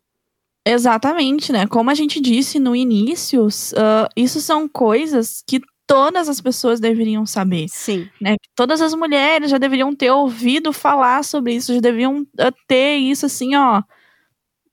Exatamente, 0.66 1.52
né? 1.52 1.68
Como 1.68 1.90
a 1.90 1.94
gente 1.94 2.22
disse 2.22 2.58
no 2.58 2.76
início, 2.76 3.46
uh, 3.48 4.08
isso 4.16 4.40
são 4.40 4.68
coisas 4.68 5.44
que 5.46 5.60
todas 5.86 6.30
as 6.30 6.40
pessoas 6.40 6.80
deveriam 6.80 7.26
saber. 7.26 7.68
Sim. 7.70 8.08
Né? 8.20 8.38
Todas 8.56 8.82
as 8.82 8.96
mulheres 8.96 9.52
já 9.52 9.58
deveriam 9.58 9.94
ter 9.94 10.10
ouvido 10.10 10.72
falar 10.72 11.24
sobre 11.24 11.54
isso, 11.54 11.74
já 11.74 11.82
deveriam 11.82 12.22
uh, 12.22 12.54
ter 12.68 12.96
isso 12.96 13.26
assim, 13.26 13.56
ó 13.56 13.84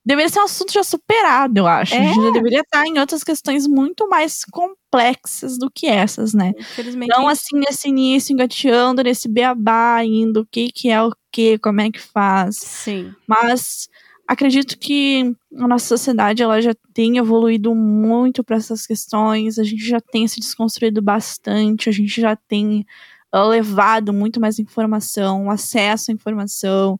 deveria 0.05 0.29
ser 0.29 0.39
um 0.39 0.45
assunto 0.45 0.73
já 0.73 0.83
superado, 0.83 1.59
eu 1.59 1.67
acho. 1.67 1.93
É. 1.93 1.99
A 1.99 2.03
gente 2.03 2.21
já 2.23 2.31
deveria 2.31 2.61
estar 2.61 2.85
em 2.85 2.99
outras 2.99 3.23
questões 3.23 3.67
muito 3.67 4.07
mais 4.09 4.43
complexas 4.45 5.57
do 5.57 5.69
que 5.69 5.87
essas, 5.87 6.33
né? 6.33 6.53
Infelizmente. 6.57 7.09
Não 7.09 7.27
assim 7.27 7.57
nesse 7.57 7.89
início, 7.89 8.33
engateando, 8.33 9.03
nesse 9.03 9.29
beabá, 9.29 10.03
indo 10.03 10.41
o 10.41 10.45
que, 10.45 10.71
que 10.71 10.89
é 10.89 11.01
o 11.01 11.11
que, 11.31 11.57
como 11.59 11.81
é 11.81 11.91
que 11.91 11.99
faz. 11.99 12.57
Sim. 12.57 13.13
Mas 13.27 13.87
acredito 14.27 14.77
que 14.79 15.35
a 15.57 15.67
nossa 15.67 15.87
sociedade 15.87 16.41
ela 16.41 16.61
já 16.61 16.73
tem 16.93 17.17
evoluído 17.17 17.75
muito 17.75 18.43
para 18.43 18.57
essas 18.57 18.87
questões, 18.87 19.59
a 19.59 19.63
gente 19.63 19.85
já 19.85 19.99
tem 19.99 20.27
se 20.27 20.39
desconstruído 20.39 21.01
bastante, 21.01 21.89
a 21.89 21.91
gente 21.91 22.21
já 22.21 22.35
tem 22.35 22.85
uh, 23.35 23.47
levado 23.47 24.13
muito 24.13 24.39
mais 24.39 24.57
informação, 24.57 25.51
acesso 25.51 26.11
à 26.11 26.13
informação 26.13 26.97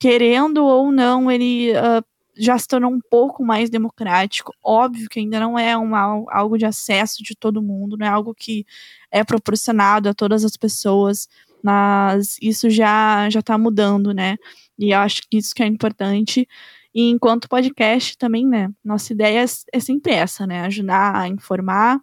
querendo 0.00 0.64
ou 0.64 0.90
não, 0.90 1.30
ele 1.30 1.72
uh, 1.72 2.02
já 2.36 2.58
se 2.58 2.66
tornou 2.66 2.90
um 2.90 3.00
pouco 3.10 3.44
mais 3.44 3.68
democrático. 3.68 4.52
Óbvio 4.64 5.08
que 5.08 5.20
ainda 5.20 5.38
não 5.38 5.58
é 5.58 5.76
uma, 5.76 6.24
algo 6.30 6.56
de 6.56 6.64
acesso 6.64 7.22
de 7.22 7.36
todo 7.36 7.62
mundo, 7.62 7.98
não 7.98 8.06
é 8.06 8.08
algo 8.08 8.34
que 8.34 8.64
é 9.10 9.22
proporcionado 9.22 10.08
a 10.08 10.14
todas 10.14 10.44
as 10.44 10.56
pessoas, 10.56 11.28
mas 11.62 12.36
isso 12.40 12.70
já 12.70 13.28
já 13.30 13.40
está 13.40 13.58
mudando, 13.58 14.14
né? 14.14 14.36
E 14.78 14.92
eu 14.92 14.98
acho 15.00 15.22
que 15.30 15.36
isso 15.36 15.54
que 15.54 15.62
é 15.62 15.66
importante. 15.66 16.48
E 16.94 17.10
enquanto 17.10 17.48
podcast 17.48 18.16
também, 18.18 18.46
né? 18.46 18.70
Nossa 18.84 19.12
ideia 19.12 19.44
é 19.72 19.80
sempre 19.80 20.12
essa, 20.14 20.46
né? 20.46 20.62
Ajudar 20.62 21.14
a 21.16 21.28
informar, 21.28 22.00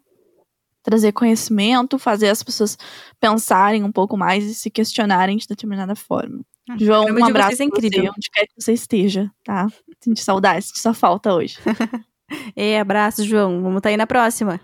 trazer 0.83 1.11
conhecimento, 1.13 1.99
fazer 1.99 2.29
as 2.29 2.43
pessoas 2.43 2.77
pensarem 3.19 3.83
um 3.83 3.91
pouco 3.91 4.15
mais 4.17 4.45
e 4.45 4.53
se 4.55 4.69
questionarem 4.69 5.37
de 5.37 5.47
determinada 5.47 5.95
forma. 5.95 6.45
Ah, 6.69 6.75
João, 6.77 7.05
um 7.05 7.25
abraço 7.25 7.61
é 7.61 7.65
incrível. 7.65 8.03
Você, 8.03 8.09
onde 8.09 8.29
quer 8.31 8.47
que 8.47 8.53
você 8.59 8.73
esteja, 8.73 9.31
tá? 9.43 9.67
Sente 10.01 10.21
saudade, 10.21 10.65
só 10.75 10.93
falta 10.93 11.33
hoje. 11.33 11.57
e 12.55 12.75
abraço, 12.75 13.25
João. 13.25 13.61
Vamos 13.61 13.77
estar 13.77 13.81
tá 13.81 13.89
aí 13.89 13.97
na 13.97 14.07
próxima. 14.07 14.59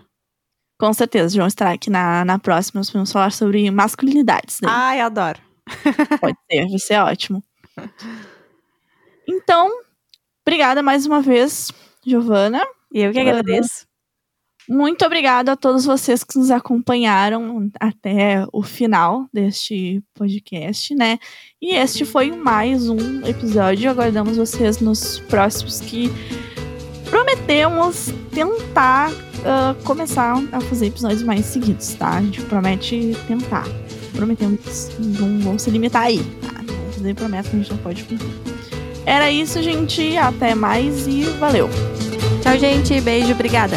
Com 0.78 0.92
certeza, 0.92 1.34
João 1.34 1.46
estará 1.46 1.72
aqui 1.72 1.88
na, 1.88 2.24
na 2.24 2.38
próxima. 2.38 2.80
Nós 2.80 2.90
vamos 2.90 3.10
falar 3.10 3.32
sobre 3.32 3.70
masculinidades. 3.70 4.60
Né? 4.60 4.68
Ai, 4.70 5.00
adoro. 5.00 5.40
Pode 6.20 6.36
ser, 6.50 6.68
vai 6.68 6.78
ser 6.78 6.98
ótimo. 6.98 7.42
Então, 9.26 9.70
obrigada 10.46 10.82
mais 10.82 11.06
uma 11.06 11.22
vez, 11.22 11.70
Giovana. 12.04 12.62
Eu 12.92 13.12
que 13.12 13.18
agradeço. 13.18 13.86
Muito 14.68 15.04
obrigada 15.04 15.52
a 15.52 15.56
todos 15.56 15.84
vocês 15.84 16.24
que 16.24 16.38
nos 16.38 16.50
acompanharam 16.50 17.70
até 17.78 18.46
o 18.52 18.62
final 18.62 19.26
deste 19.32 20.02
podcast, 20.14 20.94
né? 20.94 21.18
E 21.60 21.74
este 21.74 22.04
foi 22.04 22.30
mais 22.30 22.88
um 22.88 23.26
episódio. 23.26 23.90
Aguardamos 23.90 24.36
vocês 24.36 24.80
nos 24.80 25.18
próximos 25.20 25.80
que 25.80 26.10
prometemos 27.10 28.12
tentar 28.32 29.10
uh, 29.12 29.84
começar 29.84 30.34
a 30.50 30.60
fazer 30.62 30.86
episódios 30.86 31.22
mais 31.22 31.44
seguidos, 31.44 31.94
tá? 31.94 32.16
A 32.16 32.22
gente 32.22 32.40
promete 32.42 33.16
tentar. 33.28 33.66
Prometemos. 34.12 34.90
Não 34.98 35.40
vamos 35.40 35.62
se 35.62 35.70
limitar 35.70 36.04
aí, 36.04 36.24
tá? 36.40 36.64
Fazer 36.92 37.14
promessa 37.14 37.50
que 37.50 37.56
a 37.56 37.58
gente 37.58 37.70
não 37.70 37.78
pode 37.78 38.04
cumprir. 38.04 38.30
Era 39.04 39.30
isso, 39.30 39.62
gente. 39.62 40.16
Até 40.16 40.54
mais 40.54 41.06
e 41.06 41.24
valeu. 41.38 41.68
Tchau, 42.42 42.58
gente. 42.58 42.98
Beijo. 43.00 43.32
Obrigada. 43.32 43.76